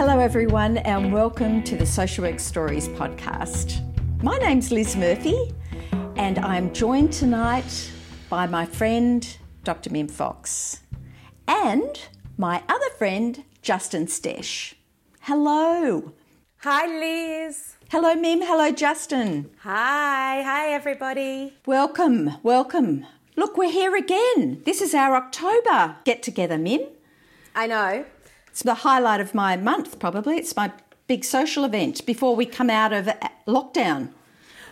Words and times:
Hello, 0.00 0.18
everyone, 0.18 0.78
and 0.78 1.12
welcome 1.12 1.62
to 1.62 1.76
the 1.76 1.84
Social 1.84 2.24
Work 2.24 2.40
Stories 2.40 2.88
podcast. 2.88 3.82
My 4.22 4.38
name's 4.38 4.72
Lis 4.72 4.96
Murphy, 4.96 5.52
and 6.16 6.38
I'm 6.38 6.72
joined 6.72 7.12
tonight 7.12 7.92
by 8.30 8.46
my 8.46 8.64
friend, 8.64 9.36
Dr. 9.62 9.90
Mim 9.90 10.08
Fox, 10.08 10.80
and 11.46 12.00
my 12.38 12.62
other 12.66 12.88
friend, 12.96 13.44
Justin 13.60 14.06
Stech. 14.06 14.72
Hello. 15.20 16.14
Hi, 16.62 16.86
Lis. 16.86 17.76
Hello, 17.90 18.14
Mim. 18.14 18.40
Hello, 18.40 18.72
Justin. 18.72 19.50
Hi. 19.58 20.40
Hi, 20.40 20.68
everybody. 20.72 21.58
Welcome. 21.66 22.38
Welcome. 22.42 23.04
Look, 23.36 23.58
we're 23.58 23.70
here 23.70 23.94
again. 23.94 24.62
This 24.64 24.80
is 24.80 24.94
our 24.94 25.14
October 25.14 25.96
get 26.06 26.22
together, 26.22 26.56
Mim. 26.56 26.86
I 27.54 27.66
know. 27.66 28.06
It's 28.50 28.62
the 28.62 28.74
highlight 28.74 29.20
of 29.20 29.34
my 29.34 29.56
month, 29.56 29.98
probably. 29.98 30.36
It's 30.36 30.56
my 30.56 30.72
big 31.06 31.24
social 31.24 31.64
event 31.64 32.04
before 32.04 32.34
we 32.36 32.46
come 32.46 32.70
out 32.70 32.92
of 32.92 33.08
lockdown. 33.46 34.10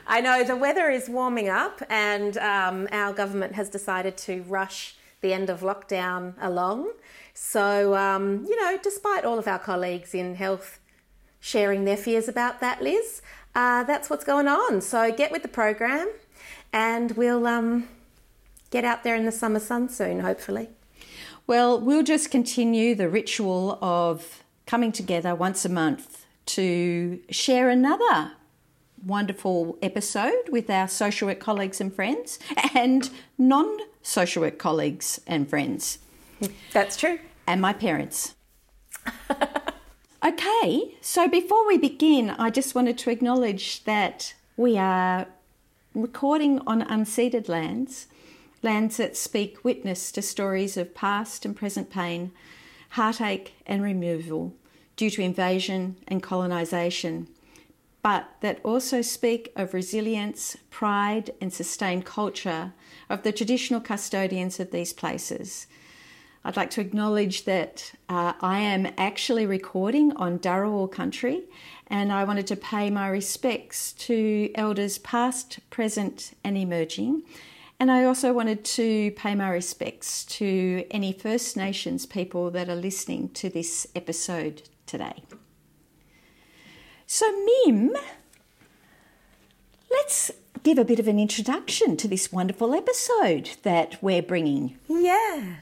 I 0.06 0.20
know 0.20 0.42
the 0.42 0.56
weather 0.56 0.88
is 0.88 1.08
warming 1.08 1.48
up, 1.48 1.82
and 1.90 2.36
um, 2.38 2.88
our 2.90 3.12
government 3.12 3.54
has 3.54 3.68
decided 3.68 4.16
to 4.18 4.42
rush 4.42 4.96
the 5.20 5.32
end 5.32 5.50
of 5.50 5.60
lockdown 5.60 6.34
along. 6.40 6.90
So, 7.34 7.94
um, 7.94 8.46
you 8.48 8.56
know, 8.60 8.78
despite 8.82 9.24
all 9.24 9.38
of 9.38 9.46
our 9.46 9.58
colleagues 9.58 10.14
in 10.14 10.36
health 10.36 10.80
sharing 11.40 11.84
their 11.84 11.96
fears 11.96 12.26
about 12.26 12.60
that, 12.60 12.82
Lis, 12.82 13.22
uh, 13.54 13.84
that's 13.84 14.08
what's 14.08 14.24
going 14.24 14.48
on. 14.48 14.80
So, 14.80 15.12
get 15.12 15.30
with 15.30 15.42
the 15.42 15.48
program, 15.48 16.10
and 16.72 17.12
we'll 17.12 17.46
um, 17.46 17.88
get 18.70 18.84
out 18.84 19.04
there 19.04 19.14
in 19.14 19.24
the 19.24 19.32
summer 19.32 19.60
sun 19.60 19.88
soon, 19.88 20.20
hopefully. 20.20 20.68
Well, 21.48 21.80
we'll 21.80 22.02
just 22.02 22.30
continue 22.30 22.94
the 22.94 23.08
ritual 23.08 23.78
of 23.80 24.44
coming 24.66 24.92
together 24.92 25.34
once 25.34 25.64
a 25.64 25.70
month 25.70 26.26
to 26.44 27.20
share 27.30 27.70
another 27.70 28.32
wonderful 29.02 29.78
episode 29.80 30.50
with 30.50 30.68
our 30.68 30.86
social 30.88 31.26
work 31.26 31.40
colleagues 31.40 31.80
and 31.80 31.90
friends 31.90 32.38
and 32.74 33.08
non 33.38 33.78
social 34.02 34.42
work 34.42 34.58
colleagues 34.58 35.22
and 35.26 35.48
friends. 35.48 36.00
That's 36.74 36.98
true. 36.98 37.18
And 37.46 37.62
my 37.62 37.72
parents. 37.72 38.34
okay, 40.22 40.96
so 41.00 41.28
before 41.28 41.66
we 41.66 41.78
begin, 41.78 42.28
I 42.28 42.50
just 42.50 42.74
wanted 42.74 42.98
to 42.98 43.10
acknowledge 43.10 43.84
that 43.84 44.34
we 44.58 44.76
are 44.76 45.26
recording 45.94 46.60
on 46.66 46.82
unceded 46.82 47.48
lands 47.48 48.06
lands 48.62 48.96
that 48.96 49.16
speak 49.16 49.64
witness 49.64 50.10
to 50.12 50.22
stories 50.22 50.76
of 50.76 50.94
past 50.94 51.44
and 51.44 51.54
present 51.54 51.90
pain, 51.90 52.32
heartache, 52.90 53.54
and 53.66 53.82
removal 53.82 54.54
due 54.96 55.10
to 55.10 55.22
invasion 55.22 55.96
and 56.08 56.22
colonisation, 56.22 57.28
but 58.02 58.28
that 58.40 58.60
also 58.64 59.02
speak 59.02 59.52
of 59.54 59.74
resilience, 59.74 60.56
pride, 60.70 61.30
and 61.40 61.52
sustained 61.52 62.04
culture 62.04 62.72
of 63.08 63.22
the 63.22 63.32
traditional 63.32 63.80
custodians 63.80 64.58
of 64.58 64.70
these 64.70 64.92
places. 64.92 65.66
I'd 66.44 66.56
like 66.56 66.70
to 66.70 66.80
acknowledge 66.80 67.44
that 67.44 67.92
uh, 68.08 68.32
I 68.40 68.60
am 68.60 68.92
actually 68.96 69.44
recording 69.44 70.12
on 70.16 70.38
Dharawal 70.38 70.90
country 70.90 71.42
and 71.88 72.12
I 72.12 72.24
wanted 72.24 72.46
to 72.48 72.56
pay 72.56 72.90
my 72.90 73.08
respects 73.08 73.92
to 73.94 74.50
elders 74.54 74.98
past, 74.98 75.58
present, 75.70 76.32
and 76.44 76.56
emerging 76.56 77.22
and 77.80 77.90
I 77.90 78.04
also 78.04 78.32
wanted 78.32 78.64
to 78.64 79.12
pay 79.12 79.34
my 79.34 79.48
respects 79.50 80.24
to 80.24 80.84
any 80.90 81.12
First 81.12 81.56
Nations 81.56 82.06
people 82.06 82.50
that 82.50 82.68
are 82.68 82.74
listening 82.74 83.28
to 83.30 83.48
this 83.48 83.86
episode 83.94 84.62
today. 84.86 85.22
So, 87.06 87.26
Mim, 87.64 87.92
let's 89.90 90.30
give 90.64 90.76
a 90.76 90.84
bit 90.84 90.98
of 90.98 91.06
an 91.06 91.18
introduction 91.20 91.96
to 91.98 92.08
this 92.08 92.32
wonderful 92.32 92.74
episode 92.74 93.50
that 93.62 94.02
we're 94.02 94.22
bringing. 94.22 94.76
Yeah, 94.88 95.56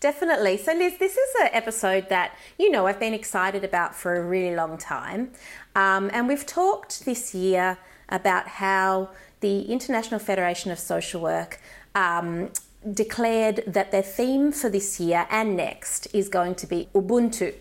definitely. 0.00 0.56
So, 0.56 0.72
Lis, 0.72 0.98
this 0.98 1.16
is 1.16 1.34
an 1.40 1.50
episode 1.52 2.08
that 2.08 2.36
you 2.58 2.70
know 2.70 2.86
I've 2.86 3.00
been 3.00 3.14
excited 3.14 3.62
about 3.62 3.94
for 3.94 4.16
a 4.16 4.22
really 4.22 4.56
long 4.56 4.78
time. 4.78 5.30
Um, 5.76 6.10
and 6.12 6.26
we've 6.26 6.44
talked 6.44 7.04
this 7.04 7.34
year 7.34 7.78
about 8.08 8.48
how 8.48 9.10
the 9.40 9.62
International 9.62 10.18
Federation 10.18 10.70
of 10.70 10.78
Social 10.78 11.20
Work 11.20 11.60
um, 11.94 12.50
declared 12.90 13.62
that 13.66 13.90
their 13.90 14.02
theme 14.02 14.52
for 14.52 14.68
this 14.68 15.00
year 15.00 15.26
and 15.30 15.56
next 15.56 16.06
is 16.14 16.28
going 16.28 16.54
to 16.56 16.66
be 16.66 16.88
Ubuntu. 16.94 17.54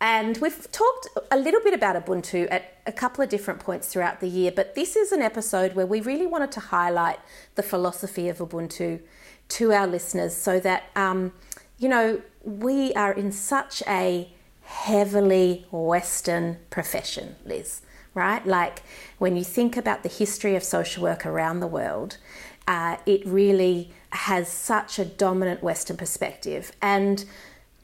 And 0.00 0.38
we've 0.38 0.70
talked 0.70 1.08
a 1.30 1.36
little 1.36 1.60
bit 1.60 1.74
about 1.74 1.96
Ubuntu 1.96 2.46
at 2.50 2.76
a 2.86 2.92
couple 2.92 3.24
of 3.24 3.28
different 3.28 3.58
points 3.58 3.88
throughout 3.88 4.20
the 4.20 4.28
year, 4.28 4.52
but 4.54 4.76
this 4.76 4.94
is 4.94 5.10
an 5.10 5.22
episode 5.22 5.74
where 5.74 5.86
we 5.86 6.00
really 6.00 6.26
wanted 6.26 6.52
to 6.52 6.60
highlight 6.60 7.18
the 7.56 7.64
philosophy 7.64 8.28
of 8.28 8.38
Ubuntu 8.38 9.00
to 9.48 9.72
our 9.72 9.86
listeners 9.86 10.36
so 10.36 10.60
that, 10.60 10.84
um, 10.94 11.32
you 11.78 11.88
know, 11.88 12.22
we 12.44 12.92
are 12.94 13.12
in 13.12 13.32
such 13.32 13.82
a 13.88 14.30
heavily 14.62 15.66
Western 15.72 16.58
profession, 16.70 17.34
Lis 17.44 17.82
right? 18.18 18.44
Like 18.46 18.82
when 19.18 19.36
you 19.36 19.44
think 19.44 19.76
about 19.76 20.02
the 20.02 20.08
history 20.08 20.56
of 20.56 20.64
social 20.64 21.02
work 21.02 21.24
around 21.24 21.60
the 21.60 21.66
world, 21.66 22.18
uh, 22.66 22.96
it 23.06 23.24
really 23.24 23.90
has 24.10 24.48
such 24.48 24.98
a 24.98 25.04
dominant 25.04 25.62
Western 25.62 25.96
perspective. 25.96 26.72
And 26.82 27.24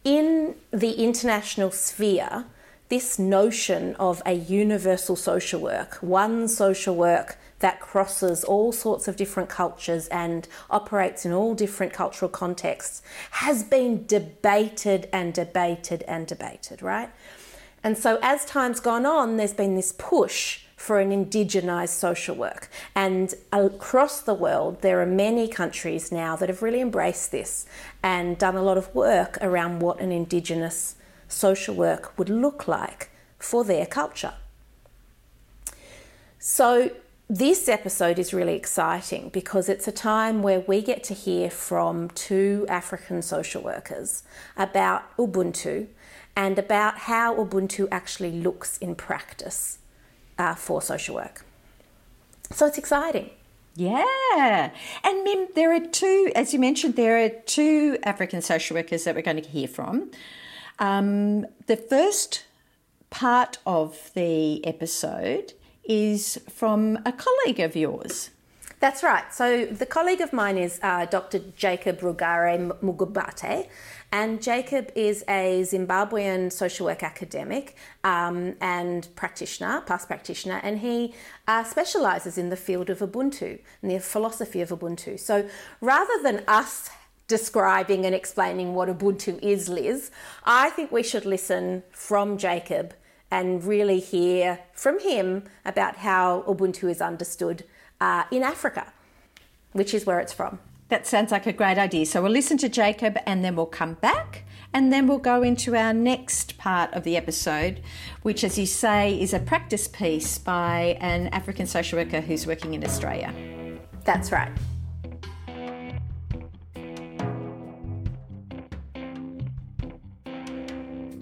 in 0.05 0.57
the 0.71 0.93
international 0.93 1.71
sphere, 1.71 2.45
this 2.91 3.19
notion 3.19 3.97
of 3.97 4.23
a 4.27 4.33
universal 4.33 5.17
social 5.17 5.61
work, 5.61 5.97
one 6.03 6.49
social 6.49 6.95
work 6.95 7.39
that 7.61 7.81
crosses 7.81 8.45
all 8.45 8.73
sorts 8.73 9.09
of 9.09 9.17
different 9.17 9.49
cultures 9.49 10.07
and 10.09 10.47
operates 10.69 11.25
in 11.25 11.33
all 11.33 11.55
different 11.55 11.95
cultural 11.95 12.29
contexts, 12.29 13.01
has 13.31 13.63
been 13.63 14.05
debated 14.07 15.09
and 15.13 15.33
debated 15.33 16.03
and 16.03 16.27
debated, 16.27 16.83
right? 16.83 17.09
And 17.85 17.99
so, 17.99 18.19
as 18.23 18.47
time's 18.47 18.81
gone 18.81 19.05
on, 19.05 19.37
there's 19.37 19.53
been 19.53 19.75
this 19.77 19.93
push 19.93 20.61
for 20.75 21.01
an 21.01 21.11
indigenized 21.11 21.91
social 21.91 22.35
work. 22.35 22.71
And 22.95 23.35
across 23.53 24.23
the 24.23 24.35
world, 24.35 24.81
there 24.81 25.01
are 25.03 25.07
many 25.07 25.47
countries 25.49 26.11
now 26.11 26.35
that 26.37 26.49
have 26.49 26.63
really 26.63 26.81
embraced 26.81 27.31
this 27.31 27.67
and 28.03 28.39
done 28.39 28.57
a 28.57 28.63
lot 28.63 28.79
of 28.79 28.93
work 28.95 29.37
around 29.43 29.81
what 29.81 30.01
an 30.01 30.13
indigenous 30.13 30.97
social 31.29 31.75
work 31.75 32.19
would 32.19 32.31
look 32.31 32.67
like 32.67 33.11
for 33.39 33.65
their 33.65 33.85
culture. 33.87 34.35
So, 36.39 36.91
this 37.29 37.69
episode 37.69 38.19
is 38.19 38.35
really 38.35 38.55
exciting 38.55 39.31
because 39.31 39.69
it's 39.69 39.89
a 39.89 39.93
time 39.93 40.43
where 40.43 40.61
we 40.61 40.83
get 40.83 41.03
to 41.05 41.15
hear 41.15 41.51
from 41.51 42.09
two 42.11 42.67
African 42.69 43.23
social 43.23 43.63
workers 43.63 44.23
about 44.57 45.17
Ubuntu 45.17 45.89
and 46.37 46.59
about 46.59 46.99
how 46.99 47.35
Ubuntu 47.37 47.89
actually 47.91 48.33
looks 48.33 48.79
in 48.79 48.95
practice 48.95 49.79
uh, 50.39 50.55
for 50.55 50.83
social 50.83 51.15
work. 51.15 51.45
So 52.51 52.67
it's 52.67 52.79
exciting. 52.79 53.31
Yeah. 53.77 54.71
And 55.03 55.25
Mim, 55.25 55.49
there 55.55 55.73
are 55.73 55.81
two, 55.81 56.31
as 56.35 56.53
you 56.53 56.61
mentioned, 56.61 56.97
there 56.97 57.25
are 57.25 57.29
two 57.29 57.99
African 58.05 58.43
social 58.43 58.77
workers 58.77 59.05
that 59.05 59.15
we're 59.15 59.23
going 59.23 59.43
to 59.43 59.49
hear 59.49 59.69
from. 59.69 60.11
Um, 60.79 61.47
the 61.67 61.77
first 61.77 62.45
part 63.11 63.59
of 63.67 64.11
the 64.15 64.65
episode 64.67 65.53
is 65.85 66.41
from 66.49 66.99
a 67.05 67.13
colleague 67.13 67.61
of 67.61 67.77
yours. 67.77 68.31
That's 68.85 69.03
right. 69.03 69.33
So 69.33 69.65
the 69.65 69.87
colleague 69.87 70.21
of 70.21 70.35
mine 70.35 70.59
is 70.59 70.79
uh, 70.83 71.07
Dr. 71.07 71.39
Jacob 71.57 72.01
Rugare 72.01 72.71
Mugumbate, 72.83 73.69
and 74.13 74.43
Jacob 74.43 74.93
is 74.95 75.25
a 75.27 75.63
Zimbabwean 75.63 76.53
social 76.53 76.85
work 76.85 77.03
academic 77.03 77.77
um, 78.05 78.57
and 78.61 79.09
practitioner, 79.17 79.81
past 79.87 80.07
practitioner, 80.07 80.61
and 80.63 80.81
he 80.81 81.15
uh, 81.49 81.65
specialises 81.65 82.37
in 82.37 82.51
the 82.51 82.57
field 82.57 82.91
of 82.91 82.99
Ubuntu 82.99 83.59
and 83.81 83.91
the 83.91 84.01
philosophy 84.01 84.61
of 84.61 84.69
Ubuntu. 84.69 85.19
So 85.19 85.49
rather 85.81 86.23
than 86.23 86.45
us 86.47 86.91
describing 87.27 88.05
and 88.05 88.15
explaining 88.15 88.75
what 88.75 88.91
Ubuntu 88.91 89.43
is, 89.43 89.71
Lis, 89.71 90.11
I 90.45 90.69
think 90.69 90.93
we 90.93 91.03
should 91.03 91.25
listen 91.25 91.85
from 91.91 92.37
Jacob 92.37 92.93
and 93.31 93.65
really 93.65 93.99
hear 93.99 94.61
from 94.75 95.01
him 95.01 95.45
about 95.65 95.97
how 95.97 96.45
Ubuntu 96.47 96.91
is 96.91 97.01
understood 97.01 97.65
uh, 98.05 98.25
in 98.31 98.43
Africa, 98.43 98.93
which 99.73 99.95
is 99.95 100.05
where 100.05 100.21
it's 100.21 100.33
from. 100.33 100.59
That 100.91 101.07
sounds 101.07 101.33
like 101.33 101.47
a 101.47 101.53
great 101.53 101.79
idea. 101.79 102.05
So 102.05 102.23
we'll 102.23 102.33
listen 102.33 102.59
to 102.59 102.69
Jacob 102.69 103.17
and 103.25 103.43
then 103.43 103.57
we'll 103.57 103.75
come 103.83 103.95
back 103.95 104.45
and 104.75 104.93
then 104.93 105.07
we'll 105.07 105.27
go 105.33 105.43
into 105.43 105.75
our 105.75 105.95
next 105.95 106.59
part 106.59 106.93
of 106.93 107.05
the 107.05 107.17
episode, 107.17 107.81
which, 108.23 108.45
as 108.45 108.59
you 108.59 108.67
say, 108.67 109.19
is 109.19 109.33
a 109.33 109.39
practice 109.39 109.89
piece 109.89 110.37
by 110.37 110.99
an 111.01 111.29
African 111.29 111.67
social 111.67 111.99
worker 111.99 112.21
who's 112.21 112.47
working 112.47 112.75
in 112.75 112.85
Australia. 112.85 113.33
That's 114.05 114.31
right. 114.31 114.53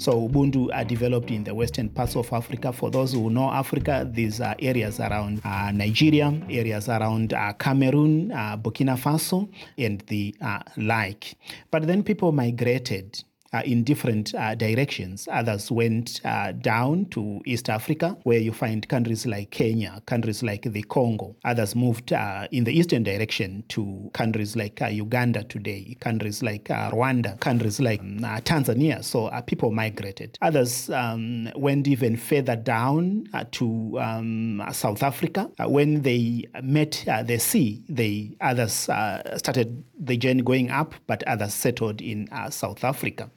So 0.03 0.29
Ubuntu 0.29 0.69
are 0.75 0.85
developed 0.85 1.31
in 1.31 1.45
the 1.45 1.55
western 1.55 1.89
parts 1.89 2.17
of 2.17 2.33
Africa. 2.33 2.73
For 2.73 2.91
those 2.91 3.13
who 3.13 3.31
know 3.31 3.49
Africa, 3.53 4.05
these 4.11 4.41
are 4.41 4.57
areas 4.59 4.99
around 4.99 5.41
uh, 5.45 5.71
Nigeria, 5.71 6.37
areas 6.51 6.89
around 6.89 7.33
uh, 7.33 7.53
Cameroon, 7.53 8.33
uh, 8.33 8.57
Burkina 8.57 8.99
Faso, 8.99 9.49
and 9.79 10.01
the 10.09 10.35
uh, 10.41 10.59
like. 10.77 11.37
But 11.71 11.87
then 11.87 12.03
people 12.03 12.33
migrated 12.33 13.23
in 13.61 13.85
different 13.85 14.35
uh, 14.35 14.55
directions. 14.55 15.29
Others 15.31 15.71
went 15.71 16.21
uh, 16.25 16.53
down 16.53 17.07
to 17.07 17.41
East 17.45 17.69
Africa, 17.69 18.17
where 18.23 18.39
you 18.39 18.53
find 18.53 18.89
countries 18.89 19.27
like 19.27 19.51
Kenya, 19.51 20.03
countries 20.07 20.43
like 20.43 20.63
the 20.63 20.83
Congo. 20.85 21.37
Others 21.45 21.77
moved 21.77 22.13
uh, 22.13 22.49
in 22.51 22.65
the 22.65 22.73
eastern 22.73 23.03
direction 23.03 23.63
to 23.69 24.11
countries 24.15 24.57
like 24.57 24.81
uh, 24.81 24.87
Uganda 24.87 25.45
today, 25.45 25.97
countries 26.01 26.43
like 26.43 26.71
uh, 26.71 26.91
Rwanda, 26.91 27.39
countries 27.41 27.81
like 27.81 28.01
um, 28.01 28.21
Tanzania. 28.21 29.05
So 29.05 29.31
people 29.47 29.71
migrated. 29.71 30.39
Others 30.41 30.91
um, 30.91 31.51
went 31.55 31.87
even 31.89 32.17
further 32.17 32.57
down 32.57 33.29
to 33.53 33.99
um, 34.01 34.63
South 34.73 35.03
Africa. 35.03 35.51
when 35.61 36.03
they 36.03 36.45
met 36.63 37.05
the 37.27 37.39
sea, 37.39 37.85
they 37.89 38.37
others 38.41 38.73
started 38.73 39.85
the 39.99 40.17
journey 40.17 40.43
going 40.43 40.71
up, 40.71 40.95
but 41.07 41.23
others 41.25 41.55
settled 41.55 42.01
in 42.01 42.29
South 42.51 42.83
Africa. 42.85 43.31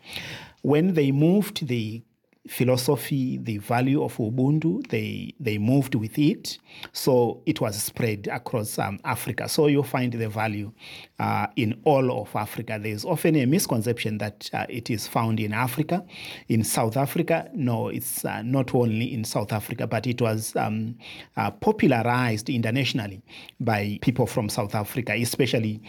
When 0.61 0.93
they 0.93 1.11
moved 1.11 1.67
the 1.67 2.03
philosophy, 2.47 3.37
the 3.37 3.57
value 3.57 4.03
of 4.03 4.17
Ubuntu, 4.17 4.85
they, 4.87 5.33
they 5.39 5.57
moved 5.57 5.95
with 5.95 6.17
it. 6.17 6.57
So 6.93 7.41
it 7.45 7.61
was 7.61 7.81
spread 7.81 8.27
across 8.31 8.77
um, 8.77 8.99
Africa. 9.03 9.49
So 9.49 9.67
you'll 9.67 9.83
find 9.83 10.13
the 10.13 10.29
value 10.29 10.71
uh, 11.19 11.47
in 11.55 11.79
all 11.85 12.21
of 12.21 12.35
Africa. 12.35 12.79
There's 12.81 13.05
often 13.05 13.35
a 13.35 13.45
misconception 13.45 14.17
that 14.19 14.49
uh, 14.53 14.65
it 14.69 14.89
is 14.89 15.07
found 15.07 15.39
in 15.39 15.53
Africa. 15.53 16.05
In 16.47 16.63
South 16.63 16.97
Africa, 16.97 17.49
no, 17.53 17.87
it's 17.87 18.25
uh, 18.25 18.41
not 18.43 18.75
only 18.75 19.13
in 19.13 19.23
South 19.23 19.51
Africa, 19.51 19.87
but 19.87 20.05
it 20.05 20.21
was 20.21 20.55
um, 20.55 20.95
uh, 21.37 21.51
popularized 21.51 22.49
internationally 22.49 23.23
by 23.59 23.97
people 24.01 24.27
from 24.27 24.49
South 24.49 24.75
Africa, 24.75 25.13
especially 25.13 25.81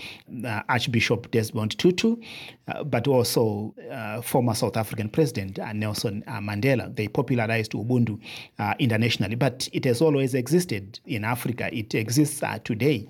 uh, 0.45 0.63
Archbishop 0.69 1.31
Desmond 1.31 1.79
Tutu, 1.79 2.17
uh, 2.69 2.85
but 2.85 3.07
also 3.09 3.75
former 4.23 4.55
South 4.55 4.77
African 4.77 5.09
President 5.09 5.59
Nelson 5.75 6.23
Mandela. 6.47 6.95
They 6.95 7.09
popularized 7.09 7.73
Ubuntu 7.73 8.21
internationally, 8.79 9.35
but 9.35 9.69
it 9.73 9.85
has 9.85 10.01
always 10.01 10.35
existed 10.35 11.01
in 11.07 11.25
Africa. 11.25 11.69
It 11.77 11.95
exists 11.95 12.43
today. 12.65 13.09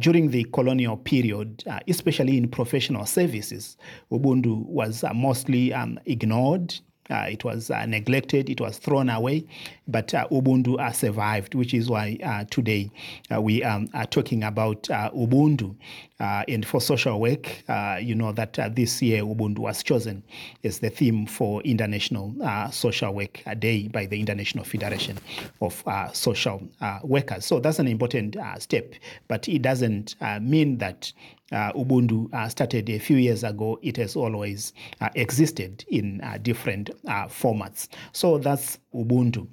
during 0.00 0.30
the 0.30 0.44
colonial 0.52 0.96
period, 0.96 1.64
uh, 1.66 1.80
especially 1.88 2.36
in 2.36 2.48
professional 2.48 3.06
services, 3.06 3.76
Ubuntu 4.10 4.64
was 4.66 5.04
uh, 5.04 5.12
mostly 5.14 5.72
um, 5.72 5.98
ignored. 6.06 6.74
Uh, 7.10 7.26
it 7.28 7.44
was 7.44 7.70
uh, 7.70 7.84
neglected, 7.86 8.48
it 8.48 8.60
was 8.60 8.78
thrown 8.78 9.08
away, 9.10 9.44
but 9.88 10.14
uh, 10.14 10.26
Ubuntu 10.30 10.78
uh, 10.78 10.92
survived, 10.92 11.54
which 11.54 11.74
is 11.74 11.90
why 11.90 12.16
uh, 12.22 12.44
today 12.50 12.90
uh, 13.34 13.40
we 13.40 13.62
um, 13.64 13.88
are 13.94 14.06
talking 14.06 14.44
about 14.44 14.82
Ubuntu. 14.84 15.74
and 16.20 16.64
for 16.64 16.80
social 16.80 17.20
work, 17.20 17.64
you 18.00 18.14
know 18.14 18.32
that 18.32 18.54
this 18.76 19.02
year 19.02 19.22
Ubuntu 19.22 19.58
was 19.58 19.82
chosen 19.82 20.22
as 20.62 20.78
the 20.78 20.90
theme 20.90 21.26
for 21.26 21.60
International 21.62 22.34
Social 22.70 23.12
Work 23.12 23.42
Day 23.58 23.88
by 23.88 24.06
the 24.06 24.20
International 24.20 24.64
Federation 24.64 25.18
of 25.60 25.82
Social 26.12 26.62
Workers. 27.02 27.44
So 27.44 27.58
that's 27.58 27.78
an 27.78 27.88
important 27.88 28.36
step, 28.58 28.94
but 29.28 29.48
it 29.48 29.62
doesn't 29.62 30.14
mean 30.40 30.78
that 30.78 31.12
uh, 31.52 31.72
Ubuntu 31.72 32.32
uh, 32.32 32.48
started 32.48 32.88
a 32.90 32.98
few 32.98 33.16
years 33.16 33.44
ago, 33.44 33.78
it 33.82 33.96
has 33.96 34.16
always 34.16 34.72
uh, 35.00 35.08
existed 35.14 35.84
in 35.88 36.20
uh, 36.22 36.38
different 36.40 36.90
uh, 37.06 37.26
formats. 37.26 37.88
So 38.12 38.38
that's 38.38 38.78
Ubuntu. 38.94 39.48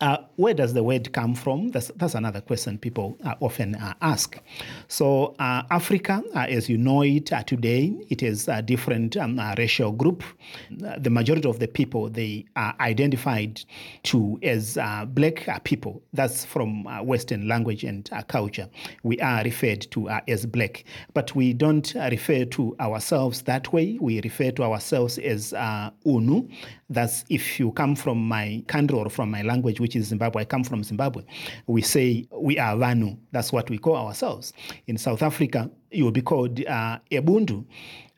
Uh, 0.00 0.18
where 0.36 0.54
does 0.54 0.74
the 0.74 0.82
word 0.82 1.12
come 1.12 1.34
from? 1.34 1.70
That's, 1.70 1.90
that's 1.96 2.14
another 2.14 2.40
question 2.40 2.78
people 2.78 3.18
uh, 3.24 3.34
often 3.40 3.74
uh, 3.74 3.94
ask. 4.00 4.38
So, 4.86 5.34
uh, 5.40 5.64
Africa, 5.70 6.22
uh, 6.36 6.46
as 6.48 6.68
you 6.68 6.78
know 6.78 7.02
it 7.02 7.32
uh, 7.32 7.42
today, 7.42 7.96
it 8.08 8.22
is 8.22 8.46
a 8.46 8.62
different 8.62 9.16
um, 9.16 9.40
racial 9.58 9.90
group. 9.90 10.22
the 10.70 11.10
majority 11.10 11.48
of 11.48 11.58
the 11.58 11.66
people 11.66 12.08
they 12.08 12.44
are 12.54 12.76
identified 12.78 13.60
to 14.04 14.38
as 14.44 14.78
black 15.08 15.64
people. 15.64 16.00
That's 16.12 16.44
from 16.44 16.84
Western 17.04 17.48
language 17.48 17.82
and 17.82 18.08
culture. 18.28 18.68
We 19.02 19.18
are 19.20 19.42
referred 19.42 19.90
to 19.90 20.08
as 20.28 20.46
black, 20.46 20.84
but 21.12 21.34
we 21.34 21.52
don't 21.52 21.92
refer 21.94 22.44
to 22.44 22.76
ourselves 22.78 23.42
that 23.42 23.72
way. 23.72 23.98
We 24.00 24.20
refer 24.20 24.52
to 24.52 24.62
ourselves 24.62 25.18
as 25.18 25.52
Unu. 25.52 26.48
That's 26.90 27.24
if 27.28 27.60
you 27.60 27.72
come 27.72 27.96
from 27.96 28.26
my 28.26 28.62
country 28.66 28.96
or 28.96 29.10
from 29.10 29.30
my 29.30 29.42
language, 29.42 29.80
which 29.88 29.96
is 29.96 30.08
Zimbabwe. 30.08 30.42
I 30.42 30.44
come 30.44 30.64
from 30.64 30.84
Zimbabwe. 30.84 31.22
We 31.66 31.80
say 31.80 32.28
we 32.30 32.58
are 32.58 32.76
Vanu. 32.76 33.16
That's 33.32 33.54
what 33.54 33.70
we 33.70 33.78
call 33.78 33.96
ourselves. 33.96 34.52
In 34.86 34.98
South 34.98 35.22
Africa, 35.22 35.70
you 35.90 36.04
will 36.04 36.12
be 36.12 36.20
called 36.20 36.60
uh, 36.66 36.98
Ebundu. 37.10 37.64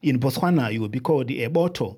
In 0.03 0.19
Botswana, 0.19 0.73
you 0.73 0.81
will 0.81 0.89
be 0.89 0.99
called 0.99 1.29
Eboto. 1.29 1.97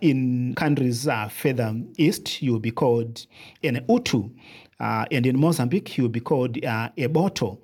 In 0.00 0.54
countries 0.54 1.08
uh, 1.08 1.26
further 1.26 1.74
east, 1.96 2.40
you 2.40 2.52
will 2.52 2.60
be 2.60 2.70
called 2.70 3.26
an 3.64 3.84
Utu. 3.88 4.30
Uh, 4.78 5.04
and 5.10 5.26
in 5.26 5.36
Mozambique, 5.36 5.98
you 5.98 6.04
will 6.04 6.10
be 6.10 6.20
called 6.20 6.64
uh, 6.64 6.90
Eboto. 6.96 7.58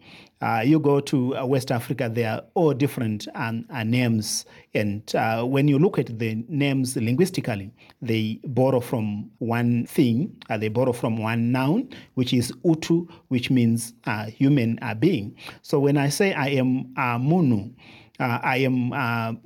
Uh, 0.45 0.61
you 0.61 0.79
go 0.79 1.01
to 1.01 1.35
uh, 1.39 1.47
West 1.47 1.73
Africa, 1.73 2.11
there 2.13 2.31
are 2.31 2.43
all 2.53 2.75
different 2.75 3.27
um, 3.35 3.65
uh, 3.71 3.83
names. 3.83 4.45
And 4.75 5.03
uh, 5.15 5.43
when 5.45 5.69
you 5.69 5.79
look 5.79 5.99
at 5.99 6.19
the 6.19 6.45
names 6.51 6.95
linguistically, 6.97 7.71
they 8.03 8.41
borrow 8.45 8.81
from 8.81 9.31
one 9.39 9.87
thing, 9.87 10.37
uh, 10.51 10.59
they 10.59 10.69
borrow 10.69 10.93
from 10.93 11.17
one 11.17 11.51
noun, 11.51 11.89
which 12.13 12.35
is 12.35 12.53
Utu, 12.63 13.07
which 13.29 13.51
means 13.51 13.95
uh, 14.05 14.27
human 14.27 14.79
being. 14.99 15.35
So 15.63 15.79
when 15.81 15.97
I 15.97 16.11
say 16.11 16.35
I 16.35 16.49
am 16.49 16.93
Munu, 16.95 17.71
I 18.21 18.59
am 18.59 18.91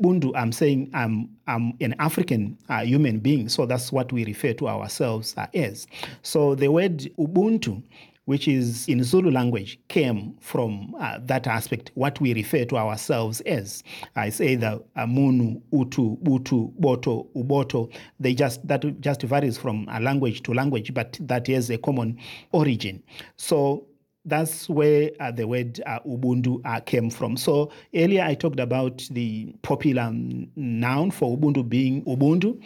Bundu, 0.02 0.32
I'm 0.34 0.50
saying 0.50 0.90
I'm, 0.92 1.30
I'm 1.46 1.74
an 1.80 1.94
African 2.00 2.58
human 2.68 3.20
being. 3.20 3.48
So 3.48 3.66
that's 3.66 3.92
what 3.92 4.12
we 4.12 4.24
refer 4.24 4.52
to 4.54 4.68
ourselves 4.68 5.36
as. 5.54 5.86
So 6.22 6.56
the 6.56 6.68
word 6.68 7.08
Ubuntu 7.18 7.82
which 8.28 8.46
is 8.46 8.86
in 8.88 9.02
Zulu 9.02 9.30
language, 9.30 9.80
came 9.88 10.34
from 10.38 10.94
uh, 11.00 11.18
that 11.22 11.46
aspect, 11.46 11.90
what 11.94 12.20
we 12.20 12.34
refer 12.34 12.62
to 12.66 12.76
ourselves 12.76 13.40
as. 13.46 13.82
Uh, 14.14 14.20
it's 14.20 14.38
either 14.42 14.78
Munu, 15.06 15.58
Utu, 15.72 16.18
Butu, 16.18 16.70
Boto, 16.78 17.26
Uboto. 17.34 17.90
They 18.20 18.34
just 18.34 18.68
that 18.68 19.00
just 19.00 19.22
varies 19.22 19.56
from 19.56 19.88
uh, 19.88 19.98
language 20.00 20.42
to 20.42 20.52
language, 20.52 20.92
but 20.92 21.16
that 21.22 21.46
has 21.46 21.70
a 21.70 21.78
common 21.78 22.18
origin. 22.52 23.02
So 23.36 23.86
that's 24.26 24.68
where 24.68 25.10
uh, 25.20 25.30
the 25.30 25.46
word 25.46 25.80
uh, 25.86 26.00
Ubuntu 26.00 26.60
uh, 26.66 26.80
came 26.80 27.08
from. 27.08 27.36
So 27.36 27.72
earlier 27.94 28.22
I 28.22 28.34
talked 28.34 28.60
about 28.60 29.08
the 29.10 29.54
popular 29.62 30.10
noun 30.12 31.10
for 31.12 31.34
Ubuntu 31.36 31.66
being 31.66 32.04
Ubuntu 32.04 32.62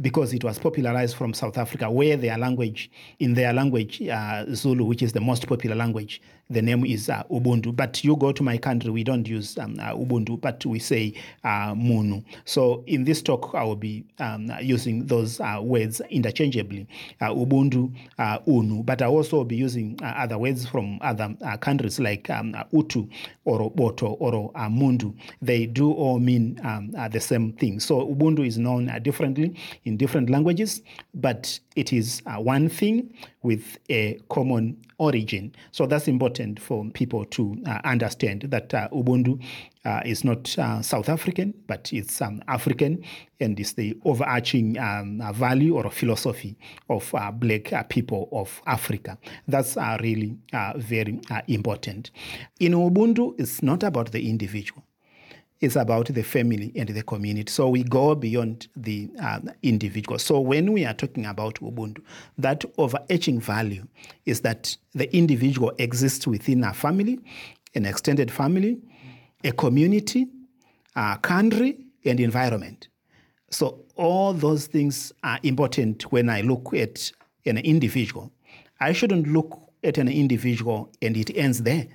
because 0.00 0.32
it 0.32 0.44
was 0.44 0.58
popularized 0.58 1.16
from 1.16 1.34
South 1.34 1.58
Africa, 1.58 1.90
where 1.90 2.16
their 2.16 2.38
language, 2.38 2.90
in 3.18 3.34
their 3.34 3.52
language, 3.52 4.02
uh, 4.02 4.44
Zulu, 4.54 4.84
which 4.84 5.02
is 5.02 5.12
the 5.12 5.20
most 5.20 5.46
popular 5.46 5.76
language, 5.76 6.20
the 6.50 6.60
name 6.60 6.84
is 6.84 7.08
uh, 7.08 7.22
Ubuntu. 7.30 7.74
But 7.74 8.02
you 8.04 8.16
go 8.16 8.32
to 8.32 8.42
my 8.42 8.58
country, 8.58 8.90
we 8.90 9.04
don't 9.04 9.26
use 9.26 9.56
um, 9.58 9.76
uh, 9.80 9.94
Ubuntu, 9.94 10.40
but 10.40 10.64
we 10.66 10.78
say 10.78 11.14
uh, 11.44 11.74
Munu. 11.76 12.22
So 12.44 12.82
in 12.86 13.04
this 13.04 13.22
talk, 13.22 13.54
I 13.54 13.62
will 13.64 13.76
be 13.76 14.04
um, 14.18 14.50
using 14.60 15.06
those 15.06 15.40
uh, 15.40 15.60
words 15.62 16.02
interchangeably, 16.10 16.86
uh, 17.20 17.28
Ubuntu, 17.28 17.94
Unu. 18.18 18.84
But 18.84 19.00
I 19.02 19.06
also 19.06 19.38
will 19.38 19.44
be 19.44 19.56
using 19.56 19.98
other 20.02 20.38
words 20.38 20.66
from 20.66 20.98
other 21.02 21.34
countries 21.60 22.00
like 22.00 22.28
um, 22.30 22.54
Utu 22.72 23.08
or 23.44 23.70
Boto 23.70 24.16
or 24.18 24.52
Mundu. 24.68 25.14
They 25.40 25.66
do 25.66 25.92
all 25.92 26.18
mean 26.18 26.60
um, 26.64 26.90
the 27.10 27.20
same 27.20 27.52
thing. 27.52 27.80
So 27.80 28.06
Ubuntu 28.06 28.46
is 28.46 28.58
known 28.58 28.90
differently 29.02 29.56
in 29.84 29.96
different 29.96 30.30
languages, 30.30 30.82
but 31.14 31.58
it 31.80 31.94
is 31.94 32.20
uh, 32.26 32.34
one 32.34 32.68
thing 32.68 33.10
with 33.42 33.78
a 33.88 34.20
common 34.28 34.76
origin. 34.98 35.50
So 35.72 35.86
that's 35.86 36.08
important 36.08 36.60
for 36.60 36.84
people 36.90 37.24
to 37.24 37.56
uh, 37.66 37.80
understand 37.84 38.42
that 38.42 38.74
uh, 38.74 38.88
Ubuntu 38.92 39.42
uh, 39.86 40.02
is 40.04 40.22
not 40.22 40.58
uh, 40.58 40.82
South 40.82 41.08
African, 41.08 41.54
but 41.66 41.90
it's 41.90 42.20
um, 42.20 42.42
African 42.48 43.02
and 43.40 43.58
is 43.58 43.72
the 43.72 43.98
overarching 44.04 44.78
um, 44.78 45.22
uh, 45.22 45.32
value 45.32 45.74
or 45.74 45.90
philosophy 45.90 46.58
of 46.90 47.14
black 47.36 47.88
people 47.88 48.28
of 48.30 48.60
Africa. 48.66 49.16
That's 49.48 49.76
really 50.02 50.36
very 50.76 51.18
important. 51.48 52.10
In 52.60 52.72
Ubuntu, 52.72 53.40
it's 53.40 53.62
not 53.62 53.82
about 53.82 54.12
the 54.12 54.28
individual 54.28 54.84
is 55.60 55.76
about 55.76 56.06
the 56.06 56.22
family 56.22 56.72
and 56.74 56.88
the 56.88 57.02
community. 57.02 57.50
So 57.50 57.68
we 57.68 57.82
go 57.82 58.14
beyond 58.14 58.68
the 58.76 59.10
uh, 59.22 59.40
individual. 59.62 60.18
So 60.18 60.40
when 60.40 60.72
we 60.72 60.84
are 60.86 60.94
talking 60.94 61.26
about 61.26 61.56
Ubuntu, 61.56 62.02
that 62.38 62.64
overarching 62.78 63.40
value 63.40 63.86
is 64.24 64.40
that 64.40 64.76
the 64.94 65.14
individual 65.14 65.72
exists 65.78 66.26
within 66.26 66.64
a 66.64 66.72
family, 66.72 67.20
an 67.74 67.84
extended 67.84 68.30
family, 68.30 68.78
a 69.44 69.52
community, 69.52 70.28
a 70.96 71.18
country, 71.18 71.78
and 72.04 72.20
environment. 72.20 72.88
So 73.50 73.84
all 73.96 74.32
those 74.32 74.66
things 74.66 75.12
are 75.22 75.38
important 75.42 76.10
when 76.10 76.30
I 76.30 76.40
look 76.40 76.72
at 76.72 77.12
an 77.44 77.58
individual. 77.58 78.32
I 78.80 78.92
shouldn't 78.92 79.28
look 79.28 79.60
at 79.84 79.98
an 79.98 80.08
individual 80.08 80.90
and 81.02 81.16
it 81.16 81.36
ends 81.36 81.62
there. 81.62 81.86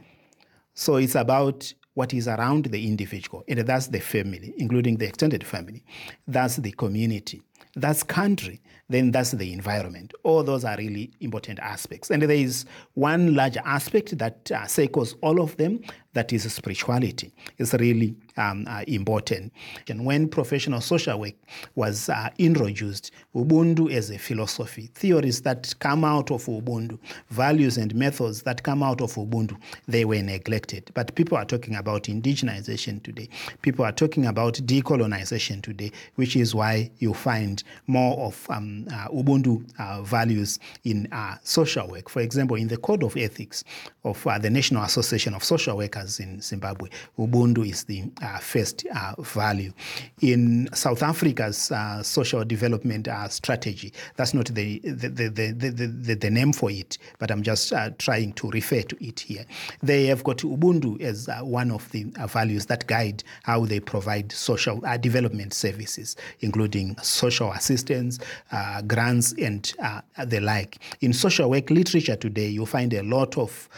So 0.75 0.97
it's 0.97 1.15
about 1.15 1.73
what 1.95 2.13
is 2.13 2.27
around 2.27 2.65
the 2.65 2.87
individual, 2.87 3.43
and 3.47 3.59
that's 3.59 3.87
the 3.87 3.99
family, 3.99 4.53
including 4.57 4.97
the 4.97 5.07
extended 5.07 5.43
family. 5.43 5.83
That's 6.27 6.57
the 6.57 6.71
community. 6.71 7.41
That's 7.75 8.03
country. 8.03 8.61
Then 8.87 9.11
that's 9.11 9.31
the 9.31 9.51
environment. 9.51 10.13
All 10.23 10.43
those 10.43 10.63
are 10.63 10.77
really 10.77 11.11
important 11.19 11.59
aspects. 11.59 12.11
And 12.11 12.21
there 12.21 12.31
is 12.31 12.65
one 12.93 13.33
large 13.33 13.57
aspect 13.57 14.17
that 14.19 14.51
uh, 14.51 14.67
circles 14.67 15.15
all 15.21 15.41
of 15.41 15.57
them, 15.57 15.81
that 16.13 16.31
is 16.31 16.51
spirituality. 16.53 17.33
It's 17.57 17.73
really 17.73 18.15
um, 18.37 18.65
uh, 18.69 18.83
important. 18.87 19.53
And 19.87 20.05
when 20.05 20.27
professional 20.27 20.81
social 20.81 21.19
work 21.19 21.33
was 21.75 22.09
uh, 22.09 22.29
introduced, 22.37 23.11
Ubuntu 23.35 23.91
as 23.91 24.09
a 24.09 24.17
philosophy, 24.17 24.89
theories 24.93 25.41
that 25.41 25.73
come 25.79 26.03
out 26.03 26.31
of 26.31 26.45
Ubuntu, 26.45 26.99
values 27.29 27.77
and 27.77 27.93
methods 27.95 28.43
that 28.43 28.63
come 28.63 28.83
out 28.83 29.01
of 29.01 29.13
Ubuntu, 29.15 29.57
they 29.87 30.05
were 30.05 30.21
neglected. 30.21 30.89
But 30.93 31.15
people 31.15 31.37
are 31.37 31.45
talking 31.45 31.75
about 31.75 32.03
indigenization 32.03 33.01
today. 33.03 33.29
People 33.61 33.85
are 33.85 33.91
talking 33.91 34.25
about 34.25 34.55
decolonization 34.55 35.61
today, 35.61 35.91
which 36.15 36.35
is 36.35 36.53
why 36.55 36.89
you 36.99 37.13
find 37.13 37.63
more 37.87 38.17
of 38.25 38.45
um, 38.49 38.87
uh, 38.91 39.07
Ubuntu 39.09 39.63
uh, 39.79 40.01
values 40.01 40.59
in 40.83 41.07
uh, 41.11 41.35
social 41.43 41.87
work. 41.87 42.09
For 42.09 42.21
example, 42.21 42.57
in 42.57 42.67
the 42.67 42.77
Code 42.77 43.03
of 43.03 43.17
Ethics 43.17 43.63
of 44.03 44.25
uh, 44.27 44.37
the 44.37 44.49
National 44.49 44.83
Association 44.83 45.33
of 45.33 45.43
Social 45.43 45.77
Workers 45.77 46.19
in 46.19 46.41
Zimbabwe, 46.41 46.89
Ubuntu 47.17 47.67
is 47.67 47.83
the 47.85 48.03
first 48.39 48.85
uh, 48.95 49.13
value. 49.21 49.71
In 50.21 50.69
South 50.73 51.03
Africa's 51.03 51.71
uh, 51.71 52.01
social 52.03 52.43
development 52.43 53.07
uh, 53.07 53.27
strategy, 53.27 53.93
that's 54.15 54.33
not 54.33 54.47
the 54.47 54.79
the, 54.79 55.09
the, 55.09 55.29
the, 55.29 55.87
the, 55.87 56.15
the 56.15 56.29
name 56.29 56.53
for 56.53 56.71
it, 56.71 56.97
but 57.19 57.31
I'm 57.31 57.43
just 57.43 57.73
uh, 57.73 57.91
trying 57.97 58.33
to 58.33 58.49
refer 58.51 58.81
to 58.81 59.05
it 59.05 59.19
here. 59.19 59.45
They 59.81 60.05
have 60.05 60.23
got 60.23 60.37
Ubuntu 60.37 61.01
as 61.01 61.29
uh, 61.29 61.39
one 61.39 61.71
of 61.71 61.89
the 61.91 62.07
uh, 62.19 62.27
values 62.27 62.65
that 62.67 62.87
guide 62.87 63.23
how 63.43 63.65
they 63.65 63.79
provide 63.79 64.31
social 64.31 64.81
development 64.99 65.53
services, 65.53 66.15
including 66.39 66.97
social 67.01 67.51
assistance, 67.51 68.19
grants, 68.87 69.33
and 69.33 69.73
the 70.25 70.39
like. 70.39 70.79
In 71.01 71.13
social 71.13 71.49
work 71.49 71.69
literature 71.69 72.15
today, 72.15 72.47
you 72.47 72.65
find 72.65 72.93
a 72.93 73.03
lot 73.03 73.37
of 73.37 73.69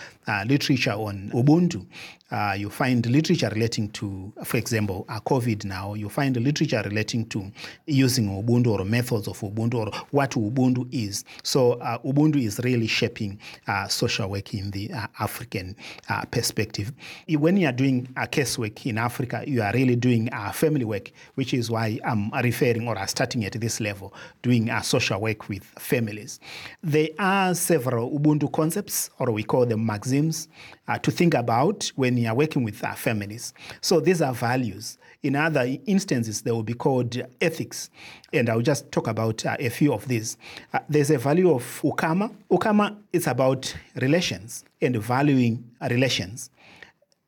literature 0.46 0.92
on 0.92 1.32
Ubuntu. 1.34 1.86
Uh, 2.30 2.56
you 2.58 2.70
find 2.70 3.06
literature 3.06 3.50
relating 3.54 3.90
to, 3.92 4.34
for 4.44 4.58
example, 4.58 5.06
uh, 5.08 5.20
COVID 5.22 5.64
now, 5.64 5.94
you 5.94 6.10
find 6.10 6.36
literature 6.38 6.82
relating 6.84 7.26
to 7.26 7.50
using 7.86 8.28
Ubuntu 8.28 8.68
or 8.68 8.84
methods 8.84 9.28
of 9.28 9.40
Ubuntu 9.40 9.76
or 9.76 9.92
what 10.12 10.32
Ubuntu 10.32 10.88
is. 10.92 11.24
So 11.44 11.74
uh, 11.74 12.00
Ubuntu 12.00 12.44
is 12.44 12.60
really 12.64 12.88
shaping 12.88 13.40
uh, 13.68 13.88
social 13.88 14.30
work 14.30 14.54
in 14.54 14.72
the 14.72 14.92
uh, 14.92 15.08
African 15.20 15.76
uh, 16.10 16.26
perspective. 16.26 16.92
When 17.30 17.56
you 17.58 17.68
are 17.68 17.72
doing 17.72 18.14
case 18.32 18.58
work 18.58 18.86
in 18.86 18.98
Africa, 18.98 19.44
you 19.48 19.62
are 19.62 19.72
really 19.72 19.96
doing 19.96 20.30
family 20.54 20.86
work, 20.86 21.12
which 21.36 21.54
is 21.54 21.72
why 21.72 22.00
I'm 22.04 22.30
referring 22.44 22.88
or 22.88 23.08
starting 23.08 23.46
at 23.46 23.54
this 23.54 23.80
level, 23.80 24.14
doing 24.42 24.70
social 24.84 25.22
work 25.22 25.48
with 25.48 25.64
families. 25.80 26.40
There 26.84 27.10
are 27.20 27.56
several 27.56 28.12
Ubuntu 28.12 28.52
concepts, 28.52 29.10
or 29.20 29.32
we 29.32 29.44
call 29.44 29.66
them 29.66 29.86
maxims, 29.86 30.48
to 30.96 31.12
think 31.12 31.34
about 31.34 31.92
when 31.96 32.18
you 32.18 32.28
are 32.28 32.36
working 32.36 32.64
with 32.64 32.84
uh, 32.84 32.94
families. 32.94 33.54
So 33.82 34.00
these 34.00 34.22
are 34.22 34.34
values. 34.34 34.98
In 35.24 35.36
other 35.36 35.66
instances, 35.86 36.42
they 36.42 36.52
will 36.52 36.64
be 36.64 36.74
called 36.74 37.22
ethics. 37.42 37.90
And 38.32 38.50
I'll 38.50 38.62
just 38.62 38.92
talk 38.92 39.08
about 39.08 39.46
uh, 39.46 39.58
a 39.60 39.70
few 39.70 39.94
of 39.94 40.08
these. 40.08 40.38
Uh, 40.74 40.80
there's 40.88 41.12
a 41.12 41.18
value 41.18 41.54
of 41.54 41.64
ukama. 41.84 42.34
Ukama 42.50 42.98
is 43.12 43.28
about 43.28 43.76
relations 43.96 44.64
and 44.82 44.96
valuing 44.98 45.64
relations. 45.90 46.50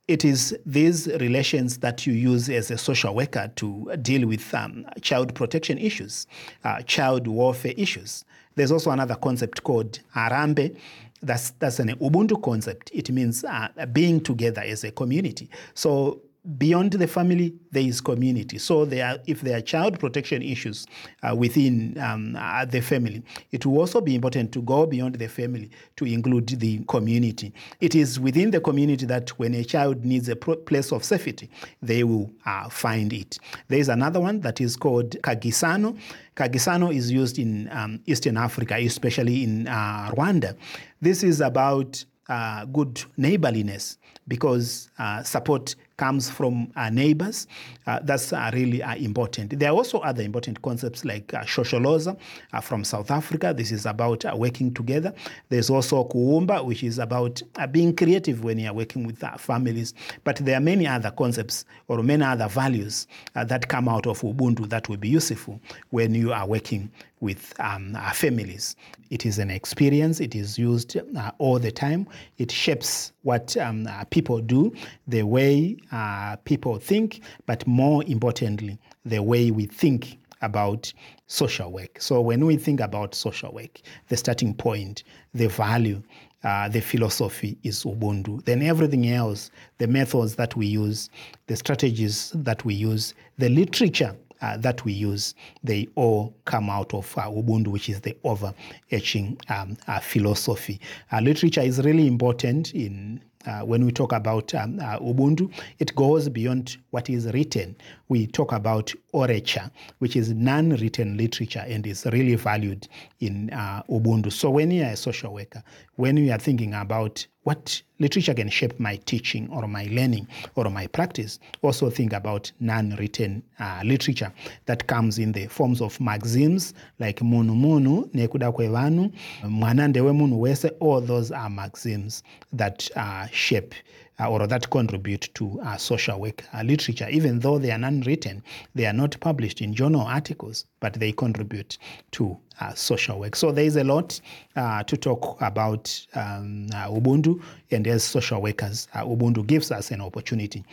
It 0.08 0.26
is 0.26 0.58
these 0.66 1.08
relations 1.20 1.78
that 1.80 2.08
you 2.08 2.14
use 2.14 2.50
as 2.50 2.72
a 2.72 2.78
social 2.78 3.14
worker 3.14 3.52
to 3.58 3.96
deal 4.02 4.28
with 4.28 4.52
um, 4.56 4.86
child 5.02 5.36
protection 5.36 5.78
issues, 5.78 6.26
uh, 6.64 6.82
child 6.82 7.28
welfare 7.28 7.74
issues. 7.78 8.26
There's 8.56 8.72
also 8.72 8.90
another 8.92 9.16
concept 9.16 9.64
called 9.64 10.00
harambee, 10.16 10.76
that's 11.22 11.52
that's 11.52 11.80
an 11.80 11.90
Ubuntu 11.98 12.42
concept. 12.42 12.92
It 12.94 13.10
means 13.12 13.44
uh, 13.44 13.70
being 13.92 14.22
together 14.22 14.62
as 14.62 14.84
a 14.84 14.92
community. 14.92 15.50
So 15.74 16.22
beyond 16.58 16.94
the 16.94 17.08
family, 17.08 17.54
there 17.72 17.84
is 17.84 18.00
community. 18.02 18.58
So 18.58 18.86
there 18.86 19.06
are, 19.06 19.18
if 19.28 19.42
there 19.42 19.58
are 19.58 19.62
child 19.62 20.00
protection 20.00 20.42
issues 20.42 20.86
uh, 21.22 21.36
within 21.36 21.98
um, 22.00 22.36
uh, 22.38 22.66
the 22.66 22.82
family, 22.82 23.24
it 23.52 23.66
will 23.66 23.80
also 23.80 24.00
be 24.00 24.16
important 24.16 24.52
to 24.54 24.62
go 24.62 24.86
beyond 24.86 25.16
the 25.16 25.28
family 25.28 25.70
to 25.98 26.06
include 26.06 26.48
the 26.48 26.80
community. 26.88 27.54
It 27.82 27.94
is 27.94 28.20
within 28.20 28.52
the 28.52 28.62
community 28.62 29.06
that 29.08 29.30
when 29.38 29.54
a 29.54 29.64
child 29.64 30.06
needs 30.06 30.30
a 30.30 30.36
pro- 30.36 30.56
place 30.56 30.92
of 30.92 31.04
safety, 31.04 31.50
they 31.82 32.04
will 32.04 32.32
uh, 32.46 32.70
find 32.70 33.12
it. 33.12 33.38
There 33.68 33.80
is 33.80 33.90
another 33.90 34.20
one 34.20 34.40
that 34.42 34.62
is 34.62 34.76
called 34.76 35.12
Kagisano. 35.22 35.98
Kagisano 36.36 36.96
is 36.96 37.12
used 37.12 37.38
in 37.38 37.70
um, 37.72 38.00
Eastern 38.06 38.38
Africa, 38.38 38.76
especially 38.76 39.44
in 39.44 39.68
uh, 39.68 40.12
Rwanda. 40.16 40.56
This 41.02 41.24
is 41.24 41.42
about 41.42 42.04
uh, 42.30 42.64
good 42.66 43.04
neighborliness 43.18 43.98
because 44.28 44.90
uh, 45.00 45.24
support 45.24 45.76
comes 46.00 46.30
from 46.30 46.72
our 46.78 46.90
neighbors. 46.90 47.46
Uh, 47.86 48.00
that's 48.04 48.32
uh, 48.32 48.50
really 48.54 48.82
uh, 48.82 48.96
important. 48.96 49.60
There 49.60 49.70
are 49.70 49.76
also 49.76 50.00
other 50.00 50.24
important 50.24 50.62
concepts 50.62 51.04
like 51.04 51.34
uh, 51.34 51.42
Shosholoza 51.42 52.18
uh, 52.54 52.62
from 52.62 52.86
South 52.86 53.12
Africa. 53.12 53.54
This 53.56 53.74
is 53.74 53.86
about 53.86 54.24
uh, 54.24 54.34
working 54.34 54.74
together. 54.74 55.14
There's 55.50 55.70
also 55.70 56.06
Kuumba, 56.06 56.64
which 56.64 56.84
is 56.84 57.00
about 57.00 57.42
uh, 57.58 57.68
being 57.68 57.94
creative 57.94 58.46
when 58.46 58.60
you're 58.60 58.74
working 58.74 59.06
with 59.06 59.20
families. 59.38 59.94
But 60.24 60.38
there 60.38 60.56
are 60.56 60.62
many 60.62 60.88
other 60.88 61.12
concepts 61.12 61.66
or 61.90 62.02
many 62.02 62.24
other 62.24 62.48
values 62.48 63.06
that 63.34 63.68
come 63.68 63.90
out 63.90 64.08
of 64.08 64.22
Ubuntu 64.22 64.70
that 64.70 64.88
will 64.88 64.98
be 64.98 65.10
useful 65.10 65.60
when 65.90 66.16
you 66.16 66.32
are 66.32 66.48
working 66.48 66.90
with 67.20 67.54
um, 67.60 67.98
families. 68.14 68.76
It 69.10 69.26
is 69.26 69.40
an 69.40 69.50
experience, 69.50 70.20
it 70.20 70.36
is 70.36 70.58
used 70.58 70.96
uh, 70.98 71.32
all 71.40 71.60
the 71.60 71.72
time. 71.72 72.08
It 72.38 72.52
shapes 72.52 73.12
what 73.24 73.58
um, 73.58 73.88
uh, 73.88 74.04
people 74.06 74.40
do, 74.40 74.72
the 75.08 75.24
way 75.24 75.78
uh, 75.92 76.36
people 76.46 76.78
think, 76.78 77.22
but 77.46 77.66
more 77.68 78.04
importantly, 78.06 78.80
the 79.06 79.22
way 79.22 79.52
we 79.52 79.66
think 79.66 80.18
about 80.42 80.92
social 81.28 81.72
work. 81.72 82.02
So 82.02 82.22
when 82.22 82.46
we 82.46 82.58
think 82.58 82.80
about 82.80 83.14
social 83.14 83.54
work, 83.54 83.82
the 84.08 84.18
starting 84.18 84.54
point, 84.54 85.04
the 85.34 85.48
value, 85.48 86.02
uh, 86.44 86.70
the 86.70 86.80
philosophy 86.80 87.58
is 87.64 87.84
Ubuntu. 87.84 88.44
Then 88.46 88.62
everything 88.62 89.10
else, 89.10 89.52
the 89.78 89.88
methods 89.88 90.36
that 90.36 90.56
we 90.56 90.68
use, 90.68 91.10
the 91.48 91.56
strategies 91.56 92.32
that 92.34 92.64
we 92.64 92.74
use, 92.74 93.14
the 93.38 93.50
literature 93.50 94.16
uh, 94.42 94.58
that 94.58 94.84
we 94.86 94.94
use, 94.94 95.36
they 95.64 95.88
all 95.96 96.34
come 96.46 96.70
out 96.70 96.94
of 96.94 97.18
uh, 97.18 97.24
Ubuntu, 97.24 97.68
which 97.68 97.90
is 97.90 98.02
the 98.02 98.16
overarching 98.24 99.38
um, 99.50 99.78
uh, 99.88 100.00
philosophy. 100.00 100.80
Uh, 101.12 101.20
literature 101.22 101.62
is 101.62 101.84
really 101.84 102.08
important 102.08 102.74
in 102.74 103.22
uh, 103.46 103.62
when 103.62 103.86
we 103.86 103.92
talk 103.92 104.12
about 104.12 104.54
um, 104.54 104.80
uh, 104.80 105.00
Ubuntu, 105.00 105.52
it 105.80 105.96
goes 105.96 106.28
beyond 106.28 106.78
what 106.90 107.10
is 107.10 107.26
written. 107.28 107.76
We 108.10 108.28
talk 108.28 108.52
about 108.52 108.94
orature, 109.14 109.72
which 110.00 110.16
is 110.16 110.32
non 110.32 110.72
written 110.72 111.16
literature 111.16 111.64
and 111.66 111.88
is 111.88 112.06
really 112.08 112.36
valued 112.36 112.88
in 113.22 113.50
uh, 113.52 113.84
Ubuntu. 113.90 114.32
So, 114.32 114.50
when 114.50 114.72
you 114.72 114.84
are 114.84 114.92
a 114.92 114.98
social 114.98 115.34
worker, 115.34 115.64
when 115.96 116.18
you 116.18 116.32
are 116.34 116.38
thinking 116.38 116.74
about 116.74 117.26
what 117.44 117.82
literature 118.00 118.34
can 118.34 118.50
shape 118.50 118.80
my 118.80 118.96
teaching 119.06 119.50
or 119.52 119.68
my 119.68 119.88
learning 119.92 120.28
or 120.56 120.70
my 120.70 120.88
practice, 120.88 121.40
also 121.62 121.90
think 121.90 122.14
about 122.14 122.52
non 122.60 122.96
written 122.98 123.44
uh, 123.60 123.82
literature 123.84 124.32
that 124.66 124.88
comes 124.88 125.20
in 125.20 125.32
the 125.32 125.48
forms 125.48 125.82
of 125.82 126.00
maxims 126.00 126.74
like 127.00 127.22
munu 127.22 127.56
munu, 127.56 128.10
nekuda 128.14 128.52
kwevanu, 128.52 129.12
mwanandewe 129.44 130.14
munu 130.14 130.42
wese, 130.42 130.72
all 130.80 131.02
those 131.02 131.32
are 131.32 131.50
maxims 131.50 132.24
that 132.54 132.90
uh, 132.96 133.28
shape 133.32 133.74
uh, 134.20 134.30
or 134.30 134.48
that 134.48 134.70
contribute 134.70 135.30
to 135.34 135.60
uh, 135.62 135.78
social 135.78 136.20
work 136.20 136.44
uh, 136.54 136.62
literature. 136.64 137.08
Even 137.10 137.40
though 137.40 137.58
they 137.58 137.72
are 137.72 137.82
unwritten, 137.82 138.44
they 138.76 138.86
are 138.86 138.94
not 138.94 139.20
published 139.20 139.62
in 139.62 139.74
journal 139.74 140.02
articles, 140.02 140.66
but 140.80 140.94
they 140.94 141.12
contribute 141.12 141.78
to 142.12 142.38
uh, 142.60 142.74
social 142.74 143.20
work. 143.20 143.36
So 143.36 143.52
there 143.52 143.64
is 143.64 143.78
a 143.78 143.84
lot 143.84 144.20
uh, 144.56 144.84
to 144.84 144.98
talk 144.98 145.38
about 145.42 146.06
um, 146.16 146.68
uh, 146.74 146.90
Ubuntu, 146.90 147.42
and 147.72 147.86
as 147.90 148.04
social 148.04 148.42
workers, 148.42 148.88
Ubuntu 148.94 149.46
gives 149.46 149.72
us 149.72 149.92
an 149.92 150.02
opportunity 150.02 150.64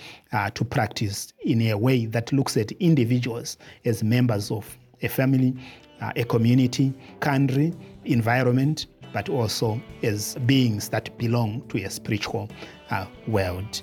to 0.55 0.65
practice 0.65 1.33
in 1.45 1.63
a 1.63 1.75
way 1.75 2.07
that 2.07 2.33
looks 2.33 2.57
at 2.57 2.73
individuals 2.73 3.57
as 3.85 4.03
members 4.03 4.51
of 4.51 4.77
a 5.03 5.09
family, 5.09 5.55
a 6.01 6.25
community, 6.25 6.93
country, 7.21 7.73
environment, 8.05 8.87
but 9.13 9.29
also 9.29 9.81
as 10.03 10.35
beings 10.47 10.89
that 10.91 11.17
belong 11.19 11.63
to 11.69 11.79
a 11.79 11.91
spiritual 11.91 12.49
uh, 12.91 13.07
world. 13.27 13.83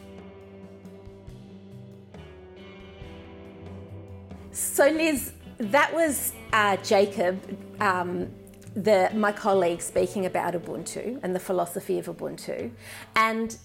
So, 4.52 4.88
Lis, 4.88 5.34
that 5.58 5.92
was 5.94 6.34
uh, 6.52 6.78
Jacob, 6.78 7.42
um, 7.82 8.30
the, 8.76 9.12
my 9.14 9.32
colleague, 9.32 9.82
speaking 9.82 10.26
about 10.26 10.54
Ubuntu 10.54 11.20
and 11.24 11.36
the 11.36 11.40
philosophy 11.40 12.00
of 12.00 12.08
Ubuntu. 12.08 12.72
And 13.16 13.58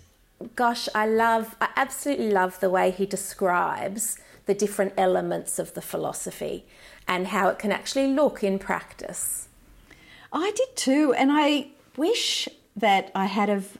gosh, 0.54 0.88
I 0.94 1.06
love, 1.06 1.56
I 1.60 1.68
absolutely 1.76 2.30
love 2.30 2.60
the 2.60 2.70
way 2.70 2.90
he 2.90 3.06
describes 3.06 4.18
the 4.46 4.54
different 4.54 4.94
elements 4.96 5.58
of 5.58 5.74
the 5.74 5.82
philosophy 5.82 6.64
and 7.06 7.28
how 7.28 7.48
it 7.48 7.58
can 7.58 7.72
actually 7.72 8.06
look 8.06 8.42
in 8.42 8.58
practice. 8.58 9.48
I 10.32 10.52
did 10.54 10.76
too, 10.76 11.14
and 11.14 11.30
I 11.32 11.68
wish 11.96 12.48
that 12.76 13.10
I 13.14 13.26
had 13.26 13.48
have 13.48 13.78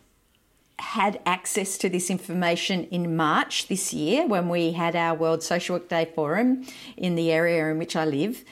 had 0.79 1.21
access 1.27 1.77
to 1.77 1.89
this 1.89 2.09
information 2.09 2.85
in 2.85 3.17
March 3.17 3.67
this 3.67 3.93
year 3.93 4.27
when 4.27 4.49
we 4.49 4.73
had 4.73 4.95
our 4.95 5.15
World 5.15 5.43
Social 5.43 5.75
Work 5.75 5.89
Day 5.89 6.09
Forum 6.15 6.65
in 6.97 7.17
the 7.17 7.33
area 7.33 7.69
in 7.71 7.79
which 7.79 7.97
I 7.97 8.05
live. 8.05 8.45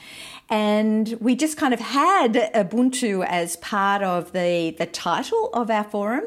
And 0.49 1.17
we 1.21 1.35
just 1.35 1.57
kind 1.57 1.75
of 1.75 1.81
had 1.81 2.35
Ubuntu 2.55 3.27
as 3.27 3.57
part 3.57 4.03
of 4.03 4.33
the, 4.33 4.77
the 4.79 4.87
title 4.87 5.51
of 5.53 5.71
our 5.71 5.83
forum, 5.83 6.25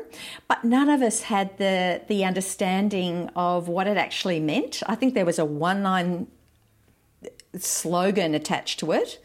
but 0.47 0.63
none 0.65 0.89
of 0.89 1.01
us 1.01 1.21
had 1.23 1.57
the, 1.57 2.01
the 2.07 2.25
understanding 2.25 3.29
of 3.35 3.69
what 3.69 3.87
it 3.87 3.95
actually 3.95 4.41
meant. 4.41 4.83
I 4.87 4.95
think 4.95 5.13
there 5.13 5.25
was 5.25 5.39
a 5.39 5.45
one 5.45 5.83
line 5.83 6.27
slogan 7.57 8.35
attached 8.35 8.79
to 8.79 8.91
it. 8.91 9.23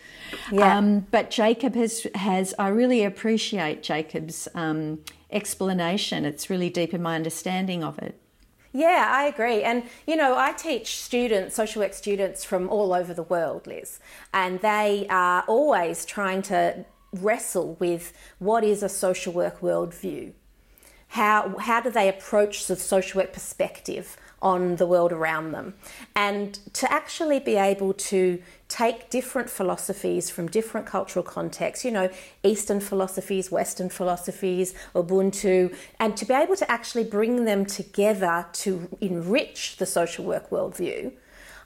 Yeah. 0.51 0.79
Um, 0.79 1.07
but 1.11 1.31
Jacob 1.31 1.75
has, 1.75 2.07
has, 2.15 2.55
I 2.59 2.69
really 2.69 3.05
appreciate 3.05 3.83
Jacob's 3.83 4.49
um, 4.55 5.01
explanation. 5.31 6.25
It's 6.25 6.49
really 6.49 6.71
deep 6.71 6.95
in 6.95 7.03
my 7.03 7.17
understanding 7.17 7.83
of 7.83 7.99
it. 7.99 8.21
Yeah, 8.77 9.09
I 9.09 9.27
agree. 9.27 9.63
And, 9.63 9.85
you 10.05 10.17
know, 10.17 10.37
I 10.37 10.53
teach 10.53 10.97
students, 11.01 11.55
social 11.55 11.81
work 11.81 11.95
students 11.95 12.43
from 12.45 12.69
all 12.69 12.93
over 12.93 13.15
the 13.15 13.23
world, 13.23 13.69
Lis, 13.69 14.01
and 14.33 14.61
they 14.61 15.07
are 15.09 15.45
always 15.47 16.05
trying 16.05 16.43
to 16.43 16.85
wrestle 17.13 17.77
with 17.79 18.13
what 18.41 18.65
is 18.65 18.83
a 18.83 18.89
social 18.89 19.33
work 19.33 19.61
worldview. 19.61 20.33
How, 21.11 21.55
how 21.61 21.81
do 21.83 21.91
they 21.91 22.09
approach 22.09 22.67
the 22.67 22.75
social 22.75 23.21
work 23.21 23.33
perspective 23.33 24.17
on 24.43 24.75
the 24.75 24.87
world 24.89 25.13
around 25.13 25.53
them? 25.53 25.75
And 26.17 26.59
to 26.73 26.93
actually 26.93 27.39
be 27.39 27.55
able 27.55 27.95
to 27.95 28.43
take 28.75 29.09
different 29.09 29.49
philosophies 29.49 30.31
from 30.31 30.49
different 30.49 30.85
cultural 30.85 31.23
contexts, 31.23 31.85
you 31.85 31.93
know, 31.93 32.11
Eastern 32.43 32.81
philosophies, 32.81 33.49
Western 33.49 33.89
philosophies, 33.89 34.75
Ubuntu, 34.97 35.73
and 36.01 36.17
to 36.17 36.25
be 36.25 36.35
able 36.35 36.57
to 36.57 36.69
actually 36.69 37.05
bring 37.05 37.45
them 37.45 37.65
together 37.65 38.45
to 38.53 38.89
enrich 39.01 39.77
the 39.77 39.87
social 39.87 40.25
work 40.25 40.51
worldview. 40.51 41.13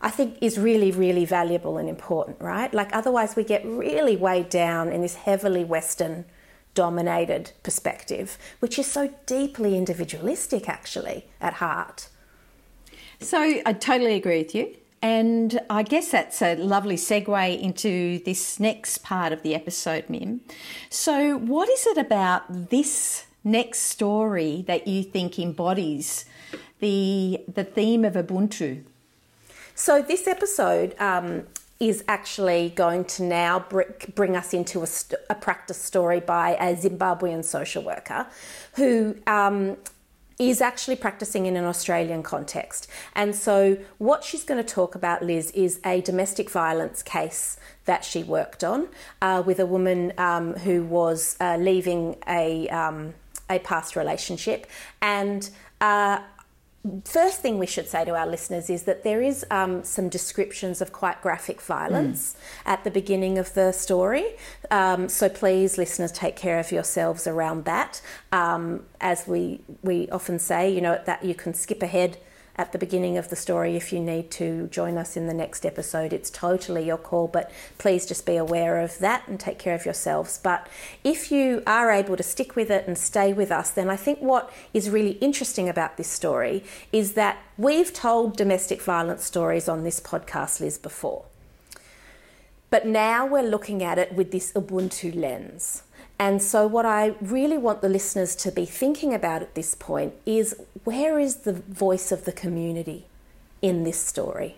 I 0.02 0.10
think 0.10 0.36
is 0.42 0.58
really, 0.58 0.90
really 0.90 1.24
valuable 1.24 1.78
and 1.78 1.88
important, 1.88 2.42
right? 2.42 2.72
Like, 2.74 2.94
otherwise, 2.94 3.36
we 3.36 3.42
get 3.42 3.64
really 3.64 4.14
weighed 4.14 4.50
down 4.50 4.92
in 4.92 5.00
this 5.00 5.14
heavily 5.14 5.64
Western 5.64 6.26
dominated 6.74 7.52
perspective, 7.62 8.36
which 8.60 8.78
is 8.78 8.86
so 8.86 9.12
deeply 9.24 9.78
individualistic, 9.78 10.68
actually, 10.68 11.24
at 11.40 11.54
heart. 11.54 12.10
So, 13.18 13.62
I 13.64 13.72
totally 13.72 14.14
agree 14.14 14.38
with 14.42 14.54
you. 14.54 14.76
And 15.00 15.60
I 15.70 15.82
guess 15.84 16.10
that's 16.10 16.42
a 16.42 16.56
lovely 16.56 16.96
segue 16.96 17.60
into 17.60 18.18
this 18.24 18.58
next 18.58 18.98
part 18.98 19.32
of 19.32 19.42
the 19.42 19.54
episode, 19.54 20.10
Mim. 20.10 20.40
So, 20.90 21.36
what 21.36 21.68
is 21.68 21.86
it 21.86 21.98
about 21.98 22.70
this 22.70 23.26
next 23.44 23.80
story 23.80 24.64
that 24.66 24.88
you 24.88 25.04
think 25.04 25.38
embodies 25.38 26.24
the 26.80 27.42
the 27.52 27.64
theme 27.64 28.04
of 28.04 28.14
Ubuntu? 28.14 28.82
So, 29.76 30.02
this 30.02 30.26
episode 30.26 30.96
um, 30.98 31.46
is 31.78 32.02
actually 32.08 32.70
going 32.70 33.04
to 33.04 33.22
now 33.22 33.64
bring 34.16 34.34
us 34.34 34.52
into 34.52 34.82
a, 34.82 34.88
a, 35.30 35.36
practice 35.36 35.80
story 35.80 36.18
by 36.18 36.56
a 36.56 36.74
Zimbabwean 36.74 37.44
social 37.44 37.84
worker 37.84 38.26
who. 38.74 39.16
Um, 39.28 39.76
is 40.38 40.60
actually 40.60 40.96
practicing 40.96 41.46
in 41.46 41.56
an 41.56 41.64
Australian 41.64 42.22
context. 42.22 42.88
And 43.14 43.34
so, 43.34 43.76
what 43.98 44.22
she's 44.22 44.44
going 44.44 44.62
to 44.64 44.74
talk 44.74 44.94
about, 44.94 45.22
Lis, 45.22 45.50
is 45.50 45.80
a 45.84 46.00
domestic 46.00 46.48
violence 46.50 47.02
case 47.02 47.56
that 47.86 48.04
she 48.04 48.22
worked 48.22 48.62
on 48.62 48.88
uh, 49.20 49.42
with 49.44 49.58
a 49.58 49.66
woman 49.66 50.12
um, 50.16 50.54
who 50.54 50.84
was 50.84 51.36
uh, 51.40 51.56
leaving 51.56 52.16
a, 52.28 52.68
um, 52.68 53.14
a 53.50 53.58
past 53.58 53.96
relationship. 53.96 54.66
And 55.02 55.48
uh, 55.80 56.20
first 57.04 57.40
thing 57.40 57.58
we 57.58 57.66
should 57.66 57.88
say 57.88 58.04
to 58.04 58.14
our 58.14 58.26
listeners 58.26 58.70
is 58.70 58.84
that 58.84 59.02
there 59.02 59.20
is 59.20 59.44
um, 59.50 59.84
some 59.84 60.08
descriptions 60.08 60.80
of 60.80 60.92
quite 60.92 61.20
graphic 61.20 61.60
violence 61.60 62.34
mm. 62.34 62.70
at 62.70 62.84
the 62.84 62.90
beginning 62.90 63.38
of 63.38 63.52
the 63.54 63.72
story. 63.72 64.26
Um, 64.70 65.08
so 65.08 65.28
please, 65.28 65.76
listeners, 65.76 66.12
take 66.12 66.36
care 66.36 66.58
of 66.58 66.70
yourselves 66.72 67.26
around 67.26 67.64
that. 67.64 68.00
Um, 68.32 68.84
as 69.00 69.26
we 69.26 69.60
we 69.82 70.08
often 70.10 70.38
say, 70.38 70.72
you 70.72 70.80
know 70.80 71.00
that 71.04 71.24
you 71.24 71.34
can 71.34 71.54
skip 71.54 71.82
ahead 71.82 72.18
at 72.58 72.72
the 72.72 72.78
beginning 72.78 73.16
of 73.16 73.28
the 73.28 73.36
story 73.36 73.76
if 73.76 73.92
you 73.92 74.00
need 74.00 74.30
to 74.32 74.66
join 74.66 74.98
us 74.98 75.16
in 75.16 75.28
the 75.28 75.32
next 75.32 75.64
episode. 75.64 76.12
It's 76.12 76.28
totally 76.28 76.84
your 76.84 76.98
call, 76.98 77.28
but 77.28 77.50
please 77.78 78.04
just 78.04 78.26
be 78.26 78.36
aware 78.36 78.80
of 78.80 78.98
that 78.98 79.26
and 79.28 79.38
take 79.38 79.60
care 79.60 79.76
of 79.76 79.84
yourselves. 79.84 80.38
But 80.42 80.66
if 81.04 81.30
you 81.30 81.62
are 81.68 81.92
able 81.92 82.16
to 82.16 82.22
stick 82.24 82.56
with 82.56 82.68
it 82.70 82.88
and 82.88 82.98
stay 82.98 83.32
with 83.32 83.52
us, 83.52 83.70
then 83.70 83.88
I 83.88 83.96
think 83.96 84.18
what 84.18 84.52
is 84.74 84.90
really 84.90 85.12
interesting 85.12 85.68
about 85.68 85.96
this 85.96 86.08
story 86.08 86.64
is 86.92 87.12
that 87.12 87.38
we've 87.56 87.92
told 87.92 88.36
domestic 88.36 88.82
violence 88.82 89.24
stories 89.24 89.68
on 89.68 89.84
this 89.84 90.00
podcast, 90.00 90.60
Lis, 90.60 90.78
before. 90.78 91.24
But 92.70 92.86
now 92.86 93.24
we're 93.24 93.48
looking 93.48 93.82
at 93.82 93.98
it 93.98 94.12
with 94.12 94.32
this 94.32 94.52
Ubuntu 94.52 95.14
lens. 95.14 95.84
And 96.18 96.42
so, 96.42 96.66
what 96.66 96.84
I 96.84 97.14
really 97.20 97.58
want 97.58 97.80
the 97.80 97.88
listeners 97.88 98.34
to 98.36 98.50
be 98.50 98.64
thinking 98.64 99.14
about 99.14 99.40
at 99.40 99.54
this 99.54 99.74
point 99.74 100.14
is 100.26 100.56
where 100.82 101.18
is 101.18 101.36
the 101.36 101.52
voice 101.52 102.10
of 102.10 102.24
the 102.24 102.32
community 102.32 103.06
in 103.62 103.84
this 103.84 104.00
story? 104.00 104.56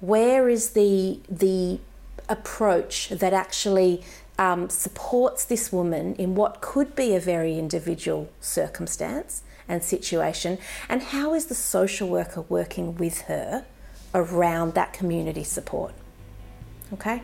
Where 0.00 0.48
is 0.48 0.70
the, 0.70 1.20
the 1.28 1.80
approach 2.28 3.10
that 3.10 3.32
actually 3.34 4.02
um, 4.38 4.70
supports 4.70 5.44
this 5.44 5.70
woman 5.72 6.14
in 6.14 6.34
what 6.34 6.60
could 6.60 6.94
be 6.94 7.14
a 7.14 7.20
very 7.20 7.58
individual 7.58 8.30
circumstance 8.40 9.42
and 9.68 9.82
situation? 9.82 10.56
And 10.88 11.02
how 11.02 11.34
is 11.34 11.46
the 11.46 11.54
social 11.54 12.08
worker 12.08 12.42
working 12.42 12.96
with 12.96 13.22
her 13.22 13.66
around 14.14 14.72
that 14.74 14.94
community 14.94 15.44
support? 15.44 15.92
Okay? 16.94 17.22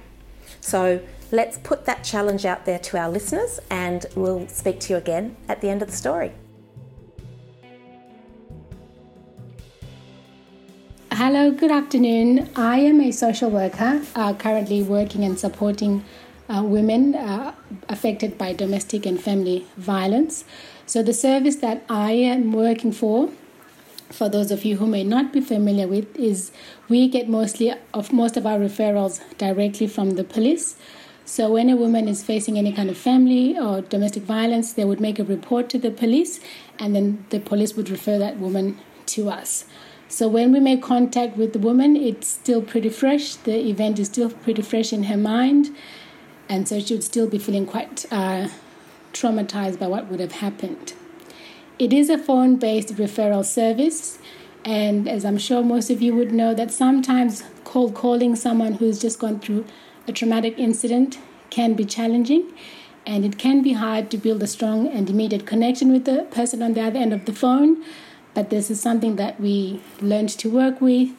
So 0.61 1.00
let's 1.34 1.58
put 1.58 1.84
that 1.84 2.04
challenge 2.04 2.44
out 2.44 2.64
there 2.64 2.78
to 2.78 2.96
our 2.96 3.10
listeners, 3.10 3.58
and 3.68 4.06
we'll 4.14 4.46
speak 4.46 4.78
to 4.80 4.92
you 4.92 4.96
again 4.96 5.36
at 5.48 5.60
the 5.60 5.68
end 5.68 5.82
of 5.82 5.90
the 5.90 5.96
story. 5.96 6.32
Hello, 11.12 11.50
good 11.50 11.70
afternoon. 11.70 12.50
I 12.56 12.78
am 12.78 13.00
a 13.00 13.10
social 13.10 13.50
worker 13.50 14.02
uh, 14.14 14.34
currently 14.34 14.82
working 14.82 15.24
and 15.24 15.38
supporting 15.38 16.04
uh, 16.48 16.62
women 16.62 17.14
uh, 17.14 17.54
affected 17.88 18.36
by 18.38 18.52
domestic 18.52 19.06
and 19.06 19.20
family 19.20 19.66
violence. 19.76 20.44
So, 20.86 21.02
the 21.02 21.14
service 21.14 21.56
that 21.56 21.84
I 21.88 22.12
am 22.12 22.52
working 22.52 22.92
for 22.92 23.30
for 24.10 24.28
those 24.28 24.50
of 24.50 24.64
you 24.64 24.76
who 24.76 24.86
may 24.86 25.02
not 25.02 25.32
be 25.32 25.40
familiar 25.40 25.88
with, 25.88 26.14
is 26.16 26.52
we 26.88 27.08
get 27.08 27.28
mostly 27.28 27.72
of 27.92 28.12
most 28.12 28.36
of 28.36 28.46
our 28.46 28.58
referrals 28.58 29.20
directly 29.38 29.86
from 29.86 30.10
the 30.10 30.22
police. 30.22 30.76
So 31.26 31.50
when 31.50 31.70
a 31.70 31.76
woman 31.76 32.06
is 32.06 32.22
facing 32.22 32.58
any 32.58 32.72
kind 32.72 32.90
of 32.90 32.98
family 32.98 33.58
or 33.58 33.80
domestic 33.80 34.24
violence, 34.24 34.74
they 34.74 34.84
would 34.84 35.00
make 35.00 35.18
a 35.18 35.24
report 35.24 35.70
to 35.70 35.78
the 35.78 35.90
police, 35.90 36.38
and 36.78 36.94
then 36.94 37.24
the 37.30 37.40
police 37.40 37.74
would 37.74 37.88
refer 37.88 38.18
that 38.18 38.38
woman 38.38 38.78
to 39.06 39.30
us. 39.30 39.64
So 40.08 40.28
when 40.28 40.52
we 40.52 40.60
make 40.60 40.82
contact 40.82 41.37
with 41.37 41.54
the 41.54 41.58
woman, 41.58 41.96
it's 41.96 42.28
still 42.28 42.60
pretty 42.60 42.90
fresh. 42.90 43.37
The 43.37 43.56
event 43.68 43.98
is 43.98 44.08
still 44.08 44.30
pretty 44.30 44.62
fresh 44.62 44.92
in 44.92 45.04
her 45.04 45.16
mind, 45.16 45.74
and 46.48 46.68
so 46.68 46.78
she 46.78 46.94
would 46.94 47.04
still 47.04 47.26
be 47.26 47.38
feeling 47.38 47.64
quite 47.64 48.04
uh, 48.12 48.48
traumatized 49.14 49.78
by 49.78 49.87
what 49.87 50.08
would 50.08 50.20
have 50.20 50.32
happened. 50.32 50.92
It 51.78 51.92
is 51.92 52.10
a 52.10 52.18
phone 52.18 52.56
based 52.56 52.94
referral 52.96 53.46
service, 53.46 54.18
and 54.62 55.08
as 55.08 55.24
I'm 55.24 55.38
sure 55.38 55.62
most 55.62 55.90
of 55.90 56.02
you 56.02 56.14
would 56.14 56.32
know, 56.32 56.52
that 56.52 56.70
sometimes 56.70 57.42
cold 57.64 57.94
calling 57.94 58.37
someone 58.37 58.74
who's 58.74 59.00
just 59.00 59.18
gone 59.18 59.40
through 59.40 59.64
a 60.06 60.12
traumatic 60.12 60.58
incident 60.58 61.18
can 61.50 61.74
be 61.74 61.84
challenging, 61.84 62.52
and 63.06 63.24
it 63.24 63.38
can 63.38 63.62
be 63.62 63.74
hard 63.74 64.10
to 64.10 64.18
build 64.18 64.42
a 64.42 64.46
strong 64.46 64.88
and 64.88 65.10
immediate 65.10 65.46
connection 65.46 65.92
with 65.92 66.04
the 66.04 66.22
person 66.30 66.62
on 66.62 66.74
the 66.74 66.80
other 66.80 66.98
end 66.98 67.12
of 67.12 67.24
the 67.24 67.32
phone. 67.32 67.84
But 68.34 68.50
this 68.50 68.70
is 68.70 68.80
something 68.80 69.16
that 69.16 69.40
we 69.40 69.80
learned 70.00 70.30
to 70.30 70.50
work 70.50 70.80
with, 70.80 71.10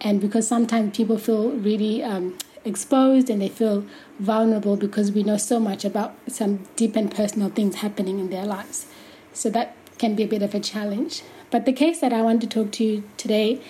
and 0.00 0.20
because 0.20 0.46
sometimes 0.46 0.96
people 0.96 1.18
feel 1.18 1.50
really 1.50 2.02
um, 2.02 2.38
exposed 2.64 3.28
and 3.28 3.42
they 3.42 3.48
feel 3.48 3.84
vulnerable 4.18 4.76
because 4.76 5.12
we 5.12 5.22
know 5.22 5.36
so 5.36 5.58
much 5.58 5.84
about 5.84 6.14
some 6.28 6.60
deep 6.76 6.96
and 6.96 7.14
personal 7.14 7.50
things 7.50 7.76
happening 7.76 8.18
in 8.18 8.30
their 8.30 8.46
lives. 8.46 8.86
So 9.32 9.50
that 9.50 9.74
can 9.98 10.14
be 10.14 10.22
a 10.22 10.28
bit 10.28 10.42
of 10.42 10.54
a 10.54 10.60
challenge. 10.60 11.22
But 11.50 11.66
the 11.66 11.72
case 11.72 12.00
that 12.00 12.12
I 12.12 12.22
want 12.22 12.40
to 12.42 12.46
talk 12.46 12.72
to 12.72 12.84
you 12.84 13.04
today 13.16 13.60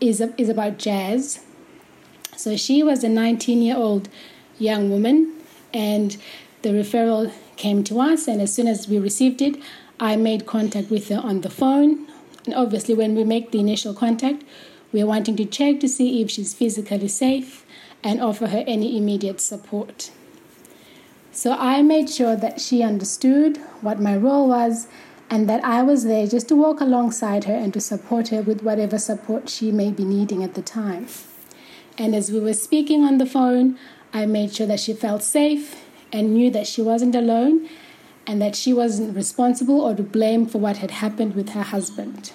is, 0.00 0.20
is 0.36 0.48
about 0.48 0.78
Jazz. 0.78 1.40
So 2.42 2.56
she 2.56 2.82
was 2.82 3.04
a 3.04 3.08
19 3.08 3.62
year 3.62 3.76
old 3.76 4.08
young 4.58 4.90
woman, 4.90 5.32
and 5.72 6.16
the 6.62 6.70
referral 6.70 7.30
came 7.54 7.84
to 7.84 8.00
us. 8.00 8.26
And 8.26 8.40
as 8.42 8.52
soon 8.52 8.66
as 8.66 8.88
we 8.88 8.98
received 8.98 9.40
it, 9.40 9.62
I 10.00 10.16
made 10.16 10.44
contact 10.44 10.90
with 10.90 11.08
her 11.10 11.20
on 11.22 11.42
the 11.42 11.50
phone. 11.50 12.08
And 12.44 12.52
obviously, 12.52 12.96
when 12.96 13.14
we 13.14 13.22
make 13.22 13.52
the 13.52 13.60
initial 13.60 13.94
contact, 13.94 14.42
we're 14.92 15.06
wanting 15.06 15.36
to 15.36 15.44
check 15.44 15.78
to 15.80 15.88
see 15.88 16.20
if 16.20 16.32
she's 16.32 16.52
physically 16.52 17.06
safe 17.06 17.64
and 18.02 18.20
offer 18.20 18.48
her 18.48 18.64
any 18.66 18.98
immediate 18.98 19.40
support. 19.40 20.10
So 21.30 21.52
I 21.52 21.80
made 21.82 22.10
sure 22.10 22.34
that 22.34 22.60
she 22.60 22.82
understood 22.82 23.58
what 23.82 24.00
my 24.00 24.16
role 24.16 24.48
was 24.48 24.88
and 25.30 25.48
that 25.48 25.64
I 25.64 25.84
was 25.84 26.06
there 26.06 26.26
just 26.26 26.48
to 26.48 26.56
walk 26.56 26.80
alongside 26.80 27.44
her 27.44 27.54
and 27.54 27.72
to 27.72 27.80
support 27.80 28.28
her 28.28 28.42
with 28.42 28.62
whatever 28.64 28.98
support 28.98 29.48
she 29.48 29.70
may 29.70 29.92
be 29.92 30.04
needing 30.04 30.42
at 30.42 30.54
the 30.54 30.62
time. 30.62 31.06
And 31.98 32.14
as 32.14 32.30
we 32.30 32.40
were 32.40 32.54
speaking 32.54 33.04
on 33.04 33.18
the 33.18 33.26
phone, 33.26 33.78
I 34.12 34.26
made 34.26 34.54
sure 34.54 34.66
that 34.66 34.80
she 34.80 34.92
felt 34.92 35.22
safe 35.22 35.84
and 36.12 36.34
knew 36.34 36.50
that 36.50 36.66
she 36.66 36.82
wasn't 36.82 37.14
alone 37.14 37.68
and 38.26 38.40
that 38.40 38.54
she 38.54 38.72
wasn't 38.72 39.16
responsible 39.16 39.80
or 39.80 39.94
to 39.94 40.02
blame 40.02 40.46
for 40.46 40.58
what 40.58 40.78
had 40.78 40.90
happened 40.90 41.34
with 41.34 41.50
her 41.50 41.62
husband. 41.62 42.32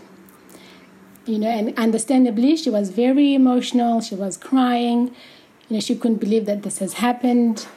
You 1.26 1.40
know, 1.40 1.50
and 1.50 1.78
understandably, 1.78 2.56
she 2.56 2.70
was 2.70 2.90
very 2.90 3.34
emotional, 3.34 4.02
she 4.02 4.16
was 4.16 4.38
crying, 4.38 5.08
you 5.68 5.76
know, 5.76 5.80
she 5.80 5.96
couldn't 5.96 6.18
believe 6.18 6.46
that 6.46 6.64
this 6.64 6.80
has 6.80 6.94
happened. 6.94 7.68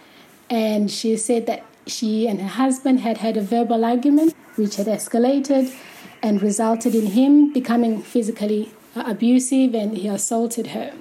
And 0.48 0.90
she 0.90 1.16
said 1.16 1.46
that 1.46 1.64
she 1.86 2.28
and 2.28 2.40
her 2.40 2.48
husband 2.48 3.00
had 3.00 3.18
had 3.18 3.36
a 3.36 3.42
verbal 3.42 3.84
argument 3.84 4.34
which 4.56 4.76
had 4.76 4.86
escalated 4.86 5.74
and 6.22 6.42
resulted 6.42 6.94
in 6.94 7.06
him 7.06 7.52
becoming 7.52 8.02
physically 8.02 8.72
abusive 8.94 9.74
and 9.74 9.96
he 9.96 10.08
assaulted 10.08 10.68
her. 10.68 10.92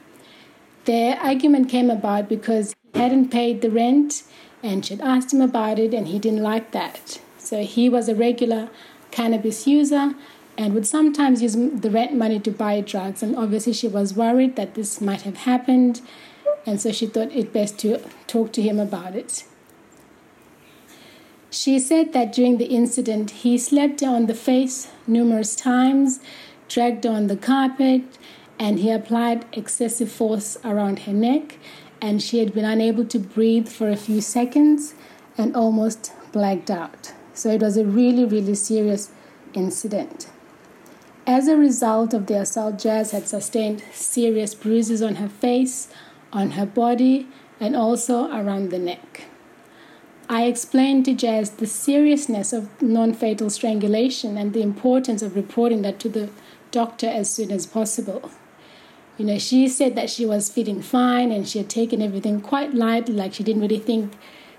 The 0.86 1.18
argument 1.22 1.70
came 1.70 1.89
about 1.89 2.30
because 2.30 2.76
he 2.94 3.00
hadn't 3.00 3.30
paid 3.30 3.62
the 3.62 3.70
rent 3.70 4.24
and 4.63 4.86
she'd 4.86 5.02
asked 5.02 5.34
him 5.34 5.42
about 5.42 5.80
it 5.80 5.94
and 5.94 6.08
he 6.08 6.20
didn't 6.20 6.44
like 6.44 6.72
that. 6.72 7.22
So 7.38 7.63
he 7.63 7.89
was 7.89 8.10
a 8.10 8.15
regular 8.15 8.70
cannabis 9.12 9.68
user 9.68 10.15
and 10.58 10.74
would 10.74 10.88
sometimes 10.88 11.42
use 11.42 11.56
the 11.56 11.89
rent 11.89 12.13
money 12.13 12.39
to 12.39 12.52
buy 12.52 12.82
drugs. 12.82 13.24
And 13.24 13.36
obviously, 13.36 13.74
she 13.74 13.88
was 13.88 14.13
worried 14.13 14.56
that 14.56 14.76
this 14.76 15.00
might 15.00 15.22
have 15.22 15.38
happened 15.38 16.02
and 16.65 16.80
so 16.80 16.92
she 16.92 17.08
thought 17.08 17.32
it 17.32 17.54
best 17.54 17.80
to 17.80 18.00
talk 18.28 18.52
to 18.54 18.62
him 18.62 18.80
about 18.80 19.15
it. 19.15 19.44
She 21.50 21.80
said 21.80 22.13
that 22.13 22.32
during 22.32 22.58
the 22.58 22.65
incident, 22.65 23.32
he 23.32 23.58
slapped 23.58 24.02
her 24.02 24.08
on 24.08 24.28
the 24.28 24.36
face 24.36 24.92
numerous 25.08 25.56
times, 25.56 26.20
dragged 26.68 27.06
her 27.06 27.10
on 27.10 27.28
the 27.28 27.38
carpet, 27.38 28.04
and 28.60 28.80
he 28.80 28.91
applied 28.91 29.45
excessive 29.54 30.12
force 30.12 30.58
around 30.65 31.00
her 31.00 31.13
neck, 31.13 31.58
and 32.02 32.22
she 32.22 32.39
had 32.39 32.54
been 32.54 32.65
unable 32.65 33.06
to 33.06 33.17
breathe 33.17 33.69
for 33.69 33.89
a 33.89 33.95
few 33.95 34.22
seconds 34.22 34.93
and 35.38 35.56
almost 35.56 36.12
blacked 36.32 36.69
out. 36.69 37.13
So 37.34 37.50
it 37.50 37.62
was 37.62 37.78
a 37.78 37.86
really, 37.86 38.26
really 38.26 38.56
serious 38.56 39.12
incident. 39.54 40.30
As 41.26 41.48
a 41.48 41.56
result 41.56 42.13
of 42.13 42.26
the 42.26 42.41
assault, 42.41 42.80
Jazz 42.80 43.12
had 43.12 43.28
sustained 43.28 43.84
serious 43.93 44.54
bruises 44.54 45.02
on 45.02 45.15
her 45.15 45.30
face, 45.30 45.88
on 46.34 46.52
her 46.52 46.65
body, 46.65 47.28
and 47.60 47.76
also 47.76 48.30
around 48.32 48.69
the 48.69 48.80
neck. 48.80 49.24
I 50.28 50.45
explained 50.45 51.06
to 51.06 51.13
Jazz 51.13 51.52
the 51.52 51.65
seriousness 51.65 52.54
of 52.54 52.82
non 52.82 53.13
fatal 53.13 53.50
strangulation 53.50 54.38
and 54.38 54.54
the 54.54 54.62
importance 54.62 55.22
of 55.22 55.36
reporting 55.36 55.82
that 55.84 56.00
to 56.02 56.10
the 56.10 56.30
doctor 56.72 57.08
as 57.08 57.30
soon 57.30 57.52
as 57.52 57.65
possible. 57.65 58.30
You 59.19 59.25
know, 59.25 59.38
she 59.38 59.67
said 59.67 59.95
that 59.95 60.10
she 60.10 60.25
was 60.25 60.49
feeling 60.49 60.82
fine 60.82 61.29
and 61.34 61.45
she 61.45 61.58
had 61.58 61.69
taken 61.69 62.01
everything 62.01 62.39
quite 62.39 62.73
lightly, 62.73 63.13
like 63.13 63.34
she 63.34 63.43
didn't 63.43 63.62
really 63.62 63.77
think 63.77 64.13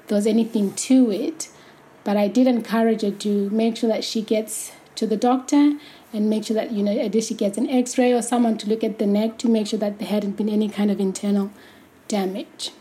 there 0.06 0.16
was 0.16 0.26
anything 0.26 0.74
to 0.74 1.10
it. 1.10 1.48
But 2.04 2.18
I 2.18 2.28
did 2.28 2.46
encourage 2.46 3.00
her 3.00 3.10
to 3.10 3.48
make 3.48 3.78
sure 3.78 3.88
that 3.88 4.04
she 4.04 4.20
gets 4.20 4.72
to 4.96 5.06
the 5.06 5.16
doctor 5.16 5.78
and 6.12 6.28
make 6.28 6.44
sure 6.44 6.54
that, 6.56 6.72
you 6.72 6.82
know, 6.82 6.92
at 6.92 7.14
least 7.14 7.28
she 7.28 7.34
gets 7.34 7.56
an 7.56 7.70
x 7.70 7.96
ray 7.96 8.12
or 8.12 8.20
someone 8.20 8.58
to 8.58 8.68
look 8.68 8.84
at 8.84 8.98
the 8.98 9.06
neck 9.06 9.38
to 9.38 9.48
make 9.48 9.68
sure 9.68 9.78
that 9.78 9.98
there 9.98 10.08
hadn't 10.08 10.36
been 10.36 10.50
any 10.50 10.68
kind 10.68 10.90
of 10.90 11.00
internal 11.00 11.50
damage. 12.06 12.72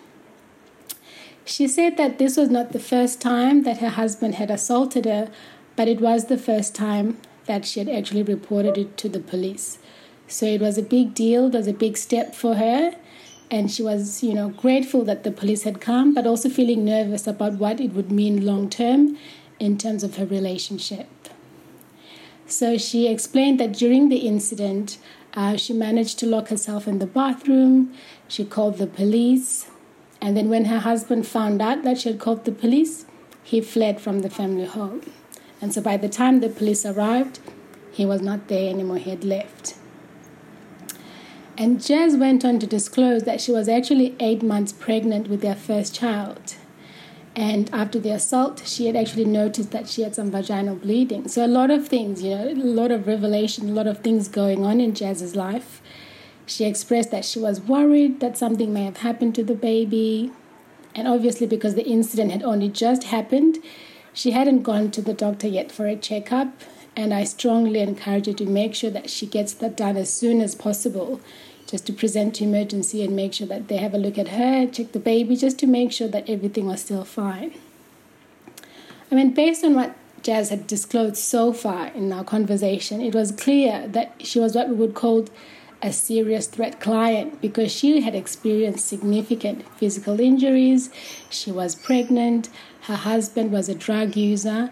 She 1.46 1.66
said 1.66 1.96
that 1.96 2.20
this 2.20 2.36
was 2.36 2.50
not 2.50 2.74
the 2.74 2.80
first 2.80 3.22
time 3.22 3.64
that 3.64 3.78
her 3.78 3.90
husband 3.90 4.36
had 4.36 4.52
assaulted 4.52 5.06
her, 5.06 5.30
but 5.78 5.88
it 5.88 6.02
was 6.02 6.26
the 6.26 6.38
first 6.38 6.76
time 6.76 7.20
that 7.46 7.64
she 7.66 7.80
had 7.80 7.88
actually 7.88 8.24
reported 8.24 8.78
it 8.78 8.98
to 8.98 9.08
the 9.08 9.22
police. 9.22 9.80
So 10.30 10.46
it 10.46 10.62
was 10.62 10.78
a 10.78 10.84
big 10.84 11.16
deal, 11.16 11.48
it 11.48 11.54
was 11.54 11.68
a 11.68 11.74
big 11.74 11.98
step 11.98 12.36
for 12.36 12.56
her, 12.56 12.96
and 13.50 13.72
she 13.72 13.82
was, 13.82 14.24
you 14.24 14.36
know, 14.36 14.50
grateful 14.50 15.04
that 15.06 15.24
the 15.24 15.32
police 15.32 15.64
had 15.64 15.82
come, 15.82 16.14
but 16.14 16.28
also 16.28 16.50
feeling 16.50 16.86
nervous 16.86 17.26
about 17.26 17.54
what 17.54 17.82
it 17.82 17.94
would 17.94 18.12
mean 18.12 18.46
long 18.46 18.70
term 18.70 19.18
in 19.60 19.76
terms 19.78 20.04
of 20.04 20.18
her 20.18 20.26
relationship. 20.28 21.08
So 22.46 22.78
she 22.78 23.08
explained 23.08 23.60
that 23.60 23.74
during 23.74 24.10
the 24.10 24.18
incident, 24.18 25.00
uh, 25.34 25.58
she 25.58 25.74
managed 25.74 26.20
to 26.20 26.28
lock 26.28 26.50
herself 26.50 26.88
in 26.88 27.00
the 27.00 27.08
bathroom. 27.08 27.92
She 28.28 28.46
called 28.46 28.78
the 28.78 28.88
police. 28.88 29.68
And 30.22 30.38
then, 30.38 30.50
when 30.50 30.66
her 30.66 30.80
husband 30.80 31.26
found 31.26 31.62
out 31.62 31.84
that 31.84 32.00
she 32.00 32.10
had 32.10 32.20
called 32.20 32.46
the 32.46 32.52
police, 32.52 33.06
he 33.44 33.62
fled 33.62 34.02
from 34.02 34.20
the 34.20 34.30
family 34.30 34.66
home. 34.66 35.02
And 35.62 35.74
so, 35.74 35.82
by 35.82 35.98
the 35.98 36.10
time 36.10 36.40
the 36.40 36.50
police 36.50 36.86
arrived, 36.86 37.40
he 37.92 38.06
was 38.06 38.22
not 38.22 38.48
there 38.48 38.70
anymore, 38.70 38.98
he 38.98 39.10
had 39.10 39.24
left. 39.24 39.76
And 41.60 41.84
Jazz 41.84 42.16
went 42.16 42.46
on 42.46 42.58
to 42.60 42.66
disclose 42.66 43.24
that 43.24 43.42
she 43.42 43.52
was 43.52 43.68
actually 43.68 44.16
eight 44.22 44.42
months 44.42 44.72
pregnant 44.72 45.28
with 45.28 45.42
their 45.42 45.58
first 45.58 45.94
child. 45.94 46.56
And 47.36 47.70
after 47.74 48.00
the 48.00 48.12
assault, 48.12 48.64
she 48.66 48.86
had 48.86 48.96
actually 48.96 49.26
noticed 49.26 49.72
that 49.72 49.90
she 49.90 50.04
had 50.04 50.16
some 50.16 50.32
vaginal 50.32 50.78
bleeding. 50.78 51.28
So, 51.28 51.46
a 51.46 51.48
lot 51.48 51.70
of 51.70 51.86
things, 51.86 52.24
you 52.24 52.30
know, 52.30 52.48
a 52.48 52.54
lot 52.54 52.92
of 52.92 53.08
revelation, 53.08 53.68
a 53.68 53.74
lot 53.74 53.88
of 53.88 53.98
things 53.98 54.30
going 54.30 54.64
on 54.64 54.80
in 54.80 54.96
Jazz's 54.96 55.36
life. 55.36 55.82
She 56.46 56.64
expressed 56.64 57.12
that 57.12 57.26
she 57.26 57.40
was 57.40 57.60
worried 57.60 58.22
that 58.22 58.38
something 58.38 58.74
may 58.74 58.86
have 58.86 58.98
happened 58.98 59.36
to 59.36 59.44
the 59.44 59.54
baby. 59.54 60.32
And 60.96 61.10
obviously, 61.10 61.46
because 61.46 61.76
the 61.76 61.86
incident 61.86 62.32
had 62.32 62.42
only 62.42 62.70
just 62.70 63.04
happened, 63.04 63.58
she 64.14 64.32
hadn't 64.32 64.64
gone 64.64 64.92
to 64.92 65.02
the 65.02 65.14
doctor 65.14 65.48
yet 65.48 65.74
for 65.74 65.88
a 65.88 65.98
checkup. 65.98 66.54
And 66.96 67.14
I 67.14 67.24
strongly 67.26 67.80
encourage 67.80 68.26
her 68.26 68.34
to 68.34 68.46
make 68.46 68.76
sure 68.76 68.90
that 68.92 69.10
she 69.10 69.26
gets 69.26 69.54
that 69.54 69.78
done 69.78 69.96
as 69.96 70.12
soon 70.12 70.42
as 70.42 70.56
possible, 70.56 71.22
just 71.70 71.86
to 71.86 71.94
present 71.94 72.36
to 72.36 72.44
emergency 72.44 73.04
and 73.04 73.16
make 73.16 73.34
sure 73.34 73.48
that 73.48 73.68
they 73.68 73.78
have 73.78 73.94
a 73.94 73.98
look 73.98 74.18
at 74.18 74.30
her, 74.30 74.66
check 74.66 74.92
the 74.92 75.00
baby, 75.00 75.36
just 75.36 75.60
to 75.60 75.68
make 75.68 75.92
sure 75.92 76.08
that 76.08 76.28
everything 76.28 76.66
was 76.66 76.82
still 76.82 77.06
fine. 77.06 77.54
I 79.12 79.16
mean, 79.16 79.34
based 79.34 79.64
on 79.64 79.76
what 79.76 79.96
Jazz 80.24 80.50
had 80.50 80.66
disclosed 80.66 81.18
so 81.18 81.54
far 81.54 81.88
in 81.88 82.12
our 82.12 82.24
conversation, 82.24 83.02
it 83.02 83.14
was 83.14 83.32
clear 83.32 83.88
that 83.88 84.16
she 84.20 84.40
was 84.40 84.56
what 84.56 84.70
we 84.70 84.76
would 84.76 84.96
call 84.96 85.28
a 85.82 85.94
serious 85.94 86.48
threat 86.48 86.80
client 86.80 87.40
because 87.40 87.72
she 87.72 88.02
had 88.02 88.16
experienced 88.16 88.88
significant 88.88 89.66
physical 89.78 90.20
injuries. 90.20 90.90
She 91.30 91.52
was 91.52 91.76
pregnant, 91.76 92.50
her 92.82 92.96
husband 92.96 93.52
was 93.52 93.70
a 93.70 93.76
drug 93.76 94.16
user, 94.16 94.72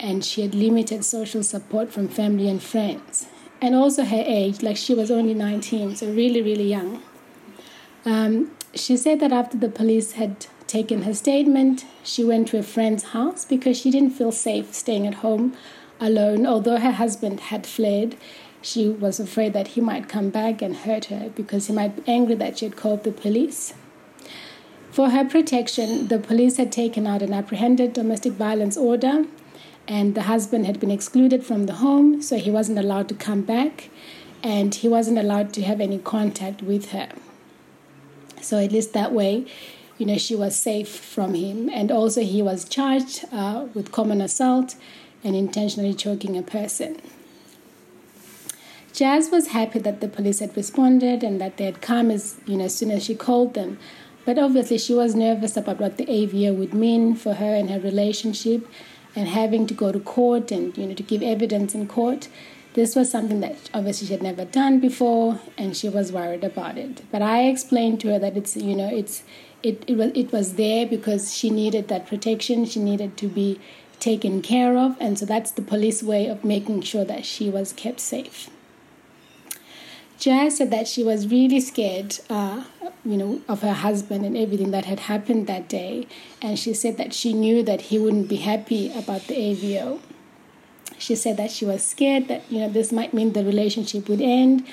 and 0.00 0.24
she 0.24 0.42
had 0.42 0.54
limited 0.54 1.04
social 1.04 1.42
support 1.42 1.92
from 1.92 2.08
family 2.08 2.48
and 2.48 2.62
friends. 2.62 3.26
And 3.60 3.74
also 3.74 4.04
her 4.04 4.22
age, 4.24 4.62
like 4.62 4.76
she 4.76 4.94
was 4.94 5.10
only 5.10 5.34
19, 5.34 5.96
so 5.96 6.06
really, 6.10 6.42
really 6.42 6.68
young. 6.68 7.02
Um, 8.04 8.52
she 8.74 8.96
said 8.96 9.20
that 9.20 9.32
after 9.32 9.56
the 9.56 9.68
police 9.68 10.12
had 10.12 10.46
taken 10.66 11.02
her 11.02 11.14
statement, 11.14 11.84
she 12.04 12.24
went 12.24 12.48
to 12.48 12.58
a 12.58 12.62
friend's 12.62 13.04
house 13.04 13.44
because 13.44 13.76
she 13.76 13.90
didn't 13.90 14.10
feel 14.10 14.32
safe 14.32 14.72
staying 14.74 15.06
at 15.06 15.14
home 15.14 15.56
alone, 16.00 16.46
although 16.46 16.78
her 16.78 16.92
husband 16.92 17.40
had 17.40 17.66
fled 17.66 18.16
she 18.60 18.88
was 18.88 19.20
afraid 19.20 19.52
that 19.52 19.68
he 19.68 19.80
might 19.80 20.08
come 20.08 20.30
back 20.30 20.62
and 20.62 20.76
hurt 20.76 21.06
her 21.06 21.30
because 21.34 21.66
he 21.66 21.72
might 21.72 21.96
be 21.96 22.10
angry 22.10 22.34
that 22.34 22.58
she 22.58 22.66
had 22.66 22.76
called 22.76 23.04
the 23.04 23.12
police. 23.12 23.74
For 24.90 25.10
her 25.10 25.24
protection, 25.24 26.08
the 26.08 26.18
police 26.18 26.56
had 26.56 26.72
taken 26.72 27.06
out 27.06 27.22
an 27.22 27.32
apprehended 27.32 27.92
domestic 27.92 28.32
violence 28.32 28.76
order, 28.76 29.26
and 29.88 30.14
the 30.14 30.24
husband 30.24 30.66
had 30.66 30.78
been 30.78 30.90
excluded 30.90 31.42
from 31.42 31.64
the 31.64 31.74
home, 31.74 32.20
so 32.20 32.36
he 32.36 32.50
wasn't 32.50 32.78
allowed 32.78 33.08
to 33.08 33.14
come 33.14 33.40
back, 33.40 33.88
and 34.42 34.74
he 34.74 34.88
wasn't 34.88 35.18
allowed 35.18 35.54
to 35.54 35.62
have 35.62 35.80
any 35.80 35.98
contact 35.98 36.62
with 36.62 36.92
her. 36.92 37.08
So, 38.42 38.58
at 38.62 38.70
least 38.70 38.92
that 38.92 39.12
way, 39.12 39.46
you 39.96 40.04
know, 40.04 40.18
she 40.18 40.36
was 40.36 40.54
safe 40.54 40.88
from 40.88 41.34
him. 41.34 41.68
And 41.70 41.90
also, 41.90 42.20
he 42.20 42.42
was 42.42 42.68
charged 42.68 43.24
uh, 43.32 43.66
with 43.74 43.90
common 43.90 44.20
assault 44.20 44.76
and 45.24 45.34
intentionally 45.34 45.94
choking 45.94 46.36
a 46.36 46.42
person. 46.42 47.00
Jazz 48.92 49.30
was 49.30 49.48
happy 49.48 49.78
that 49.80 50.00
the 50.00 50.08
police 50.08 50.40
had 50.40 50.56
responded 50.56 51.22
and 51.22 51.40
that 51.40 51.56
they 51.56 51.64
had 51.64 51.80
come 51.80 52.10
as 52.10 52.40
you 52.46 52.56
know 52.56 52.64
as 52.64 52.74
soon 52.74 52.90
as 52.90 53.04
she 53.04 53.14
called 53.14 53.54
them. 53.54 53.78
But 54.24 54.38
obviously 54.38 54.78
she 54.78 54.92
was 54.92 55.14
nervous 55.14 55.56
about 55.56 55.78
what 55.80 55.96
the 55.96 56.06
AVO 56.06 56.56
would 56.56 56.74
mean 56.74 57.14
for 57.14 57.34
her 57.34 57.54
and 57.54 57.70
her 57.70 57.78
relationship 57.78 58.66
and 59.18 59.28
having 59.28 59.66
to 59.66 59.74
go 59.74 59.90
to 59.90 59.98
court 59.98 60.52
and 60.52 60.76
you 60.78 60.86
know 60.86 60.94
to 60.94 61.02
give 61.02 61.22
evidence 61.22 61.74
in 61.74 61.86
court. 61.88 62.28
This 62.74 62.94
was 62.94 63.10
something 63.10 63.40
that 63.40 63.70
obviously 63.74 64.06
she 64.06 64.12
had 64.12 64.22
never 64.22 64.44
done 64.44 64.78
before, 64.78 65.40
and 65.56 65.76
she 65.76 65.88
was 65.88 66.12
worried 66.12 66.44
about 66.44 66.78
it. 66.78 67.02
But 67.10 67.22
I 67.22 67.48
explained 67.48 68.00
to 68.02 68.08
her 68.12 68.18
that 68.20 68.36
it's 68.36 68.56
you 68.56 68.76
know 68.76 68.88
it's 68.88 69.24
it, 69.62 69.82
it 69.88 69.96
was 69.96 70.12
it 70.14 70.32
was 70.32 70.54
there 70.54 70.86
because 70.86 71.34
she 71.34 71.50
needed 71.50 71.88
that 71.88 72.06
protection. 72.06 72.64
She 72.64 72.80
needed 72.80 73.16
to 73.16 73.28
be 73.28 73.60
taken 73.98 74.40
care 74.42 74.78
of, 74.78 74.96
and 75.00 75.18
so 75.18 75.26
that's 75.26 75.50
the 75.50 75.62
police 75.62 76.02
way 76.02 76.28
of 76.28 76.44
making 76.44 76.82
sure 76.82 77.04
that 77.04 77.24
she 77.24 77.50
was 77.50 77.72
kept 77.72 77.98
safe. 77.98 78.48
Jazz 80.18 80.56
said 80.56 80.72
that 80.72 80.88
she 80.88 81.04
was 81.04 81.28
really 81.28 81.60
scared, 81.60 82.18
uh, 82.28 82.64
you 83.04 83.16
know, 83.16 83.40
of 83.48 83.62
her 83.62 83.72
husband 83.72 84.26
and 84.26 84.36
everything 84.36 84.72
that 84.72 84.84
had 84.84 84.98
happened 85.00 85.46
that 85.46 85.68
day, 85.68 86.08
and 86.42 86.58
she 86.58 86.74
said 86.74 86.96
that 86.96 87.14
she 87.14 87.32
knew 87.32 87.62
that 87.62 87.82
he 87.82 88.00
wouldn't 88.00 88.28
be 88.28 88.36
happy 88.36 88.90
about 88.92 89.28
the 89.28 89.34
AVO. 89.34 90.00
She 90.98 91.14
said 91.14 91.36
that 91.36 91.52
she 91.52 91.64
was 91.64 91.86
scared 91.86 92.26
that 92.26 92.42
you 92.50 92.58
know 92.58 92.68
this 92.68 92.90
might 92.90 93.14
mean 93.14 93.32
the 93.32 93.44
relationship 93.44 94.08
would 94.08 94.20
end, 94.20 94.66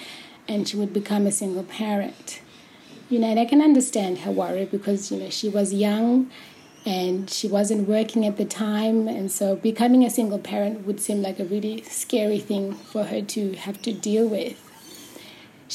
and 0.48 0.68
she 0.68 0.78
would 0.78 0.94
become 0.94 1.28
a 1.28 1.32
single 1.32 1.64
parent. 1.64 2.42
You 3.08 3.20
know, 3.20 3.28
and 3.28 3.40
I 3.40 3.46
can 3.46 3.62
understand 3.62 4.20
her 4.20 4.32
worry 4.32 4.66
because 4.66 5.12
you 5.12 5.20
know 5.20 5.30
she 5.30 5.48
was 5.48 5.72
young 5.72 6.32
and 6.88 7.30
she 7.30 7.48
wasn't 7.48 7.88
working 7.88 8.26
at 8.26 8.38
the 8.38 8.46
time 8.46 9.08
and 9.08 9.32
so 9.32 9.56
becoming 9.56 10.04
a 10.04 10.10
single 10.10 10.38
parent 10.38 10.86
would 10.86 11.00
seem 11.00 11.20
like 11.22 11.40
a 11.40 11.46
really 11.46 11.82
scary 11.82 12.38
thing 12.38 12.74
for 12.74 13.06
her 13.06 13.24
to 13.24 13.54
have 13.54 13.82
to 13.82 13.92
deal 13.92 14.28
with 14.28 14.65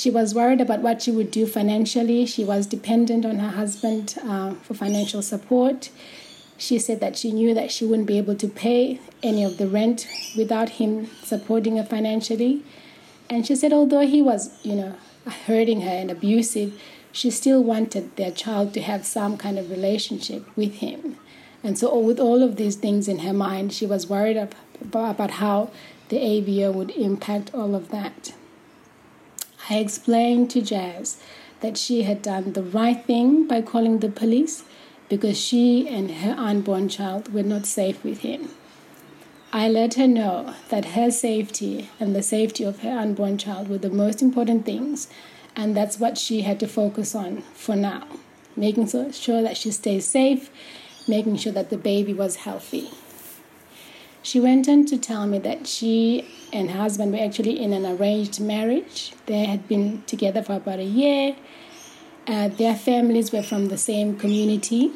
she 0.01 0.11
was 0.11 0.35
worried 0.35 0.61
about 0.61 0.81
what 0.81 1.03
she 1.03 1.11
would 1.11 1.31
do 1.31 1.47
financially 1.47 2.25
she 2.27 2.45
was 2.45 2.67
dependent 2.67 3.25
on 3.25 3.39
her 3.39 3.55
husband 3.61 4.17
uh, 4.25 4.53
for 4.65 4.75
financial 4.75 5.23
support 5.23 5.91
she 6.57 6.79
said 6.79 7.01
that 7.01 7.17
she 7.17 7.33
knew 7.33 7.55
that 7.55 7.71
she 7.71 7.85
wouldn't 7.87 8.09
be 8.09 8.19
able 8.19 8.37
to 8.37 8.49
pay 8.49 9.01
any 9.23 9.43
of 9.45 9.59
the 9.59 9.69
rent 9.69 10.07
without 10.37 10.71
him 10.81 11.07
supporting 11.33 11.77
her 11.77 11.85
financially 11.85 12.63
and 13.29 13.47
she 13.47 13.55
said 13.55 13.73
although 13.73 14.07
he 14.15 14.23
was 14.23 14.43
you 14.65 14.75
know 14.75 14.95
hurting 15.47 15.83
her 15.83 15.97
and 16.03 16.11
abusive 16.11 16.73
she 17.13 17.31
still 17.31 17.63
wanted 17.63 18.17
their 18.17 18.31
child 18.31 18.73
to 18.75 18.81
have 18.81 19.05
some 19.05 19.37
kind 19.37 19.59
of 19.59 19.71
relationship 19.71 20.45
with 20.57 20.77
him. 20.77 21.17
And 21.63 21.79
so, 21.79 21.99
with 21.99 22.19
all 22.19 22.43
of 22.43 22.57
these 22.57 22.77
things 22.77 23.09
in 23.09 23.21
her 23.21 23.33
mind, 23.33 23.73
she 23.73 23.87
was 23.87 24.09
worried 24.09 24.37
about 24.81 25.31
how 25.33 25.71
the 26.09 26.17
AVO 26.17 26.73
would 26.73 26.91
impact 26.93 27.53
all 27.55 27.75
of 27.75 27.91
that. 27.91 28.33
I 29.69 29.79
explained 29.79 30.51
to 30.51 30.63
Jazz 30.63 31.19
that 31.61 31.77
she 31.77 32.03
had 32.03 32.23
done 32.23 32.53
the 32.53 32.63
right 32.63 33.05
thing 33.05 33.47
by 33.47 33.63
calling 33.63 33.99
the 33.99 34.09
police 34.09 34.65
because 35.09 35.39
she 35.39 35.89
and 35.89 36.11
her 36.11 36.35
unborn 36.39 36.89
child 36.89 37.33
were 37.35 37.43
not 37.43 37.67
safe 37.67 38.03
with 38.03 38.21
him. 38.21 38.51
I 39.53 39.69
let 39.69 39.95
her 39.95 40.07
know 40.07 40.55
that 40.69 40.97
her 40.97 41.11
safety 41.11 41.91
and 41.99 42.15
the 42.15 42.23
safety 42.23 42.65
of 42.65 42.81
her 42.81 42.99
unborn 42.99 43.37
child 43.37 43.69
were 43.69 43.79
the 43.79 43.91
most 43.91 44.23
important 44.23 44.65
things 44.65 45.09
and 45.57 45.77
that's 45.77 45.99
what 45.99 46.17
she 46.17 46.43
had 46.43 46.61
to 46.61 46.69
focus 46.69 47.15
on 47.15 47.43
for 47.55 47.75
now 47.75 48.07
making 48.57 48.89
sure 49.13 49.43
that 49.43 49.57
she 49.57 49.71
stays 49.71 50.05
safe, 50.05 50.51
making 51.09 51.37
sure 51.37 51.53
that 51.53 51.71
the 51.71 51.79
baby 51.79 52.13
was 52.13 52.37
healthy. 52.37 52.91
She 54.23 54.39
went 54.39 54.69
on 54.69 54.85
to 54.87 54.99
tell 54.99 55.27
me 55.27 55.39
that 55.39 55.67
she 55.67 56.29
and 56.53 56.71
her 56.71 56.79
husband 56.79 57.13
were 57.13 57.25
actually 57.25 57.59
in 57.59 57.73
an 57.73 57.87
arranged 57.87 58.39
marriage. 58.39 59.13
They 59.27 59.47
had 59.47 59.67
been 59.67 60.03
together 60.07 60.43
for 60.43 60.57
about 60.57 60.79
a 60.79 60.85
year. 60.85 61.37
Uh, 62.27 62.49
their 62.49 62.75
families 62.75 63.33
were 63.33 63.43
from 63.43 63.69
the 63.69 63.79
same 63.79 64.19
community. 64.19 64.93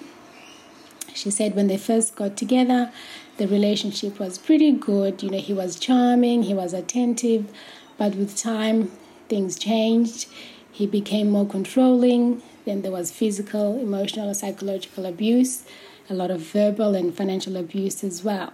She 1.15 1.31
said 1.31 1.55
when 1.57 1.69
they 1.69 1.79
first 1.79 2.17
got 2.17 2.37
together, 2.37 2.93
the 3.39 3.49
relationship 3.49 4.19
was 4.19 4.37
pretty 4.37 4.73
good. 4.73 5.23
You 5.23 5.31
know, 5.31 5.39
he 5.39 5.55
was 5.55 5.79
charming, 5.79 6.43
he 6.43 6.55
was 6.55 6.75
attentive, 6.75 7.51
but 7.97 8.15
with 8.15 8.37
time, 8.37 8.93
things 9.29 9.59
changed. 9.59 10.27
He 10.71 10.87
became 10.87 11.31
more 11.31 11.47
controlling. 11.47 12.43
Then 12.67 12.83
there 12.83 12.93
was 12.93 13.11
physical, 13.11 13.81
emotional, 13.81 14.35
psychological 14.35 15.07
abuse, 15.07 15.65
a 16.11 16.15
lot 16.15 16.31
of 16.31 16.41
verbal 16.41 16.95
and 16.95 17.15
financial 17.15 17.57
abuse 17.57 18.05
as 18.05 18.23
well. 18.23 18.53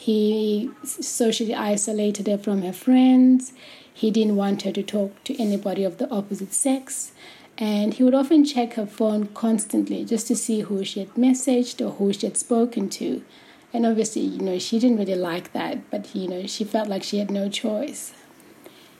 He 0.00 0.70
socially 0.84 1.56
isolated 1.56 2.28
her 2.28 2.38
from 2.38 2.62
her 2.62 2.72
friends. 2.72 3.52
He 3.92 4.12
didn't 4.12 4.36
want 4.36 4.62
her 4.62 4.70
to 4.70 4.82
talk 4.84 5.24
to 5.24 5.36
anybody 5.42 5.82
of 5.82 5.98
the 5.98 6.08
opposite 6.08 6.54
sex. 6.54 7.10
And 7.58 7.94
he 7.94 8.04
would 8.04 8.14
often 8.14 8.44
check 8.44 8.74
her 8.74 8.86
phone 8.86 9.26
constantly 9.34 10.04
just 10.04 10.28
to 10.28 10.36
see 10.36 10.60
who 10.60 10.84
she 10.84 11.00
had 11.00 11.14
messaged 11.14 11.84
or 11.84 11.94
who 11.94 12.12
she 12.12 12.26
had 12.26 12.36
spoken 12.36 12.88
to. 12.90 13.24
And 13.72 13.84
obviously, 13.84 14.22
you 14.22 14.40
know, 14.40 14.60
she 14.60 14.78
didn't 14.78 14.98
really 14.98 15.16
like 15.16 15.52
that, 15.52 15.90
but, 15.90 16.14
you 16.14 16.28
know, 16.28 16.46
she 16.46 16.62
felt 16.62 16.88
like 16.88 17.02
she 17.02 17.18
had 17.18 17.32
no 17.32 17.48
choice. 17.48 18.12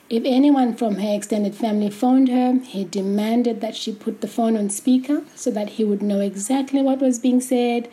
If 0.09 0.23
anyone 0.25 0.75
from 0.75 0.95
her 0.95 1.15
extended 1.15 1.55
family 1.55 1.91
phoned 1.91 2.27
her, 2.27 2.59
he 2.65 2.83
demanded 2.83 3.61
that 3.61 3.75
she 3.77 3.93
put 3.93 4.19
the 4.19 4.27
phone 4.27 4.57
on 4.57 4.69
speaker 4.69 5.23
so 5.33 5.49
that 5.51 5.69
he 5.69 5.85
would 5.85 6.01
know 6.01 6.19
exactly 6.19 6.81
what 6.81 6.99
was 6.99 7.19
being 7.19 7.39
said 7.39 7.87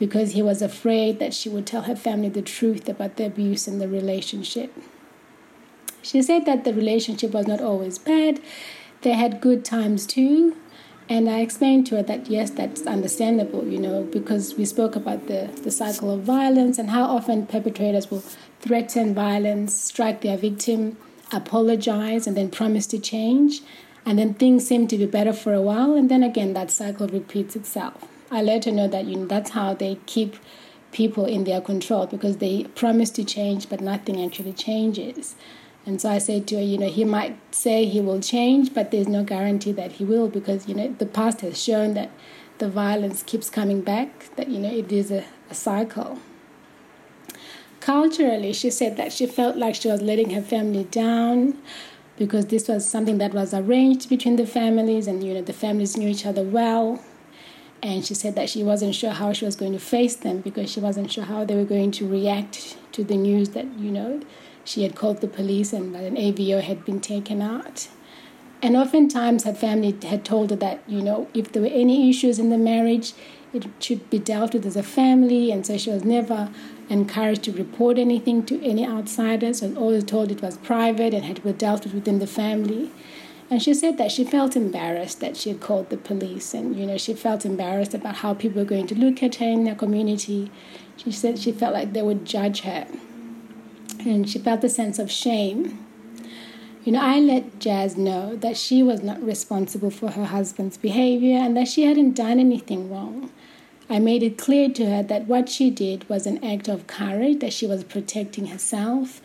because 0.00 0.32
he 0.32 0.42
was 0.42 0.62
afraid 0.62 1.20
that 1.20 1.34
she 1.34 1.48
would 1.48 1.66
tell 1.66 1.82
her 1.82 1.94
family 1.94 2.30
the 2.30 2.42
truth 2.42 2.88
about 2.88 3.16
the 3.16 3.26
abuse 3.26 3.68
in 3.68 3.78
the 3.78 3.86
relationship. 3.86 4.72
She 6.02 6.22
said 6.22 6.46
that 6.46 6.64
the 6.64 6.72
relationship 6.72 7.32
was 7.32 7.46
not 7.46 7.60
always 7.60 7.98
bad, 7.98 8.40
they 9.02 9.12
had 9.12 9.40
good 9.40 9.64
times 9.64 10.06
too. 10.06 10.56
And 11.08 11.28
I 11.28 11.40
explained 11.40 11.86
to 11.88 11.96
her 11.96 12.02
that 12.04 12.28
yes, 12.28 12.50
that's 12.50 12.86
understandable, 12.86 13.66
you 13.66 13.78
know, 13.78 14.04
because 14.04 14.54
we 14.54 14.64
spoke 14.64 14.96
about 14.96 15.26
the, 15.26 15.50
the 15.62 15.70
cycle 15.70 16.10
of 16.12 16.20
violence 16.20 16.78
and 16.78 16.90
how 16.90 17.04
often 17.04 17.46
perpetrators 17.46 18.10
will 18.10 18.22
threaten 18.60 19.12
violence, 19.12 19.74
strike 19.74 20.20
their 20.22 20.36
victim, 20.36 20.96
apologize 21.32 22.26
and 22.26 22.36
then 22.36 22.50
promise 22.50 22.86
to 22.86 22.98
change 22.98 23.60
and 24.06 24.18
then 24.18 24.34
things 24.34 24.66
seem 24.66 24.86
to 24.88 24.96
be 24.96 25.06
better 25.06 25.32
for 25.32 25.52
a 25.52 25.60
while 25.60 25.94
and 25.94 26.10
then 26.10 26.22
again 26.22 26.54
that 26.54 26.70
cycle 26.70 27.06
repeats 27.08 27.54
itself 27.54 28.09
i 28.30 28.42
let 28.42 28.64
her 28.64 28.72
know 28.72 28.88
that 28.88 29.04
you 29.04 29.16
know 29.16 29.26
that's 29.26 29.50
how 29.50 29.74
they 29.74 29.98
keep 30.06 30.36
people 30.92 31.24
in 31.26 31.44
their 31.44 31.60
control 31.60 32.06
because 32.06 32.38
they 32.38 32.64
promise 32.74 33.10
to 33.10 33.24
change 33.24 33.68
but 33.68 33.80
nothing 33.80 34.22
actually 34.24 34.52
changes. 34.52 35.36
And 35.86 36.00
so 36.00 36.10
i 36.10 36.18
said 36.18 36.46
to 36.48 36.56
her 36.56 36.62
you 36.62 36.76
know 36.78 36.90
he 36.90 37.04
might 37.04 37.38
say 37.54 37.86
he 37.86 38.00
will 38.00 38.20
change 38.20 38.74
but 38.74 38.90
there's 38.90 39.08
no 39.08 39.24
guarantee 39.24 39.72
that 39.72 39.92
he 39.92 40.04
will 40.04 40.28
because 40.28 40.68
you 40.68 40.74
know 40.74 40.94
the 40.98 41.06
past 41.06 41.40
has 41.40 41.62
shown 41.62 41.94
that 41.94 42.10
the 42.58 42.68
violence 42.68 43.22
keeps 43.22 43.48
coming 43.48 43.80
back 43.80 44.36
that 44.36 44.48
you 44.48 44.58
know 44.58 44.70
it 44.70 44.92
is 44.92 45.10
a, 45.10 45.24
a 45.48 45.54
cycle. 45.54 46.18
Culturally, 47.80 48.52
she 48.52 48.70
said 48.70 48.98
that 48.98 49.10
she 49.10 49.26
felt 49.26 49.56
like 49.56 49.74
she 49.74 49.88
was 49.88 50.02
letting 50.02 50.30
her 50.30 50.42
family 50.42 50.84
down 50.84 51.56
because 52.18 52.46
this 52.46 52.68
was 52.68 52.86
something 52.86 53.16
that 53.16 53.32
was 53.32 53.54
arranged 53.54 54.10
between 54.10 54.36
the 54.36 54.46
families 54.46 55.06
and 55.06 55.24
you 55.24 55.32
know 55.32 55.40
the 55.40 55.54
families 55.54 55.96
knew 55.96 56.08
each 56.08 56.26
other 56.26 56.42
well 56.42 57.02
and 57.82 58.04
she 58.04 58.14
said 58.14 58.34
that 58.34 58.50
she 58.50 58.62
wasn't 58.62 58.94
sure 58.94 59.10
how 59.10 59.32
she 59.32 59.44
was 59.44 59.56
going 59.56 59.72
to 59.72 59.78
face 59.78 60.16
them 60.16 60.40
because 60.40 60.70
she 60.70 60.80
wasn't 60.80 61.10
sure 61.10 61.24
how 61.24 61.44
they 61.44 61.54
were 61.54 61.64
going 61.64 61.90
to 61.92 62.08
react 62.08 62.76
to 62.92 63.04
the 63.04 63.16
news 63.16 63.50
that 63.50 63.66
you 63.78 63.90
know 63.90 64.20
she 64.64 64.82
had 64.82 64.94
called 64.94 65.20
the 65.20 65.28
police 65.28 65.72
and 65.72 65.94
that 65.94 66.04
an 66.04 66.16
AVO 66.16 66.60
had 66.60 66.84
been 66.84 67.00
taken 67.00 67.42
out. 67.42 67.88
And 68.62 68.76
oftentimes 68.76 69.44
her 69.44 69.54
family 69.54 69.96
had 70.06 70.24
told 70.24 70.50
her 70.50 70.56
that, 70.56 70.82
you 70.86 71.02
know, 71.02 71.28
if 71.32 71.52
there 71.52 71.62
were 71.62 71.68
any 71.68 72.10
issues 72.10 72.38
in 72.38 72.50
the 72.50 72.58
marriage, 72.58 73.14
it 73.52 73.66
should 73.78 74.08
be 74.10 74.18
dealt 74.18 74.52
with 74.52 74.66
as 74.66 74.76
a 74.76 74.82
family. 74.82 75.50
And 75.50 75.66
so 75.66 75.78
she 75.78 75.90
was 75.90 76.04
never 76.04 76.50
encouraged 76.90 77.44
to 77.44 77.52
report 77.52 77.98
anything 77.98 78.44
to 78.46 78.62
any 78.62 78.86
outsiders, 78.86 79.62
was 79.62 79.76
always 79.76 80.04
told 80.04 80.30
it 80.30 80.42
was 80.42 80.58
private 80.58 81.14
and 81.14 81.24
had 81.24 81.36
to 81.36 81.42
be 81.42 81.52
dealt 81.52 81.84
with 81.84 81.94
within 81.94 82.18
the 82.18 82.26
family. 82.26 82.90
And 83.50 83.60
she 83.60 83.74
said 83.74 83.98
that 83.98 84.12
she 84.12 84.22
felt 84.22 84.54
embarrassed 84.54 85.18
that 85.20 85.36
she 85.36 85.50
had 85.50 85.60
called 85.60 85.90
the 85.90 85.96
police, 85.96 86.54
and 86.54 86.76
you 86.76 86.86
know 86.86 86.96
she 86.96 87.14
felt 87.14 87.44
embarrassed 87.44 87.94
about 87.94 88.16
how 88.16 88.32
people 88.32 88.62
were 88.62 88.68
going 88.68 88.86
to 88.86 88.94
look 88.94 89.22
at 89.24 89.34
her 89.36 89.46
in 89.46 89.64
their 89.64 89.74
community. 89.74 90.52
She 90.96 91.10
said 91.10 91.38
she 91.38 91.50
felt 91.50 91.74
like 91.74 91.92
they 91.92 92.02
would 92.02 92.24
judge 92.24 92.60
her, 92.60 92.86
and 93.98 94.30
she 94.30 94.38
felt 94.38 94.62
a 94.62 94.68
sense 94.68 95.00
of 95.00 95.10
shame. 95.10 95.84
You 96.84 96.92
know, 96.92 97.00
I 97.02 97.18
let 97.20 97.58
Jazz 97.58 97.96
know 97.96 98.36
that 98.36 98.56
she 98.56 98.82
was 98.82 99.02
not 99.02 99.22
responsible 99.22 99.90
for 99.90 100.12
her 100.12 100.24
husband's 100.26 100.78
behavior 100.78 101.36
and 101.36 101.54
that 101.54 101.68
she 101.68 101.82
hadn't 101.82 102.14
done 102.14 102.38
anything 102.38 102.90
wrong. 102.90 103.30
I 103.90 103.98
made 103.98 104.22
it 104.22 104.38
clear 104.38 104.70
to 104.70 104.86
her 104.86 105.02
that 105.02 105.26
what 105.26 105.50
she 105.50 105.68
did 105.68 106.08
was 106.08 106.24
an 106.24 106.42
act 106.42 106.68
of 106.68 106.86
courage, 106.86 107.40
that 107.40 107.52
she 107.52 107.66
was 107.66 107.84
protecting 107.84 108.46
herself, 108.46 109.20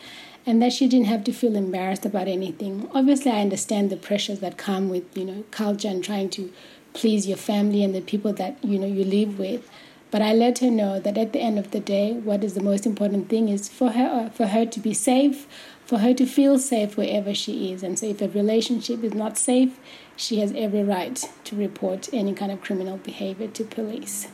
and 0.46 0.62
that 0.62 0.72
she 0.72 0.86
didn't 0.86 1.06
have 1.06 1.24
to 1.24 1.32
feel 1.32 1.56
embarrassed 1.56 2.06
about 2.06 2.28
anything. 2.28 2.88
Obviously, 2.94 3.32
I 3.32 3.40
understand 3.40 3.90
the 3.90 3.96
pressures 3.96 4.38
that 4.40 4.56
come 4.56 4.88
with, 4.88 5.16
you 5.18 5.24
know, 5.24 5.44
culture 5.50 5.88
and 5.88 6.02
trying 6.02 6.30
to 6.30 6.52
please 6.94 7.26
your 7.26 7.36
family 7.36 7.82
and 7.82 7.94
the 7.94 8.00
people 8.00 8.32
that, 8.34 8.64
you 8.64 8.78
know, 8.78 8.86
you 8.86 9.04
live 9.04 9.38
with. 9.38 9.68
But 10.12 10.22
I 10.22 10.32
let 10.32 10.60
her 10.60 10.70
know 10.70 11.00
that 11.00 11.18
at 11.18 11.32
the 11.32 11.40
end 11.40 11.58
of 11.58 11.72
the 11.72 11.80
day, 11.80 12.12
what 12.12 12.44
is 12.44 12.54
the 12.54 12.62
most 12.62 12.86
important 12.86 13.28
thing 13.28 13.48
is 13.48 13.68
for 13.68 13.90
her 13.90 14.06
uh, 14.06 14.30
for 14.30 14.46
her 14.46 14.64
to 14.64 14.80
be 14.80 14.94
safe, 14.94 15.48
for 15.84 15.98
her 15.98 16.14
to 16.14 16.24
feel 16.24 16.58
safe 16.58 16.96
wherever 16.96 17.34
she 17.34 17.72
is. 17.72 17.82
And 17.82 17.98
so 17.98 18.06
if 18.06 18.22
a 18.22 18.28
relationship 18.28 19.02
is 19.02 19.14
not 19.14 19.36
safe, 19.36 19.78
she 20.14 20.38
has 20.38 20.52
every 20.52 20.84
right 20.84 21.22
to 21.44 21.56
report 21.56 22.08
any 22.12 22.34
kind 22.34 22.52
of 22.52 22.62
criminal 22.62 22.98
behavior 22.98 23.48
to 23.48 23.64
police. 23.64 24.28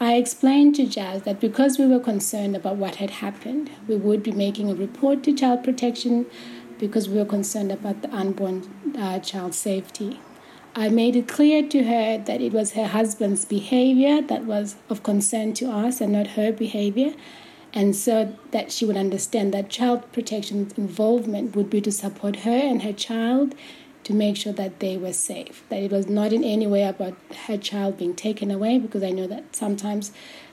I 0.00 0.14
explained 0.14 0.74
to 0.76 0.86
Jazz 0.86 1.22
that 1.22 1.40
because 1.40 1.78
we 1.78 1.86
were 1.86 2.00
concerned 2.00 2.56
about 2.56 2.76
what 2.76 2.96
had 2.96 3.10
happened, 3.10 3.70
we 3.86 3.94
would 3.94 4.24
be 4.24 4.32
making 4.32 4.68
a 4.68 4.74
report 4.74 5.22
to 5.22 5.32
Child 5.32 5.62
Protection 5.62 6.26
because 6.78 7.08
we 7.08 7.16
were 7.16 7.24
concerned 7.24 7.70
about 7.70 8.02
the 8.02 8.12
unborn 8.12 8.68
uh, 8.98 9.20
child's 9.20 9.56
safety. 9.56 10.20
I 10.74 10.88
made 10.88 11.14
it 11.14 11.28
clear 11.28 11.66
to 11.68 11.84
her 11.84 12.18
that 12.18 12.40
it 12.40 12.52
was 12.52 12.72
her 12.72 12.88
husband's 12.88 13.44
behavior 13.44 14.20
that 14.20 14.44
was 14.44 14.74
of 14.90 15.04
concern 15.04 15.54
to 15.54 15.70
us 15.70 16.00
and 16.00 16.12
not 16.12 16.28
her 16.28 16.50
behavior, 16.50 17.14
and 17.72 17.94
so 17.94 18.36
that 18.50 18.72
she 18.72 18.84
would 18.84 18.96
understand 18.96 19.54
that 19.54 19.70
child 19.70 20.10
protection's 20.12 20.72
involvement 20.72 21.54
would 21.54 21.70
be 21.70 21.80
to 21.80 21.92
support 21.92 22.36
her 22.40 22.50
and 22.50 22.82
her 22.82 22.92
child 22.92 23.54
to 24.04 24.14
make 24.14 24.36
sure 24.36 24.52
that 24.52 24.80
they 24.80 24.96
were 24.96 25.12
safe, 25.12 25.64
that 25.68 25.82
it 25.82 25.90
was 25.90 26.08
not 26.08 26.32
in 26.32 26.44
any 26.44 26.66
way 26.66 26.84
about 26.84 27.14
her 27.46 27.56
child 27.56 27.98
being 27.98 28.14
taken 28.14 28.50
away, 28.50 28.78
because 28.78 29.02
I 29.02 29.10
know 29.10 29.26
that 29.26 29.56
sometimes 29.56 30.12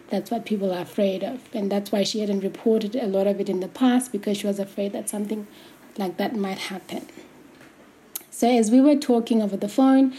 that's 0.10 0.32
what 0.32 0.46
people 0.46 0.74
are 0.74 0.82
afraid 0.82 1.24
of. 1.24 1.42
And 1.54 1.72
that's 1.72 1.92
why 1.92 2.04
she 2.04 2.20
hadn't 2.20 2.42
reported 2.42 2.96
a 2.96 3.08
lot 3.08 3.28
of 3.28 3.40
it 3.40 3.50
in 3.50 3.60
the 3.60 3.68
past, 3.68 4.12
because 4.12 4.38
she 4.38 4.48
was 4.48 4.60
afraid 4.60 4.94
that 4.94 5.10
something 5.10 5.48
like 5.98 6.18
that 6.18 6.36
might 6.36 6.58
happen. 6.58 7.06
So, 8.30 8.50
as 8.50 8.72
we 8.72 8.82
were 8.82 8.96
talking 8.96 9.42
over 9.42 9.58
the 9.58 9.70
phone, 9.70 10.14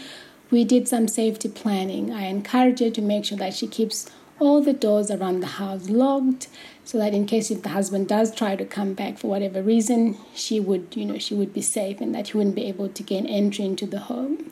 we 0.51 0.63
did 0.63 0.87
some 0.87 1.07
safety 1.07 1.49
planning. 1.49 2.11
I 2.11 2.27
encouraged 2.27 2.79
her 2.79 2.91
to 2.91 3.01
make 3.01 3.25
sure 3.25 3.37
that 3.39 3.55
she 3.55 3.67
keeps 3.67 4.09
all 4.43 4.61
the 4.61 4.73
doors 4.73 5.09
around 5.09 5.39
the 5.39 5.47
house 5.47 5.89
locked 5.89 6.47
so 6.83 6.97
that 6.97 7.13
in 7.13 7.25
case 7.25 7.49
if 7.49 7.63
the 7.63 7.69
husband 7.69 8.07
does 8.07 8.35
try 8.35 8.55
to 8.55 8.65
come 8.65 8.93
back 8.93 9.17
for 9.17 9.27
whatever 9.27 9.61
reason 9.61 10.17
she 10.35 10.59
would 10.59 10.87
you 10.95 11.05
know 11.05 11.17
she 11.17 11.33
would 11.33 11.53
be 11.53 11.61
safe 11.61 12.01
and 12.01 12.13
that 12.13 12.27
he 12.27 12.37
wouldn't 12.37 12.55
be 12.55 12.65
able 12.65 12.89
to 12.89 13.03
gain 13.03 13.25
entry 13.25 13.65
into 13.65 13.85
the 13.85 13.99
home. 13.99 14.51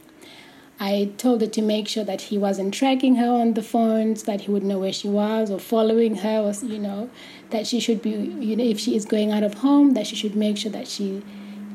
I 0.79 1.11
told 1.17 1.41
her 1.41 1.47
to 1.47 1.61
make 1.61 1.87
sure 1.87 2.03
that 2.05 2.21
he 2.21 2.39
wasn't 2.39 2.73
tracking 2.73 3.17
her 3.17 3.29
on 3.29 3.53
the 3.53 3.61
phone 3.61 4.15
so 4.15 4.25
that 4.25 4.41
he 4.41 4.51
would 4.51 4.63
know 4.63 4.79
where 4.79 4.91
she 4.91 5.07
was 5.07 5.51
or 5.51 5.59
following 5.59 6.15
her 6.17 6.39
or 6.39 6.53
you 6.65 6.79
know 6.79 7.09
that 7.51 7.67
she 7.67 7.79
should 7.79 8.01
be 8.01 8.09
you 8.09 8.55
know 8.55 8.63
if 8.63 8.79
she 8.79 8.95
is 8.95 9.05
going 9.05 9.31
out 9.31 9.43
of 9.43 9.55
home 9.55 9.93
that 9.93 10.07
she 10.07 10.15
should 10.15 10.35
make 10.35 10.57
sure 10.57 10.71
that 10.71 10.87
she 10.87 11.21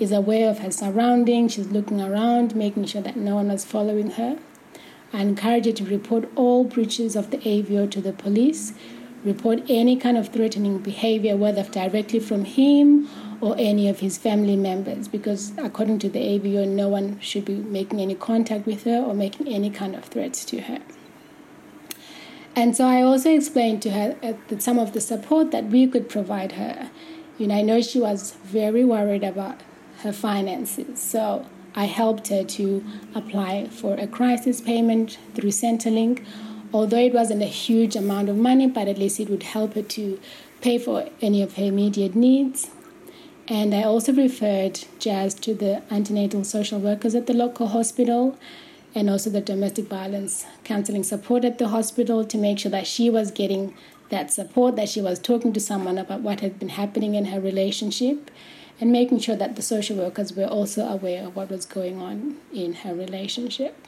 is 0.01 0.11
aware 0.11 0.51
of 0.51 0.59
her 0.59 0.73
surroundings 0.73 1.53
she's 1.53 1.69
looking 1.69 2.01
around 2.01 2.57
making 2.57 2.85
sure 2.85 3.01
that 3.03 3.17
no 3.17 3.37
one 3.37 3.49
was 3.49 3.65
following 3.65 4.11
her 4.11 4.39
I 5.13 5.23
encourage 5.23 5.67
you 5.67 5.73
to 5.73 5.85
report 5.85 6.29
all 6.37 6.65
breaches 6.65 7.17
of 7.17 7.31
the 7.31 7.39
AVO 7.39 7.91
to 7.91 8.01
the 8.01 8.13
police. 8.13 8.73
Report 9.25 9.63
any 9.69 9.97
kind 9.97 10.17
of 10.17 10.29
threatening 10.29 10.79
behavior, 10.79 11.37
whether 11.37 11.63
directly 11.63 12.21
from 12.21 12.45
him 12.45 13.09
or 13.41 13.55
any 13.59 13.89
of 13.89 14.01
his 14.01 14.19
family 14.19 14.57
members, 14.57 15.09
because 15.09 15.53
according 15.59 15.99
to 16.01 16.09
the 16.09 16.19
AVO, 16.19 16.67
no 16.67 16.89
one 16.89 17.21
should 17.21 17.45
be 17.45 17.57
making 17.57 18.01
any 18.01 18.15
contact 18.15 18.67
with 18.67 18.85
her 18.85 18.99
or 18.99 19.15
making 19.15 19.49
any 19.49 19.71
kind 19.71 19.95
of 19.95 20.05
threats 20.05 20.45
to 20.47 20.61
her. 20.63 20.81
And 22.55 22.75
so 22.75 22.87
I 22.87 23.03
also 23.03 23.35
explained 23.35 23.83
to 23.83 23.91
her 23.91 24.17
uh, 24.23 24.33
that 24.49 24.63
some 24.63 24.79
of 24.79 24.95
the 24.95 25.01
support 25.01 25.51
that 25.51 25.67
we 25.67 25.87
could 25.87 26.09
provide 26.09 26.53
her. 26.53 26.91
You 27.37 27.49
know, 27.49 27.57
I 27.57 27.61
know 27.61 27.83
she 27.83 28.01
was 28.01 28.33
very 28.45 28.83
worried 28.83 29.23
about 29.23 29.61
her 29.99 30.13
finances. 30.13 30.99
So 30.99 31.45
I 31.77 31.85
helped 31.85 32.29
her 32.29 32.43
to 32.43 32.85
apply 33.15 33.69
for 33.69 33.95
a 33.95 34.07
crisis 34.07 34.61
payment 34.61 35.19
through 35.35 35.51
Centrelink. 35.51 36.25
Although 36.73 36.99
it 36.99 37.15
wasn't 37.15 37.43
a 37.43 37.47
huge 37.47 37.95
amount 37.95 38.29
of 38.29 38.37
money, 38.37 38.67
but 38.67 38.89
at 38.89 38.99
least 38.99 39.21
it 39.21 39.31
would 39.31 39.45
help 39.45 39.75
her 39.75 39.83
to 39.83 40.19
pay 40.61 40.79
for 40.79 41.09
any 41.21 41.43
of 41.43 41.55
her 41.55 41.65
immediate 41.65 42.17
needs. 42.17 42.71
And 43.47 43.73
I 43.75 43.85
also 43.85 44.13
referred 44.13 44.81
Jazz 44.99 45.35
to 45.35 45.55
the 45.55 45.83
antenatal 45.91 46.43
social 46.43 46.81
workers 46.81 47.15
at 47.15 47.27
the 47.27 47.35
local 47.35 47.69
hospital 47.69 48.37
and 48.95 49.09
also 49.09 49.31
the 49.31 49.41
domestic 49.41 49.87
violence 49.87 50.47
counseling 50.65 51.05
support 51.05 51.45
at 51.45 51.59
the 51.59 51.69
hospital 51.69 52.25
to 52.25 52.39
make 52.39 52.59
sure 52.59 52.71
that 52.71 52.87
she 52.87 53.09
was 53.11 53.31
getting 53.31 53.75
that 54.09 54.33
support, 54.33 54.75
that 54.77 54.89
she 54.89 55.01
was 55.01 55.19
talking 55.19 55.53
to 55.53 55.61
someone 55.61 55.99
about 55.99 56.23
what 56.23 56.41
had 56.41 56.59
been 56.59 56.71
happening 56.71 57.15
in 57.15 57.27
her 57.27 57.41
relationship, 57.41 58.31
and 58.81 58.93
making 58.93 59.19
sure 59.19 59.37
that 59.37 59.57
the 59.57 59.63
social 59.63 59.97
workers 59.97 60.35
were 60.35 60.45
also 60.45 60.87
aware 60.87 61.27
of 61.27 61.37
what 61.37 61.51
was 61.51 61.65
going 61.65 62.01
on 62.01 62.37
in 62.53 62.75
her 62.75 62.95
relationship. 62.95 63.87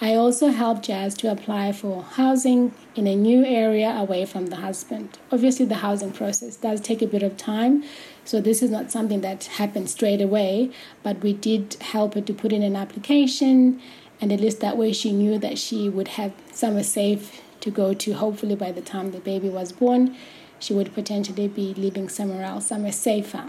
I 0.00 0.14
also 0.14 0.48
helped 0.48 0.86
Jazz 0.86 1.14
to 1.18 1.30
apply 1.30 1.70
for 1.72 2.02
housing 2.02 2.74
in 2.96 3.06
a 3.06 3.14
new 3.14 3.44
area 3.44 3.90
away 3.90 4.26
from 4.26 4.46
the 4.46 4.56
husband. 4.56 5.18
Obviously, 5.30 5.66
the 5.66 5.76
housing 5.76 6.10
process 6.10 6.56
does 6.56 6.80
take 6.80 7.00
a 7.00 7.06
bit 7.06 7.22
of 7.22 7.36
time, 7.36 7.84
so 8.24 8.40
this 8.40 8.60
is 8.60 8.70
not 8.70 8.90
something 8.90 9.20
that 9.20 9.44
happened 9.44 9.88
straight 9.88 10.20
away, 10.20 10.72
but 11.04 11.22
we 11.22 11.32
did 11.32 11.74
help 11.80 12.14
her 12.14 12.20
to 12.22 12.34
put 12.34 12.52
in 12.52 12.62
an 12.62 12.74
application, 12.74 13.80
and 14.20 14.32
at 14.32 14.40
least 14.40 14.60
that 14.60 14.76
way 14.76 14.92
she 14.92 15.12
knew 15.12 15.38
that 15.38 15.58
she 15.58 15.88
would 15.88 16.08
have 16.08 16.32
somewhere 16.52 16.82
safe 16.82 17.40
to 17.60 17.70
go 17.70 17.94
to, 17.94 18.14
hopefully, 18.14 18.56
by 18.56 18.72
the 18.72 18.82
time 18.82 19.12
the 19.12 19.20
baby 19.20 19.48
was 19.48 19.70
born. 19.70 20.16
She 20.58 20.74
would 20.74 20.92
potentially 20.92 21.46
be 21.46 21.72
living 21.74 22.08
somewhere 22.08 22.42
else, 22.42 22.66
somewhere 22.66 22.92
safer. 22.92 23.48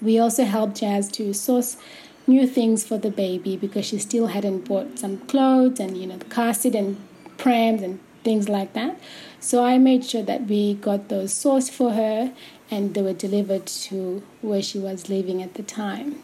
We 0.00 0.18
also 0.18 0.44
helped 0.44 0.78
Jazz 0.80 1.08
to 1.12 1.32
source 1.34 1.76
new 2.26 2.46
things 2.46 2.84
for 2.84 2.98
the 2.98 3.10
baby 3.10 3.56
because 3.56 3.84
she 3.86 3.98
still 3.98 4.28
hadn't 4.28 4.66
bought 4.66 4.98
some 4.98 5.18
clothes 5.26 5.80
and 5.80 5.96
you 5.96 6.06
know 6.06 6.16
the 6.16 6.24
car 6.26 6.54
seat 6.54 6.74
and 6.74 6.96
prams 7.36 7.82
and 7.82 8.00
things 8.22 8.48
like 8.48 8.72
that. 8.74 8.98
So 9.40 9.64
I 9.64 9.78
made 9.78 10.04
sure 10.04 10.22
that 10.22 10.46
we 10.46 10.74
got 10.74 11.08
those 11.08 11.32
sourced 11.32 11.70
for 11.70 11.92
her 11.92 12.32
and 12.70 12.94
they 12.94 13.02
were 13.02 13.14
delivered 13.14 13.66
to 13.66 14.22
where 14.42 14.62
she 14.62 14.78
was 14.78 15.08
living 15.08 15.42
at 15.42 15.54
the 15.54 15.62
time. 15.62 16.22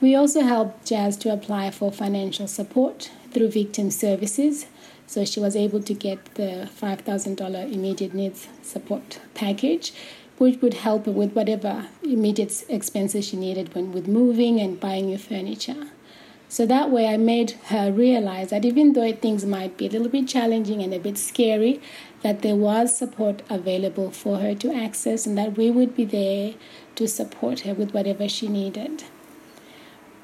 We 0.00 0.14
also 0.14 0.42
helped 0.42 0.86
Jazz 0.86 1.16
to 1.18 1.32
apply 1.32 1.70
for 1.70 1.90
financial 1.90 2.46
support 2.46 3.10
through 3.32 3.50
Victim 3.50 3.90
Services. 3.90 4.66
So 5.06 5.24
she 5.24 5.40
was 5.40 5.56
able 5.56 5.82
to 5.82 5.94
get 5.94 6.34
the 6.34 6.68
$5,000 6.80 7.72
immediate 7.72 8.14
needs 8.14 8.46
support 8.62 9.20
package, 9.34 9.92
which 10.38 10.60
would 10.62 10.74
help 10.74 11.06
her 11.06 11.12
with 11.12 11.32
whatever 11.32 11.86
immediate 12.02 12.64
expenses 12.68 13.26
she 13.26 13.36
needed 13.36 13.74
when 13.74 13.92
with 13.92 14.08
moving 14.08 14.60
and 14.60 14.80
buying 14.80 15.06
new 15.06 15.18
furniture. 15.18 15.88
So 16.50 16.64
that 16.64 16.90
way, 16.90 17.06
I 17.06 17.18
made 17.18 17.50
her 17.66 17.92
realize 17.92 18.48
that 18.50 18.64
even 18.64 18.94
though 18.94 19.12
things 19.12 19.44
might 19.44 19.76
be 19.76 19.86
a 19.86 19.90
little 19.90 20.08
bit 20.08 20.26
challenging 20.26 20.82
and 20.82 20.94
a 20.94 20.98
bit 20.98 21.18
scary, 21.18 21.80
that 22.22 22.40
there 22.40 22.56
was 22.56 22.96
support 22.96 23.42
available 23.50 24.10
for 24.10 24.38
her 24.38 24.54
to 24.54 24.74
access 24.74 25.26
and 25.26 25.36
that 25.36 25.58
we 25.58 25.70
would 25.70 25.94
be 25.94 26.06
there 26.06 26.54
to 26.96 27.06
support 27.06 27.60
her 27.60 27.74
with 27.74 27.92
whatever 27.92 28.26
she 28.28 28.48
needed. 28.48 29.04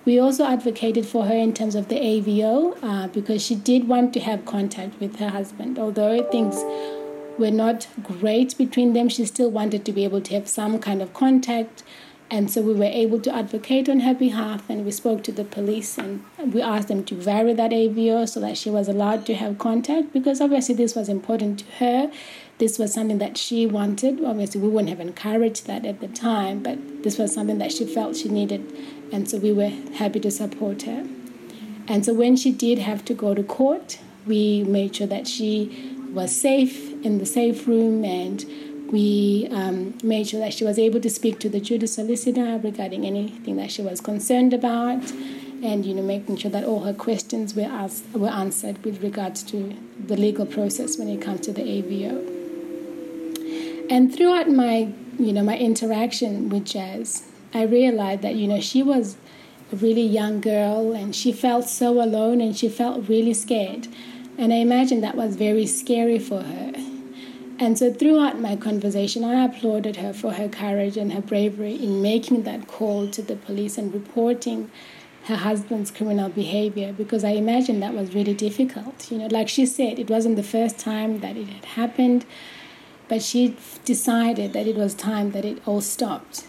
We 0.06 0.18
also 0.18 0.44
advocated 0.46 1.06
for 1.06 1.24
her 1.26 1.34
in 1.34 1.54
terms 1.54 1.74
of 1.74 1.88
the 1.88 1.96
AVO 1.96 2.78
uh, 2.82 3.08
because 3.08 3.42
she 3.44 3.54
did 3.54 3.88
want 3.88 4.12
to 4.14 4.20
have 4.20 4.44
contact 4.44 5.00
with 5.00 5.16
her 5.16 5.30
husband. 5.30 5.78
Although 5.78 6.22
things 6.30 6.56
were 7.38 7.50
not 7.50 7.86
great 8.02 8.56
between 8.56 8.92
them. 8.92 9.08
She 9.08 9.24
still 9.26 9.50
wanted 9.50 9.84
to 9.84 9.92
be 9.92 10.04
able 10.04 10.20
to 10.22 10.34
have 10.34 10.48
some 10.48 10.78
kind 10.78 11.02
of 11.02 11.12
contact. 11.14 11.82
And 12.30 12.50
so 12.50 12.62
we 12.62 12.72
were 12.72 12.84
able 12.84 13.20
to 13.20 13.34
advocate 13.34 13.88
on 13.88 14.00
her 14.00 14.14
behalf, 14.14 14.68
and 14.68 14.84
we 14.84 14.90
spoke 14.90 15.22
to 15.24 15.32
the 15.32 15.44
police 15.44 15.98
and 15.98 16.24
we 16.52 16.62
asked 16.62 16.88
them 16.88 17.04
to 17.04 17.14
vary 17.14 17.52
that 17.52 17.70
AVO 17.70 18.28
so 18.28 18.40
that 18.40 18.56
she 18.56 18.70
was 18.70 18.88
allowed 18.88 19.26
to 19.26 19.34
have 19.34 19.58
contact 19.58 20.12
because 20.12 20.40
obviously 20.40 20.74
this 20.74 20.96
was 20.96 21.08
important 21.08 21.60
to 21.60 21.64
her. 21.78 22.10
This 22.58 22.78
was 22.78 22.94
something 22.94 23.18
that 23.18 23.36
she 23.36 23.66
wanted. 23.66 24.24
Obviously, 24.24 24.60
we 24.60 24.68
wouldn't 24.68 24.88
have 24.88 25.00
encouraged 25.00 25.66
that 25.66 25.84
at 25.84 26.00
the 26.00 26.08
time, 26.08 26.62
but 26.62 27.02
this 27.02 27.18
was 27.18 27.34
something 27.34 27.58
that 27.58 27.72
she 27.72 27.84
felt 27.84 28.16
she 28.16 28.28
needed, 28.28 28.72
and 29.12 29.28
so 29.28 29.38
we 29.38 29.52
were 29.52 29.68
happy 29.68 30.18
to 30.20 30.30
support 30.30 30.82
her. 30.82 31.06
And 31.86 32.04
so 32.04 32.14
when 32.14 32.36
she 32.36 32.50
did 32.50 32.78
have 32.78 33.04
to 33.04 33.14
go 33.14 33.34
to 33.34 33.42
court, 33.42 33.98
we 34.26 34.64
made 34.64 34.96
sure 34.96 35.06
that 35.06 35.28
she 35.28 35.93
was 36.14 36.34
safe 36.34 36.92
in 37.04 37.18
the 37.18 37.26
safe 37.26 37.66
room 37.66 38.04
and 38.04 38.44
we 38.90 39.48
um, 39.50 39.94
made 40.02 40.28
sure 40.28 40.40
that 40.40 40.54
she 40.54 40.64
was 40.64 40.78
able 40.78 41.00
to 41.00 41.10
speak 41.10 41.40
to 41.40 41.48
the 41.48 41.60
duty 41.60 41.86
solicitor 41.86 42.60
regarding 42.62 43.04
anything 43.04 43.56
that 43.56 43.70
she 43.70 43.82
was 43.82 44.00
concerned 44.00 44.54
about 44.54 45.02
and 45.62 45.84
you 45.86 45.94
know 45.94 46.02
making 46.02 46.36
sure 46.36 46.50
that 46.50 46.64
all 46.64 46.80
her 46.80 46.92
questions 46.92 47.54
were 47.54 47.62
asked, 47.62 48.04
were 48.12 48.28
answered 48.28 48.84
with 48.84 49.02
regards 49.02 49.42
to 49.42 49.76
the 50.06 50.16
legal 50.16 50.46
process 50.46 50.98
when 50.98 51.08
it 51.08 51.20
comes 51.20 51.40
to 51.40 51.52
the 51.52 51.62
AVO. 51.62 52.30
And 53.90 54.14
throughout 54.14 54.48
my 54.48 54.92
you 55.18 55.32
know 55.32 55.42
my 55.42 55.56
interaction 55.58 56.48
with 56.48 56.66
Jazz, 56.66 57.26
I 57.52 57.62
realized 57.64 58.22
that 58.22 58.34
you 58.34 58.46
know 58.46 58.60
she 58.60 58.82
was 58.82 59.16
a 59.72 59.76
really 59.76 60.06
young 60.06 60.40
girl 60.40 60.92
and 60.92 61.16
she 61.16 61.32
felt 61.32 61.68
so 61.68 62.02
alone 62.02 62.40
and 62.40 62.56
she 62.56 62.68
felt 62.68 63.08
really 63.08 63.34
scared. 63.34 63.88
And 64.36 64.52
I 64.52 64.56
imagine 64.56 65.00
that 65.00 65.14
was 65.14 65.36
very 65.36 65.66
scary 65.66 66.18
for 66.18 66.42
her. 66.42 66.72
And 67.58 67.78
so 67.78 67.92
throughout 67.92 68.40
my 68.40 68.56
conversation, 68.56 69.22
I 69.22 69.44
applauded 69.44 69.96
her 69.96 70.12
for 70.12 70.32
her 70.32 70.48
courage 70.48 70.96
and 70.96 71.12
her 71.12 71.22
bravery 71.22 71.74
in 71.74 72.02
making 72.02 72.42
that 72.42 72.66
call 72.66 73.08
to 73.08 73.22
the 73.22 73.36
police 73.36 73.78
and 73.78 73.94
reporting 73.94 74.70
her 75.26 75.36
husband's 75.36 75.90
criminal 75.90 76.28
behavior 76.28 76.92
because 76.92 77.24
I 77.24 77.30
imagine 77.30 77.80
that 77.80 77.94
was 77.94 78.14
really 78.14 78.34
difficult. 78.34 79.10
You 79.10 79.18
know, 79.18 79.28
like 79.28 79.48
she 79.48 79.66
said, 79.66 79.98
it 79.98 80.10
wasn't 80.10 80.36
the 80.36 80.42
first 80.42 80.78
time 80.78 81.20
that 81.20 81.36
it 81.36 81.48
had 81.48 81.64
happened, 81.64 82.26
but 83.08 83.22
she 83.22 83.56
decided 83.84 84.52
that 84.52 84.66
it 84.66 84.76
was 84.76 84.94
time 84.94 85.30
that 85.30 85.44
it 85.44 85.66
all 85.66 85.80
stopped. 85.80 86.44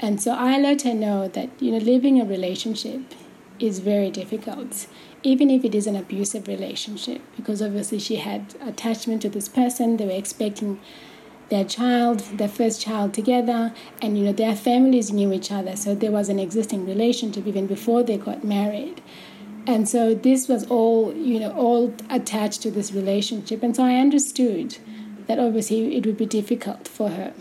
And 0.00 0.20
so 0.20 0.32
I 0.32 0.58
let 0.58 0.82
her 0.82 0.94
know 0.94 1.28
that, 1.28 1.50
you 1.60 1.70
know, 1.70 1.78
living 1.78 2.20
a 2.20 2.24
relationship 2.24 3.00
is 3.60 3.78
very 3.78 4.10
difficult 4.10 4.88
even 5.24 5.50
if 5.50 5.64
it 5.64 5.74
is 5.74 5.86
an 5.86 5.96
abusive 5.96 6.46
relationship, 6.46 7.20
because 7.34 7.60
obviously 7.60 7.98
she 7.98 8.16
had 8.16 8.54
attachment 8.60 9.22
to 9.22 9.28
this 9.28 9.48
person, 9.48 9.96
they 9.96 10.04
were 10.04 10.12
expecting 10.12 10.78
their 11.48 11.64
child, 11.64 12.20
their 12.38 12.48
first 12.48 12.80
child 12.80 13.12
together, 13.14 13.72
and 14.00 14.18
you 14.18 14.24
know 14.24 14.32
their 14.32 14.54
families 14.54 15.10
knew 15.10 15.32
each 15.32 15.50
other, 15.50 15.76
so 15.76 15.94
there 15.94 16.12
was 16.12 16.28
an 16.28 16.38
existing 16.38 16.86
relationship 16.86 17.46
even 17.46 17.66
before 17.66 18.02
they 18.02 18.18
got 18.18 18.44
married. 18.44 19.02
And 19.66 19.88
so 19.88 20.14
this 20.14 20.46
was 20.46 20.66
all, 20.66 21.14
you 21.14 21.40
know, 21.40 21.52
all 21.52 21.94
attached 22.10 22.60
to 22.62 22.70
this 22.70 22.92
relationship. 22.92 23.62
And 23.62 23.74
so 23.74 23.82
I 23.82 23.94
understood 23.96 24.76
that 25.26 25.38
obviously 25.38 25.96
it 25.96 26.04
would 26.04 26.18
be 26.18 26.26
difficult 26.26 26.86
for 26.86 27.08
her. 27.08 27.32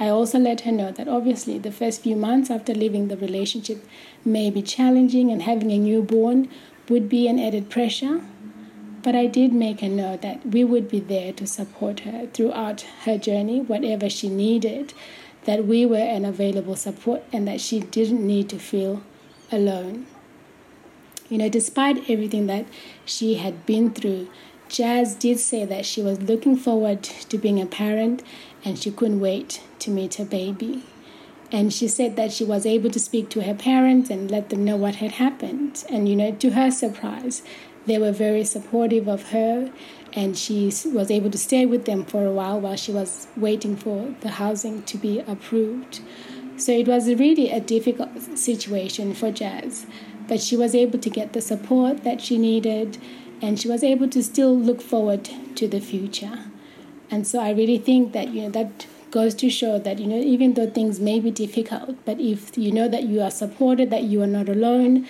I 0.00 0.08
also 0.08 0.38
let 0.40 0.62
her 0.62 0.72
know 0.72 0.90
that 0.90 1.06
obviously 1.06 1.58
the 1.58 1.70
first 1.70 2.02
few 2.02 2.16
months 2.16 2.50
after 2.50 2.74
leaving 2.74 3.06
the 3.06 3.16
relationship 3.16 3.84
may 4.24 4.50
be 4.50 4.62
challenging 4.62 5.30
and 5.30 5.42
having 5.42 5.70
a 5.70 5.78
newborn 5.78 6.48
would 6.88 7.08
be 7.08 7.28
an 7.28 7.38
added 7.38 7.70
pressure. 7.70 8.22
But 9.02 9.14
I 9.14 9.26
did 9.26 9.52
make 9.52 9.80
her 9.80 9.88
know 9.88 10.16
that 10.16 10.44
we 10.44 10.64
would 10.64 10.88
be 10.88 11.00
there 11.00 11.32
to 11.34 11.46
support 11.46 12.00
her 12.00 12.26
throughout 12.26 12.82
her 13.04 13.16
journey, 13.16 13.60
whatever 13.60 14.10
she 14.10 14.28
needed, 14.28 14.92
that 15.44 15.66
we 15.66 15.86
were 15.86 15.96
an 15.96 16.24
available 16.24 16.76
support 16.76 17.22
and 17.32 17.46
that 17.46 17.60
she 17.60 17.80
didn't 17.80 18.26
need 18.26 18.48
to 18.50 18.58
feel 18.58 19.02
alone. 19.52 20.06
You 21.28 21.38
know, 21.38 21.48
despite 21.48 22.10
everything 22.10 22.46
that 22.46 22.66
she 23.04 23.34
had 23.34 23.64
been 23.66 23.92
through, 23.92 24.28
Jazz 24.68 25.14
did 25.14 25.38
say 25.38 25.64
that 25.64 25.86
she 25.86 26.02
was 26.02 26.20
looking 26.20 26.56
forward 26.56 27.02
to 27.02 27.38
being 27.38 27.60
a 27.60 27.66
parent 27.66 28.22
and 28.64 28.78
she 28.78 28.90
couldn't 28.90 29.20
wait 29.20 29.62
to 29.78 29.90
meet 29.90 30.16
her 30.16 30.24
baby. 30.24 30.82
And 31.50 31.72
she 31.72 31.88
said 31.88 32.16
that 32.16 32.32
she 32.32 32.44
was 32.44 32.66
able 32.66 32.90
to 32.90 33.00
speak 33.00 33.30
to 33.30 33.42
her 33.42 33.54
parents 33.54 34.10
and 34.10 34.30
let 34.30 34.50
them 34.50 34.64
know 34.64 34.76
what 34.76 34.96
had 34.96 35.12
happened. 35.12 35.84
And, 35.88 36.08
you 36.08 36.14
know, 36.14 36.32
to 36.32 36.50
her 36.50 36.70
surprise, 36.70 37.42
they 37.86 37.98
were 37.98 38.12
very 38.12 38.44
supportive 38.44 39.08
of 39.08 39.30
her 39.30 39.72
and 40.12 40.36
she 40.36 40.66
was 40.86 41.10
able 41.10 41.30
to 41.30 41.38
stay 41.38 41.64
with 41.66 41.84
them 41.84 42.04
for 42.04 42.26
a 42.26 42.32
while 42.32 42.60
while 42.60 42.76
she 42.76 42.92
was 42.92 43.28
waiting 43.36 43.76
for 43.76 44.14
the 44.20 44.30
housing 44.30 44.82
to 44.84 44.98
be 44.98 45.20
approved. 45.20 46.00
So 46.56 46.72
it 46.72 46.88
was 46.88 47.08
really 47.08 47.50
a 47.50 47.60
difficult 47.60 48.20
situation 48.36 49.14
for 49.14 49.30
Jazz, 49.30 49.86
but 50.26 50.40
she 50.40 50.56
was 50.56 50.74
able 50.74 50.98
to 50.98 51.10
get 51.10 51.32
the 51.32 51.40
support 51.40 52.04
that 52.04 52.20
she 52.20 52.36
needed 52.36 52.98
and 53.40 53.58
she 53.60 53.68
was 53.68 53.84
able 53.84 54.08
to 54.08 54.22
still 54.22 54.58
look 54.58 54.82
forward 54.82 55.30
to 55.54 55.68
the 55.68 55.80
future. 55.80 56.46
And 57.10 57.26
so 57.26 57.38
I 57.38 57.50
really 57.50 57.78
think 57.78 58.12
that 58.12 58.28
you 58.28 58.42
know 58.42 58.50
that 58.50 58.86
goes 59.10 59.34
to 59.36 59.50
show 59.50 59.78
that 59.78 59.98
you 59.98 60.06
know 60.06 60.16
even 60.16 60.54
though 60.54 60.68
things 60.68 61.00
may 61.00 61.20
be 61.20 61.30
difficult, 61.30 61.96
but 62.04 62.20
if 62.20 62.56
you 62.56 62.72
know 62.72 62.88
that 62.88 63.04
you 63.04 63.20
are 63.20 63.30
supported, 63.30 63.90
that 63.90 64.04
you 64.04 64.22
are 64.22 64.26
not 64.26 64.48
alone, 64.48 65.06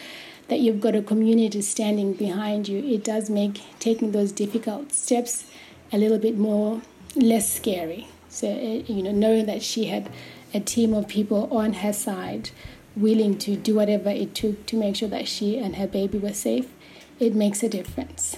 that 0.49 0.61
you've 0.61 0.81
got 0.81 0.95
a 0.95 1.03
community 1.03 1.61
standing 1.61 2.13
behind 2.15 2.69
you, 2.69 2.79
it 2.79 3.05
does 3.05 3.31
make 3.31 3.61
taking 3.79 4.13
those 4.13 4.33
difficult 4.33 4.93
steps 4.93 5.45
a 5.93 5.99
little 5.99 6.19
bit 6.19 6.37
more 6.37 6.83
less 7.15 7.55
scary. 7.55 8.09
So, 8.29 8.49
eh, 8.49 8.83
you 8.87 9.03
know, 9.03 9.13
knowing 9.13 9.47
that 9.47 9.63
she 9.63 9.87
had 9.87 10.11
a 10.55 10.61
team 10.61 10.95
of 10.95 11.09
people 11.09 11.49
on 11.55 11.75
her 11.75 11.93
side 11.93 12.51
willing 12.97 13.39
to 13.39 13.57
do 13.57 13.75
whatever 13.75 14.11
it 14.11 14.35
took 14.35 14.67
to 14.67 14.77
make 14.77 14.97
sure 14.97 15.09
that 15.09 15.29
she 15.29 15.59
and 15.59 15.77
her 15.77 15.87
baby 15.87 16.19
were 16.19 16.33
safe, 16.33 16.73
it 17.21 17.35
makes 17.35 17.63
a 17.63 17.69
difference. 17.69 18.37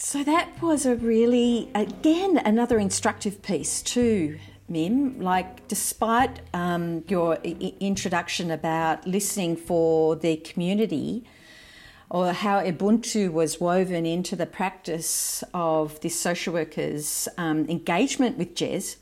So 0.00 0.22
that 0.22 0.62
was 0.62 0.86
a 0.86 0.94
really, 0.94 1.72
again, 1.74 2.38
another 2.44 2.78
instructive 2.78 3.42
piece 3.42 3.82
too, 3.82 4.38
Mim, 4.68 5.20
like 5.20 5.66
despite 5.66 6.38
um, 6.54 7.02
your 7.08 7.36
I- 7.44 7.74
introduction 7.80 8.52
about 8.52 9.08
listening 9.08 9.56
for 9.56 10.14
the 10.14 10.36
community 10.36 11.24
or 12.10 12.32
how 12.32 12.60
Ubuntu 12.60 13.32
was 13.32 13.60
woven 13.60 14.06
into 14.06 14.36
the 14.36 14.46
practice 14.46 15.42
of 15.52 15.98
this 16.00 16.18
social 16.18 16.54
worker's 16.54 17.26
um, 17.36 17.68
engagement 17.68 18.38
with 18.38 18.54
Jez, 18.54 18.98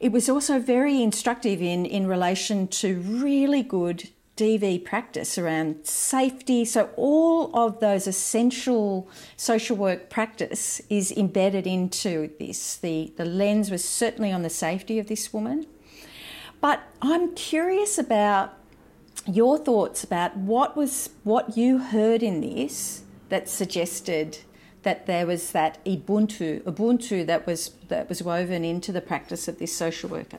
it 0.00 0.12
was 0.12 0.30
also 0.30 0.58
very 0.58 1.02
instructive 1.02 1.60
in, 1.60 1.84
in 1.84 2.06
relation 2.06 2.68
to 2.68 3.00
really 3.00 3.62
good 3.62 4.08
DV 4.36 4.84
practice 4.84 5.36
around 5.36 5.86
safety. 5.86 6.64
So, 6.64 6.90
all 6.96 7.54
of 7.54 7.80
those 7.80 8.06
essential 8.06 9.08
social 9.36 9.76
work 9.76 10.08
practice 10.08 10.80
is 10.88 11.12
embedded 11.12 11.66
into 11.66 12.30
this. 12.38 12.76
The, 12.76 13.12
the 13.16 13.24
lens 13.24 13.70
was 13.70 13.84
certainly 13.84 14.32
on 14.32 14.42
the 14.42 14.50
safety 14.50 14.98
of 14.98 15.08
this 15.08 15.32
woman. 15.32 15.66
But 16.60 16.82
I'm 17.02 17.34
curious 17.34 17.98
about 17.98 18.54
your 19.26 19.58
thoughts 19.58 20.02
about 20.02 20.36
what 20.36 20.76
was 20.76 21.10
what 21.24 21.56
you 21.56 21.78
heard 21.78 22.22
in 22.22 22.40
this 22.40 23.02
that 23.28 23.48
suggested 23.48 24.38
that 24.82 25.06
there 25.06 25.26
was 25.26 25.52
that 25.52 25.84
Ubuntu, 25.84 26.62
Ubuntu 26.62 27.26
that 27.26 27.46
was 27.46 27.72
that 27.88 28.08
was 28.08 28.22
woven 28.22 28.64
into 28.64 28.92
the 28.92 29.00
practice 29.00 29.46
of 29.46 29.58
this 29.58 29.76
social 29.76 30.08
worker. 30.08 30.38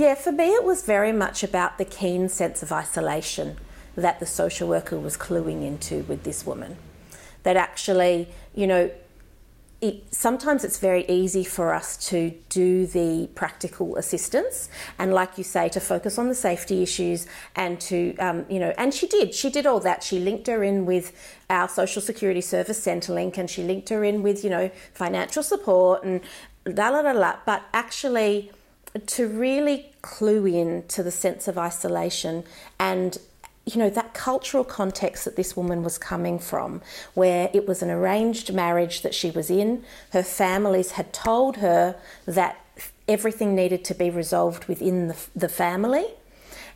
Yeah, 0.00 0.14
for 0.14 0.32
me, 0.32 0.46
it 0.54 0.64
was 0.64 0.82
very 0.82 1.12
much 1.12 1.42
about 1.42 1.76
the 1.76 1.84
keen 1.84 2.30
sense 2.30 2.62
of 2.62 2.72
isolation 2.72 3.58
that 3.96 4.18
the 4.18 4.24
social 4.24 4.66
worker 4.66 4.98
was 4.98 5.14
cluing 5.18 5.62
into 5.62 6.04
with 6.04 6.22
this 6.22 6.46
woman. 6.46 6.78
That 7.42 7.58
actually, 7.58 8.30
you 8.54 8.66
know, 8.66 8.90
it, 9.82 10.14
sometimes 10.14 10.64
it's 10.64 10.78
very 10.78 11.04
easy 11.06 11.44
for 11.44 11.74
us 11.74 11.98
to 12.08 12.30
do 12.48 12.86
the 12.86 13.28
practical 13.34 13.96
assistance 13.96 14.70
and 14.98 15.12
like 15.12 15.36
you 15.36 15.44
say 15.44 15.68
to 15.68 15.80
focus 15.80 16.16
on 16.16 16.28
the 16.28 16.34
safety 16.34 16.82
issues 16.82 17.26
and 17.54 17.78
to 17.82 18.16
um, 18.16 18.46
you 18.48 18.58
know 18.58 18.72
and 18.78 18.94
she 18.94 19.06
did. 19.06 19.34
She 19.34 19.50
did 19.50 19.66
all 19.66 19.80
that. 19.80 20.02
She 20.02 20.18
linked 20.18 20.46
her 20.46 20.64
in 20.64 20.86
with 20.86 21.12
our 21.50 21.68
social 21.68 22.00
security 22.00 22.40
service 22.40 22.80
centrelink 22.80 23.36
and 23.36 23.50
she 23.50 23.62
linked 23.62 23.90
her 23.90 24.02
in 24.02 24.22
with 24.22 24.44
you 24.44 24.48
know 24.48 24.70
financial 24.94 25.42
support 25.42 26.02
and 26.04 26.22
la 26.64 26.88
la 26.88 27.00
la 27.00 27.12
la 27.12 27.36
but 27.44 27.64
actually 27.74 28.50
to 29.06 29.28
really 29.28 29.92
clue 30.02 30.46
in 30.46 30.84
to 30.88 31.02
the 31.02 31.10
sense 31.10 31.46
of 31.46 31.56
isolation 31.56 32.44
and 32.78 33.18
you 33.66 33.76
know 33.76 33.90
that 33.90 34.14
cultural 34.14 34.64
context 34.64 35.24
that 35.24 35.36
this 35.36 35.56
woman 35.56 35.82
was 35.82 35.98
coming 35.98 36.38
from 36.38 36.80
where 37.14 37.50
it 37.52 37.68
was 37.68 37.82
an 37.82 37.90
arranged 37.90 38.52
marriage 38.52 39.02
that 39.02 39.14
she 39.14 39.30
was 39.30 39.50
in. 39.50 39.84
Her 40.12 40.22
families 40.22 40.92
had 40.92 41.12
told 41.12 41.58
her 41.58 41.96
that 42.26 42.58
everything 43.06 43.54
needed 43.54 43.84
to 43.84 43.94
be 43.94 44.10
resolved 44.10 44.64
within 44.64 45.08
the, 45.08 45.16
the 45.36 45.48
family 45.48 46.06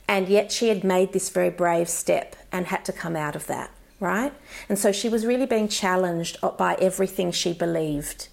and 0.06 0.28
yet 0.28 0.52
she 0.52 0.68
had 0.68 0.84
made 0.84 1.12
this 1.12 1.30
very 1.30 1.50
brave 1.50 1.88
step 1.88 2.36
and 2.52 2.66
had 2.66 2.84
to 2.84 2.92
come 2.92 3.16
out 3.16 3.34
of 3.34 3.46
that 3.46 3.70
right? 4.00 4.32
And 4.68 4.78
so 4.78 4.92
she 4.92 5.08
was 5.08 5.24
really 5.24 5.46
being 5.46 5.68
challenged 5.68 6.36
by 6.58 6.74
everything 6.74 7.32
she 7.32 7.54
believed 7.54 8.28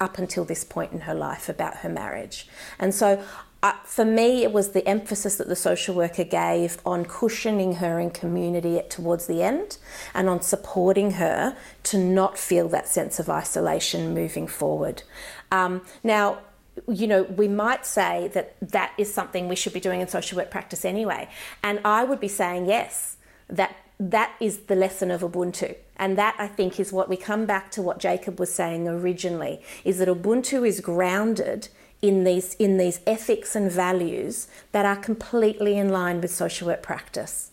up 0.00 0.18
until 0.18 0.44
this 0.44 0.64
point 0.64 0.92
in 0.92 1.00
her 1.00 1.14
life 1.14 1.48
about 1.48 1.78
her 1.78 1.88
marriage. 1.88 2.46
And 2.78 2.94
so 2.94 3.24
uh, 3.64 3.72
for 3.84 4.04
me, 4.04 4.42
it 4.42 4.52
was 4.52 4.72
the 4.72 4.86
emphasis 4.86 5.36
that 5.36 5.48
the 5.48 5.56
social 5.56 5.94
worker 5.94 6.22
gave 6.22 6.78
on 6.84 7.06
cushioning 7.06 7.76
her 7.76 7.98
in 7.98 8.10
community 8.10 8.78
towards 8.90 9.26
the 9.26 9.42
end 9.42 9.78
and 10.12 10.28
on 10.28 10.42
supporting 10.42 11.12
her 11.12 11.56
to 11.84 11.96
not 11.96 12.36
feel 12.36 12.68
that 12.68 12.86
sense 12.86 13.18
of 13.18 13.30
isolation 13.30 14.12
moving 14.12 14.46
forward. 14.46 15.02
Um, 15.50 15.80
now, 16.02 16.40
you 16.86 17.06
know, 17.06 17.22
we 17.22 17.48
might 17.48 17.86
say 17.86 18.28
that 18.34 18.54
that 18.60 18.92
is 18.98 19.12
something 19.12 19.48
we 19.48 19.56
should 19.56 19.72
be 19.72 19.80
doing 19.80 20.02
in 20.02 20.08
social 20.08 20.36
work 20.36 20.50
practice 20.50 20.84
anyway. 20.84 21.30
And 21.62 21.80
I 21.86 22.04
would 22.04 22.20
be 22.20 22.28
saying 22.28 22.66
yes, 22.66 23.16
that 23.48 23.74
that 24.10 24.34
is 24.38 24.58
the 24.60 24.76
lesson 24.76 25.10
of 25.10 25.22
Ubuntu. 25.22 25.76
And 25.96 26.18
that 26.18 26.34
I 26.38 26.46
think 26.46 26.78
is 26.78 26.92
what 26.92 27.08
we 27.08 27.16
come 27.16 27.46
back 27.46 27.70
to 27.72 27.82
what 27.82 27.98
Jacob 27.98 28.38
was 28.38 28.52
saying 28.52 28.88
originally 28.88 29.62
is 29.84 29.98
that 29.98 30.08
Ubuntu 30.08 30.66
is 30.66 30.80
grounded 30.80 31.68
in 32.02 32.24
these 32.24 32.54
in 32.54 32.76
these 32.76 33.00
ethics 33.06 33.56
and 33.56 33.70
values 33.70 34.48
that 34.72 34.84
are 34.84 34.96
completely 34.96 35.78
in 35.78 35.88
line 35.88 36.20
with 36.20 36.30
social 36.30 36.66
work 36.66 36.82
practice. 36.82 37.50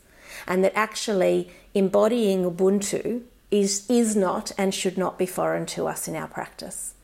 And 0.47 0.63
that 0.63 0.73
actually 0.75 1.51
embodying 1.73 2.43
Ubuntu 2.43 3.21
is 3.49 3.89
is 3.89 4.15
not 4.15 4.51
and 4.57 4.73
should 4.73 4.97
not 4.97 5.17
be 5.17 5.25
foreign 5.25 5.65
to 5.67 5.87
us 5.87 6.07
in 6.07 6.15
our 6.15 6.27
practice. 6.27 6.95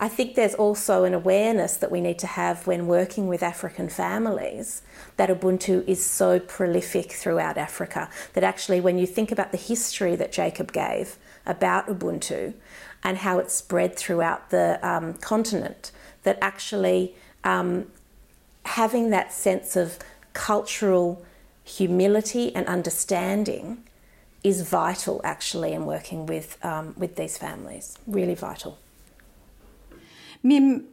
I 0.00 0.08
think 0.08 0.36
there's 0.36 0.54
also 0.54 1.04
an 1.04 1.12
awareness 1.12 1.76
that 1.78 1.90
we 1.90 2.00
need 2.00 2.18
to 2.20 2.26
have 2.28 2.66
when 2.66 2.86
working 2.86 3.26
with 3.26 3.42
African 3.42 3.88
families 3.88 4.82
that 5.16 5.28
Ubuntu 5.28 5.86
is 5.88 6.04
so 6.04 6.38
prolific 6.38 7.10
throughout 7.10 7.58
Africa. 7.58 8.08
That 8.34 8.44
actually, 8.44 8.80
when 8.80 8.98
you 8.98 9.06
think 9.06 9.32
about 9.32 9.50
the 9.50 9.58
history 9.58 10.14
that 10.14 10.30
Jacob 10.30 10.72
gave 10.72 11.16
about 11.44 11.88
Ubuntu 11.88 12.54
and 13.02 13.18
how 13.18 13.38
it 13.38 13.50
spread 13.50 13.96
throughout 13.96 14.50
the 14.50 14.78
um, 14.88 15.14
continent, 15.14 15.90
that 16.22 16.38
actually 16.40 17.14
um, 17.42 17.86
having 18.64 19.10
that 19.10 19.32
sense 19.32 19.74
of 19.74 19.98
cultural 20.32 21.24
humility 21.64 22.54
and 22.54 22.66
understanding 22.66 23.82
is 24.44 24.62
vital 24.62 25.20
actually 25.24 25.72
in 25.72 25.84
working 25.84 26.24
with 26.24 26.56
um, 26.64 26.94
with 26.96 27.16
these 27.16 27.36
families 27.36 27.98
really 28.06 28.34
vital 28.34 28.78
Mim, 30.42 30.84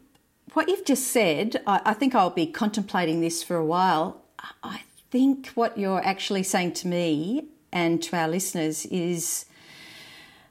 what 0.53 0.67
you've 0.69 0.85
just 0.85 1.07
said, 1.07 1.61
I, 1.67 1.81
I 1.85 1.93
think 1.93 2.15
I'll 2.15 2.29
be 2.29 2.47
contemplating 2.47 3.21
this 3.21 3.43
for 3.43 3.55
a 3.55 3.65
while. 3.65 4.21
I 4.63 4.81
think 5.11 5.49
what 5.49 5.77
you're 5.77 6.05
actually 6.05 6.43
saying 6.43 6.73
to 6.73 6.87
me 6.87 7.45
and 7.71 8.01
to 8.03 8.15
our 8.15 8.27
listeners 8.27 8.85
is 8.87 9.45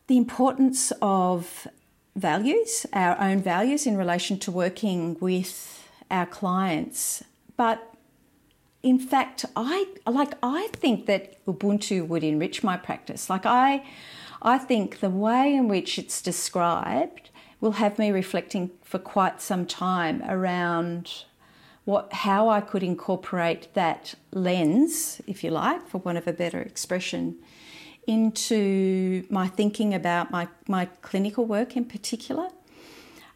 the 0.06 0.16
importance 0.16 0.92
of 1.00 1.66
values, 2.14 2.86
our 2.92 3.18
own 3.20 3.40
values 3.40 3.86
in 3.86 3.96
relation 3.96 4.38
to 4.40 4.50
working 4.50 5.16
with 5.20 5.88
our 6.10 6.26
clients. 6.26 7.24
But 7.56 7.94
in 8.82 8.98
fact, 8.98 9.46
I 9.56 9.86
like 10.06 10.34
I 10.42 10.68
think 10.72 11.06
that 11.06 11.44
Ubuntu 11.46 12.06
would 12.06 12.22
enrich 12.22 12.62
my 12.62 12.76
practice. 12.76 13.30
Like 13.30 13.46
I 13.46 13.84
I 14.42 14.58
think 14.58 15.00
the 15.00 15.10
way 15.10 15.54
in 15.54 15.68
which 15.68 15.98
it's 15.98 16.20
described 16.20 17.30
will 17.64 17.72
have 17.72 17.98
me 17.98 18.10
reflecting 18.10 18.70
for 18.82 18.98
quite 18.98 19.40
some 19.40 19.64
time 19.64 20.22
around 20.28 21.24
what 21.86 22.12
how 22.12 22.50
I 22.50 22.60
could 22.60 22.82
incorporate 22.82 23.72
that 23.72 24.14
lens, 24.32 25.22
if 25.26 25.42
you 25.42 25.50
like, 25.50 25.88
for 25.88 25.96
want 25.98 26.18
of 26.18 26.26
a 26.26 26.32
better 26.34 26.60
expression, 26.60 27.36
into 28.06 29.24
my 29.30 29.48
thinking 29.48 29.94
about 29.94 30.30
my, 30.30 30.46
my 30.68 30.84
clinical 31.00 31.46
work 31.46 31.74
in 31.74 31.86
particular. 31.86 32.50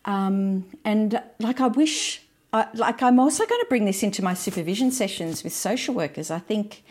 Um, 0.05 0.67
and 0.85 1.23
like 1.41 1.61
I 1.63 1.69
wish, 1.69 2.21
I, 2.53 2.67
like 2.75 3.03
I'm 3.03 3.19
also 3.19 3.47
going 3.47 3.63
to 3.63 3.67
bring 3.71 3.87
this 3.87 4.03
into 4.03 4.23
my 4.23 4.35
supervision 4.35 4.91
sessions 4.91 5.43
with 5.43 5.55
social 5.55 5.95
workers. 5.95 6.31
I 6.31 6.39
think 6.39 6.83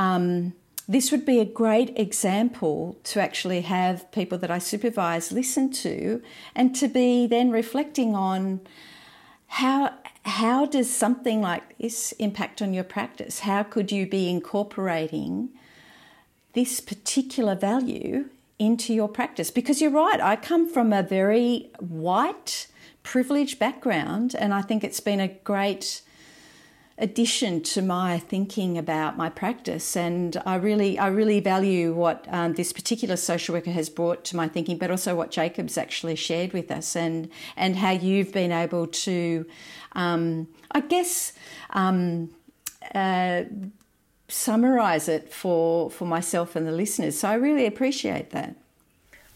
um, 0.00 0.52
this 0.88 1.12
would 1.12 1.24
be 1.24 1.38
a 1.38 1.44
great 1.44 1.96
example 1.98 2.98
to 3.04 3.20
actually 3.20 3.62
have 3.62 4.10
people 4.12 4.38
that 4.38 4.50
I 4.50 4.58
supervise 4.58 5.32
listen 5.32 5.70
to 5.72 6.22
and 6.54 6.74
to 6.76 6.88
be 6.88 7.26
then 7.26 7.50
reflecting 7.50 8.14
on 8.14 8.60
how 9.46 9.92
how 10.24 10.66
does 10.66 10.88
something 10.88 11.40
like 11.40 11.76
this 11.78 12.12
impact 12.12 12.62
on 12.62 12.72
your 12.72 12.84
practice? 12.84 13.40
How 13.40 13.64
could 13.64 13.90
you 13.90 14.06
be 14.06 14.30
incorporating 14.30 15.50
this 16.52 16.80
particular 16.80 17.54
value 17.54 18.28
into 18.58 18.94
your 18.94 19.08
practice? 19.08 19.50
Because 19.50 19.80
you're 19.80 19.90
right, 19.90 20.20
I 20.20 20.36
come 20.36 20.68
from 20.68 20.92
a 20.92 21.02
very 21.02 21.70
white, 21.80 22.68
privileged 23.02 23.58
background, 23.58 24.36
and 24.38 24.54
I 24.54 24.62
think 24.62 24.84
it's 24.84 25.00
been 25.00 25.20
a 25.20 25.28
great 25.28 26.02
addition 26.98 27.62
to 27.62 27.80
my 27.82 28.18
thinking 28.18 28.76
about 28.76 29.16
my 29.16 29.28
practice 29.28 29.96
and 29.96 30.40
I 30.44 30.56
really 30.56 30.98
I 30.98 31.08
really 31.08 31.40
value 31.40 31.94
what 31.94 32.26
um, 32.28 32.52
this 32.52 32.72
particular 32.72 33.16
social 33.16 33.54
worker 33.54 33.70
has 33.70 33.88
brought 33.88 34.24
to 34.26 34.36
my 34.36 34.46
thinking 34.46 34.76
but 34.76 34.90
also 34.90 35.14
what 35.14 35.30
Jacob's 35.30 35.78
actually 35.78 36.16
shared 36.16 36.52
with 36.52 36.70
us 36.70 36.94
and 36.94 37.30
and 37.56 37.76
how 37.76 37.90
you've 37.90 38.32
been 38.32 38.52
able 38.52 38.86
to 38.86 39.46
um, 39.92 40.48
I 40.70 40.80
guess 40.80 41.32
um, 41.70 42.30
uh, 42.94 43.44
summarize 44.28 45.08
it 45.08 45.32
for 45.32 45.90
for 45.90 46.06
myself 46.06 46.56
and 46.56 46.66
the 46.66 46.72
listeners 46.72 47.18
so 47.18 47.28
I 47.28 47.34
really 47.34 47.66
appreciate 47.66 48.30
that 48.30 48.56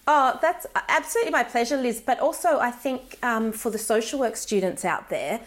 Oh, 0.08 0.38
that's 0.40 0.66
absolutely 0.88 1.32
my 1.32 1.42
pleasure, 1.42 1.76
Lis. 1.76 2.00
But 2.00 2.20
also, 2.20 2.60
I 2.60 2.70
think 2.70 3.18
um, 3.24 3.50
for 3.50 3.70
the 3.70 3.78
social 3.78 4.20
work 4.20 4.36
students 4.36 4.84
out 4.84 5.10
there, 5.10 5.40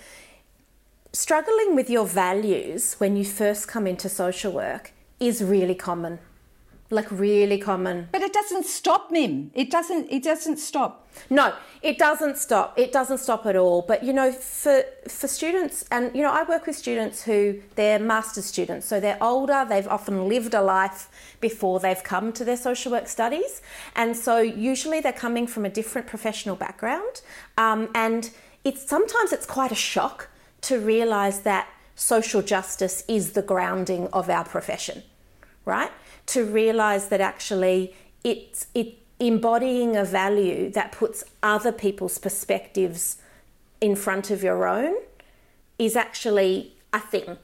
struggling 1.13 1.75
with 1.75 1.89
your 1.89 2.05
values 2.05 2.95
when 2.99 3.15
you 3.15 3.25
first 3.25 3.67
come 3.67 3.87
into 3.87 4.09
social 4.09 4.51
work 4.51 4.91
is 5.19 5.43
really 5.43 5.75
common. 5.75 6.19
Like 6.91 7.11
really 7.11 7.59
common. 7.59 8.09
But 8.11 8.21
it 8.21 8.33
doesn't 8.33 8.65
stop 8.65 9.11
mim. 9.11 9.51
It 9.53 9.69
doesn't 9.69 10.07
it 10.09 10.23
doesn't 10.23 10.57
stop. 10.57 11.07
No 11.29 11.53
it 11.83 11.99
doesn't 11.99 12.37
stop. 12.37 12.79
It 12.79 12.91
doesn't 12.91 13.19
stop 13.19 13.45
at 13.45 13.55
all. 13.55 13.83
But 13.83 14.03
you 14.03 14.11
know 14.11 14.31
for 14.31 14.83
for 15.07 15.27
students 15.27 15.85
and 15.91 16.15
you 16.15 16.23
know 16.23 16.31
i 16.31 16.43
work 16.43 16.65
with 16.65 16.75
students 16.75 17.21
who 17.21 17.61
they're 17.75 17.99
master's 17.99 18.45
students. 18.45 18.87
So 18.87 18.99
they're 18.99 19.21
older 19.21 19.67
they've 19.69 19.87
often 19.87 20.27
lived 20.27 20.55
a 20.55 20.63
life 20.63 21.09
before 21.39 21.79
they've 21.79 22.03
come 22.03 22.33
to 22.33 22.43
their 22.43 22.57
social 22.57 22.91
work 22.91 23.07
studies. 23.07 23.61
And 23.95 24.17
so 24.17 24.39
usually 24.39 24.99
they're 24.99 25.13
coming 25.13 25.45
from 25.45 25.65
a 25.65 25.69
different 25.69 26.07
professional 26.07 26.55
background. 26.55 27.21
Um, 27.55 27.89
and 27.93 28.31
it's 28.63 28.89
sometimes 28.89 29.31
it's 29.31 29.45
quite 29.45 29.71
a 29.71 29.75
shock 29.75 30.27
to 30.61 30.79
realize 30.79 31.41
that 31.41 31.67
social 31.95 32.41
justice 32.41 33.03
is 33.07 33.33
the 33.33 33.41
grounding 33.41 34.07
of 34.07 34.29
our 34.29 34.45
profession, 34.45 35.03
right? 35.65 35.91
To 36.27 36.45
realize 36.45 37.09
that 37.09 37.21
actually 37.21 37.95
it's 38.23 38.67
it 38.73 38.95
embodying 39.19 39.97
a 39.97 40.05
value 40.05 40.69
that 40.71 40.93
puts 40.93 41.23
other 41.43 41.73
people's 41.73 42.17
perspectives 42.17 43.17
in 43.81 43.95
front 43.95 44.31
of 44.31 44.41
your 44.41 44.65
own 44.65 44.95
is 45.77 45.95
actually 45.95 46.73
a 46.93 46.99
thing, 46.99 47.37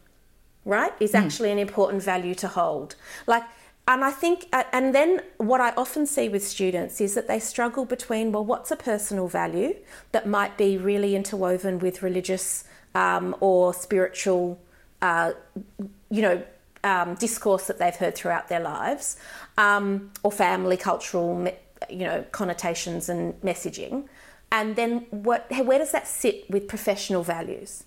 right? 0.64 0.94
Is 1.02 1.12
mm. 1.12 1.20
actually 1.20 1.52
an 1.52 1.60
important 1.60 2.02
value 2.02 2.36
to 2.36 2.48
hold. 2.48 2.96
Like 3.28 3.44
and 3.88 4.04
I 4.04 4.10
think, 4.10 4.48
and 4.52 4.96
then 4.96 5.22
what 5.38 5.62
I 5.62 5.72
often 5.78 6.08
see 6.08 6.28
with 6.28 6.46
students 6.46 7.00
is 7.00 7.14
that 7.14 7.28
they 7.28 7.40
struggle 7.40 7.86
between, 7.86 8.32
well, 8.32 8.44
what's 8.44 8.72
a 8.72 8.76
personal 8.76 9.28
value 9.28 9.76
that 10.12 10.28
might 10.28 10.58
be 10.58 10.76
really 10.76 11.16
interwoven 11.16 11.78
with 11.78 12.02
religious 12.02 12.64
um, 12.96 13.36
or 13.42 13.74
spiritual, 13.74 14.60
uh, 15.02 15.34
you 16.10 16.22
know, 16.22 16.44
um, 16.84 17.16
discourse 17.16 17.68
that 17.68 17.78
they've 17.78 17.96
heard 17.96 18.16
throughout 18.16 18.48
their 18.48 18.60
lives, 18.60 19.18
um, 19.58 20.12
or 20.24 20.32
family 20.32 20.78
cultural, 20.78 21.48
you 21.90 22.06
know, 22.06 22.24
connotations 22.32 23.10
and 23.10 23.40
messaging. 23.42 24.08
And 24.52 24.76
then 24.76 25.06
what, 25.12 25.52
where 25.52 25.80
does 25.80 25.92
that 25.92 26.08
sit 26.08 26.50
with 26.50 26.68
professional 26.68 27.24
values? 27.24 27.84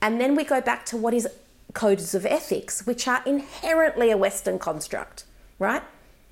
And 0.00 0.20
then 0.20 0.34
we 0.34 0.44
go 0.44 0.60
back 0.60 0.84
to 0.86 0.96
what 0.96 1.14
is 1.14 1.26
codes 1.74 2.14
of 2.14 2.26
ethics, 2.26 2.86
which 2.86 3.08
are 3.08 3.22
inherently 3.24 4.10
a 4.10 4.16
Western 4.16 4.58
construct, 4.58 5.24
right? 5.58 5.82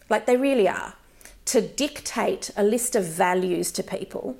Like 0.08 0.26
they 0.26 0.36
really 0.36 0.68
are. 0.68 0.94
To 1.46 1.60
dictate 1.60 2.50
a 2.56 2.62
list 2.62 2.94
of 2.94 3.04
values 3.04 3.72
to 3.72 3.82
people 3.82 4.36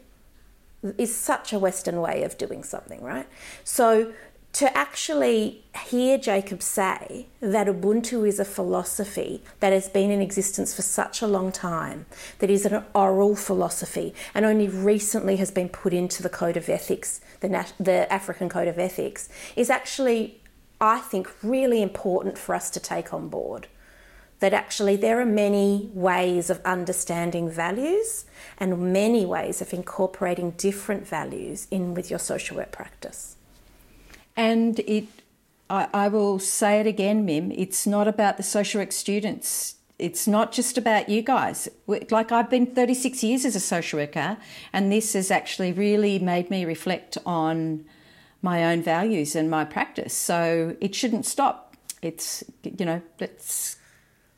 is 0.99 1.15
such 1.15 1.53
a 1.53 1.59
Western 1.59 2.01
way 2.01 2.23
of 2.23 2.39
doing 2.39 2.63
something, 2.63 3.03
right? 3.03 3.27
So 3.65 4.13
to 4.55 4.77
actually 4.77 5.63
hear 5.87 6.19
Jacob 6.19 6.61
say 6.61 7.27
that 7.41 7.69
Ubuntu 7.69 8.27
is 8.27 8.41
a 8.41 8.45
philosophy 8.45 9.43
that 9.61 9.73
has 9.73 9.89
been 9.89 10.11
in 10.11 10.21
existence 10.21 10.75
for 10.75 10.83
such 10.83 11.23
a 11.23 11.27
long 11.27 11.53
time, 11.53 12.07
that 12.41 12.51
is 12.51 12.67
an 12.67 12.83
oral 12.95 13.37
philosophy, 13.37 14.13
and 14.35 14.45
only 14.45 14.67
recently 14.67 15.37
has 15.37 15.53
been 15.53 15.69
put 15.69 15.93
into 15.93 16.23
the 16.23 16.29
Code 16.29 16.57
of 16.57 16.69
Ethics, 16.69 17.21
the, 17.41 17.67
the 17.79 18.13
African 18.13 18.49
Code 18.49 18.67
of 18.67 18.79
Ethics, 18.79 19.29
is 19.55 19.71
actually, 19.71 20.41
I 20.81 20.99
think, 20.99 21.31
really 21.45 21.81
important 21.81 22.37
for 22.37 22.55
us 22.55 22.71
to 22.71 22.81
take 22.81 23.15
on 23.15 23.29
board 23.29 23.69
that 24.41 24.55
actually 24.55 24.97
there 24.97 25.21
are 25.21 25.27
many 25.27 25.91
ways 25.93 26.51
of 26.51 26.61
understanding 26.65 27.49
values 27.49 28.25
and 28.59 28.93
many 28.93 29.25
ways 29.25 29.61
of 29.61 29.73
incorporating 29.73 30.53
different 30.53 31.07
values 31.07 31.67
in 31.71 31.95
with 31.95 32.11
your 32.11 32.19
social 32.19 32.57
work 32.57 32.73
practice. 32.73 33.37
And 34.37 34.79
it, 34.81 35.07
I, 35.69 35.89
I 35.93 36.09
will 36.09 36.39
say 36.39 36.81
it 36.81 36.87
again, 36.87 37.25
Mim, 37.25 37.53
it's 37.53 37.87
not 37.87 38.09
about 38.09 38.39
the 38.39 38.43
social 38.43 38.81
work 38.81 38.93
students. 38.93 39.77
It's 39.99 40.27
not 40.27 40.53
just 40.53 40.79
about 40.79 41.11
you 41.11 41.21
guys. 41.21 41.69
Like 41.87 42.33
I've 42.33 42.49
been 42.49 42.67
36 42.67 43.23
years 43.23 43.45
as 43.45 43.55
a 43.55 43.61
social 43.61 43.99
worker, 43.99 44.39
and 44.73 44.91
this 44.91 45.13
has 45.13 45.31
actually 45.31 45.73
really 45.73 46.19
made 46.19 46.49
me 46.49 46.65
reflect 46.65 47.19
on 47.27 47.85
my 48.41 48.65
own 48.65 48.83
values 48.83 49.37
and 49.37 49.51
my 49.51 49.67
practice. 49.67 50.15
So 50.15 50.77
it 50.81 50.95
shouldn't 50.95 51.27
stop. 51.27 51.77
It's, 52.01 52.43
you 52.63 52.87
know, 52.87 53.03
let's 53.21 53.77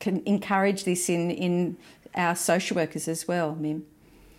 can 0.03 0.21
encourage 0.25 0.83
this 0.83 1.09
in, 1.09 1.31
in 1.31 1.77
our 2.13 2.35
social 2.35 2.75
workers 2.75 3.07
as 3.07 3.27
well, 3.27 3.55
Mim. 3.55 3.85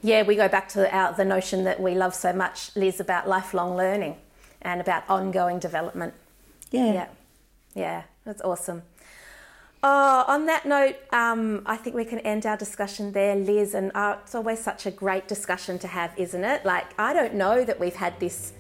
Yeah, 0.03 0.23
we 0.23 0.37
go 0.37 0.49
back 0.49 0.69
to 0.71 0.95
our, 0.95 1.15
the 1.15 1.25
notion 1.25 1.65
that 1.65 1.81
we 1.81 1.95
love 1.95 2.15
so 2.15 2.33
much, 2.35 2.77
Lis, 2.77 3.01
about 3.01 3.27
lifelong 3.27 3.75
learning 3.75 4.17
and 4.61 4.81
about 4.81 5.09
ongoing 5.09 5.59
development. 5.59 6.13
Yeah. 6.71 6.93
Yeah, 6.93 7.07
yeah 7.75 8.03
that's 8.27 8.43
awesome. 8.43 8.83
Oh, 9.83 10.25
on 10.29 10.47
that 10.47 10.67
note, 10.67 10.97
um, 11.13 11.63
I 11.65 11.77
think 11.79 11.97
we 11.97 12.05
can 12.05 12.19
end 12.21 12.45
our 12.45 12.57
discussion 12.59 13.13
there, 13.13 13.35
Lis. 13.35 13.73
And 13.73 13.91
uh, 13.95 14.19
it's 14.23 14.35
always 14.35 14.59
such 14.59 14.85
a 14.85 14.91
great 14.91 15.27
discussion 15.27 15.79
to 15.79 15.89
have, 15.89 16.13
isn't 16.19 16.45
it? 16.45 16.65
Like, 16.67 16.87
I 16.99 17.15
don't 17.15 17.35
know 17.35 17.65
that 17.65 17.81
we've 17.81 17.97
had 17.97 18.21
this 18.21 18.53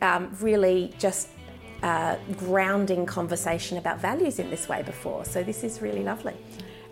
um, 0.00 0.36
really 0.40 0.94
just 0.98 1.28
uh, 1.86 2.16
grounding 2.36 3.06
conversation 3.06 3.78
about 3.78 4.00
values 4.00 4.40
in 4.40 4.50
this 4.50 4.68
way 4.68 4.82
before. 4.82 5.24
So 5.24 5.44
this 5.44 5.62
is 5.62 5.80
really 5.80 6.02
lovely. 6.02 6.34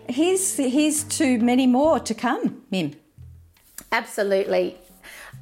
Here's, 0.07 0.55
here's 0.55 1.03
to 1.19 1.37
many 1.39 1.67
more 1.67 1.99
to 1.99 2.13
come, 2.13 2.61
Mim. 2.71 2.93
Absolutely. 3.91 4.77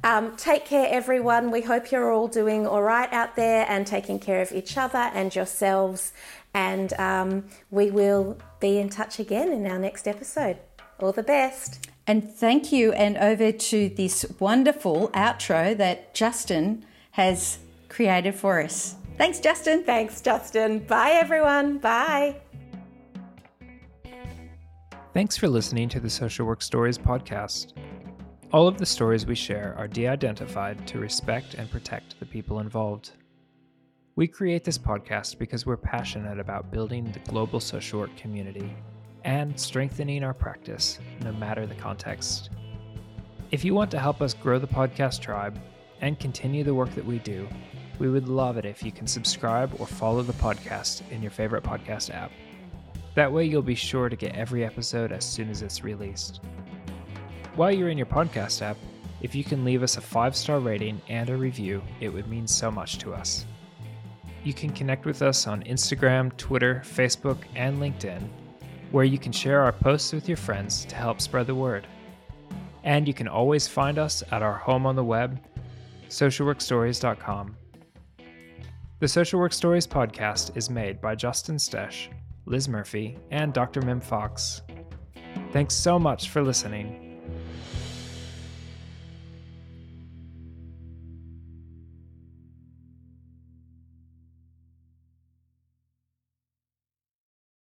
Um, 0.02 0.36
take 0.36 0.64
care, 0.64 0.88
everyone. 0.90 1.52
We 1.52 1.60
hope 1.60 1.92
you're 1.92 2.12
all 2.12 2.26
doing 2.26 2.66
all 2.66 2.82
right 2.82 3.10
out 3.12 3.36
there 3.36 3.64
and 3.68 3.86
taking 3.86 4.18
care 4.18 4.42
of 4.42 4.50
each 4.50 4.76
other 4.76 4.98
and 4.98 5.32
yourselves. 5.32 6.12
And 6.52 6.92
um, 6.94 7.44
we 7.70 7.92
will 7.92 8.36
be 8.58 8.78
in 8.78 8.88
touch 8.88 9.20
again 9.20 9.52
in 9.52 9.66
our 9.66 9.78
next 9.78 10.08
episode. 10.08 10.58
All 10.98 11.12
the 11.12 11.22
best. 11.22 11.88
And 12.08 12.28
thank 12.28 12.72
you. 12.72 12.92
And 12.92 13.16
over 13.18 13.52
to 13.52 13.88
this 13.88 14.26
wonderful 14.40 15.10
outro 15.10 15.76
that 15.76 16.12
Justin 16.12 16.84
has 17.12 17.58
created 17.88 18.34
for 18.34 18.60
us. 18.60 18.96
Thanks, 19.16 19.40
Justin. 19.40 19.84
Thanks, 19.84 20.20
Justin. 20.20 20.80
Bye, 20.80 21.12
everyone. 21.12 21.78
Bye. 21.78 22.36
Thanks 25.12 25.36
for 25.36 25.46
listening 25.46 25.88
to 25.90 26.00
the 26.00 26.10
Social 26.10 26.44
Work 26.44 26.60
Stories 26.60 26.98
podcast. 26.98 27.72
All 28.52 28.66
of 28.66 28.78
the 28.78 28.86
stories 28.86 29.26
we 29.26 29.36
share 29.36 29.74
are 29.78 29.86
de 29.86 30.08
identified 30.08 30.86
to 30.88 30.98
respect 30.98 31.54
and 31.54 31.70
protect 31.70 32.18
the 32.18 32.26
people 32.26 32.58
involved. 32.58 33.12
We 34.16 34.26
create 34.26 34.64
this 34.64 34.78
podcast 34.78 35.38
because 35.38 35.66
we're 35.66 35.76
passionate 35.76 36.38
about 36.38 36.70
building 36.70 37.10
the 37.12 37.18
global 37.30 37.60
social 37.60 38.00
work 38.00 38.16
community 38.16 38.74
and 39.24 39.58
strengthening 39.58 40.22
our 40.22 40.34
practice, 40.34 40.98
no 41.22 41.32
matter 41.32 41.66
the 41.66 41.74
context. 41.74 42.50
If 43.50 43.64
you 43.64 43.74
want 43.74 43.90
to 43.92 43.98
help 43.98 44.20
us 44.20 44.34
grow 44.34 44.58
the 44.58 44.66
podcast 44.66 45.20
tribe 45.20 45.58
and 46.00 46.18
continue 46.18 46.64
the 46.64 46.74
work 46.74 46.94
that 46.94 47.04
we 47.04 47.18
do, 47.20 47.48
we 47.98 48.08
would 48.08 48.28
love 48.28 48.56
it 48.56 48.64
if 48.64 48.82
you 48.82 48.92
can 48.92 49.06
subscribe 49.06 49.74
or 49.78 49.86
follow 49.86 50.22
the 50.22 50.32
podcast 50.34 51.02
in 51.10 51.22
your 51.22 51.30
favorite 51.30 51.62
podcast 51.62 52.12
app. 52.12 52.30
That 53.14 53.32
way, 53.32 53.44
you'll 53.44 53.62
be 53.62 53.74
sure 53.74 54.08
to 54.08 54.16
get 54.16 54.34
every 54.34 54.64
episode 54.64 55.12
as 55.12 55.24
soon 55.24 55.48
as 55.48 55.62
it's 55.62 55.84
released. 55.84 56.40
While 57.54 57.70
you're 57.70 57.88
in 57.88 57.98
your 57.98 58.06
podcast 58.06 58.62
app, 58.62 58.76
if 59.20 59.34
you 59.34 59.44
can 59.44 59.64
leave 59.64 59.82
us 59.82 59.96
a 59.96 60.00
five 60.00 60.36
star 60.36 60.58
rating 60.58 61.00
and 61.08 61.30
a 61.30 61.36
review, 61.36 61.82
it 62.00 62.08
would 62.08 62.28
mean 62.28 62.46
so 62.46 62.70
much 62.70 62.98
to 62.98 63.14
us. 63.14 63.46
You 64.42 64.52
can 64.52 64.70
connect 64.70 65.06
with 65.06 65.22
us 65.22 65.46
on 65.46 65.62
Instagram, 65.62 66.36
Twitter, 66.36 66.82
Facebook, 66.84 67.38
and 67.54 67.78
LinkedIn, 67.78 68.28
where 68.90 69.04
you 69.04 69.18
can 69.18 69.32
share 69.32 69.62
our 69.62 69.72
posts 69.72 70.12
with 70.12 70.28
your 70.28 70.36
friends 70.36 70.84
to 70.86 70.96
help 70.96 71.20
spread 71.20 71.46
the 71.46 71.54
word. 71.54 71.86
And 72.82 73.08
you 73.08 73.14
can 73.14 73.28
always 73.28 73.66
find 73.66 73.98
us 73.98 74.22
at 74.30 74.42
our 74.42 74.52
home 74.52 74.84
on 74.84 74.96
the 74.96 75.04
web, 75.04 75.40
socialworkstories.com. 76.10 77.56
The 79.04 79.08
Social 79.08 79.38
Work 79.38 79.52
Stories 79.52 79.86
podcast 79.86 80.56
is 80.56 80.70
made 80.70 80.98
by 80.98 81.14
Justin 81.14 81.56
Stech 81.56 82.08
Lis 82.46 82.68
Murphy, 82.68 83.18
and 83.30 83.52
Dr. 83.52 83.82
Mim 83.82 84.00
Fox. 84.00 84.62
Thanks 85.52 85.74
so 85.74 85.98
much 85.98 86.30
for 86.30 86.42
listening 86.42 87.03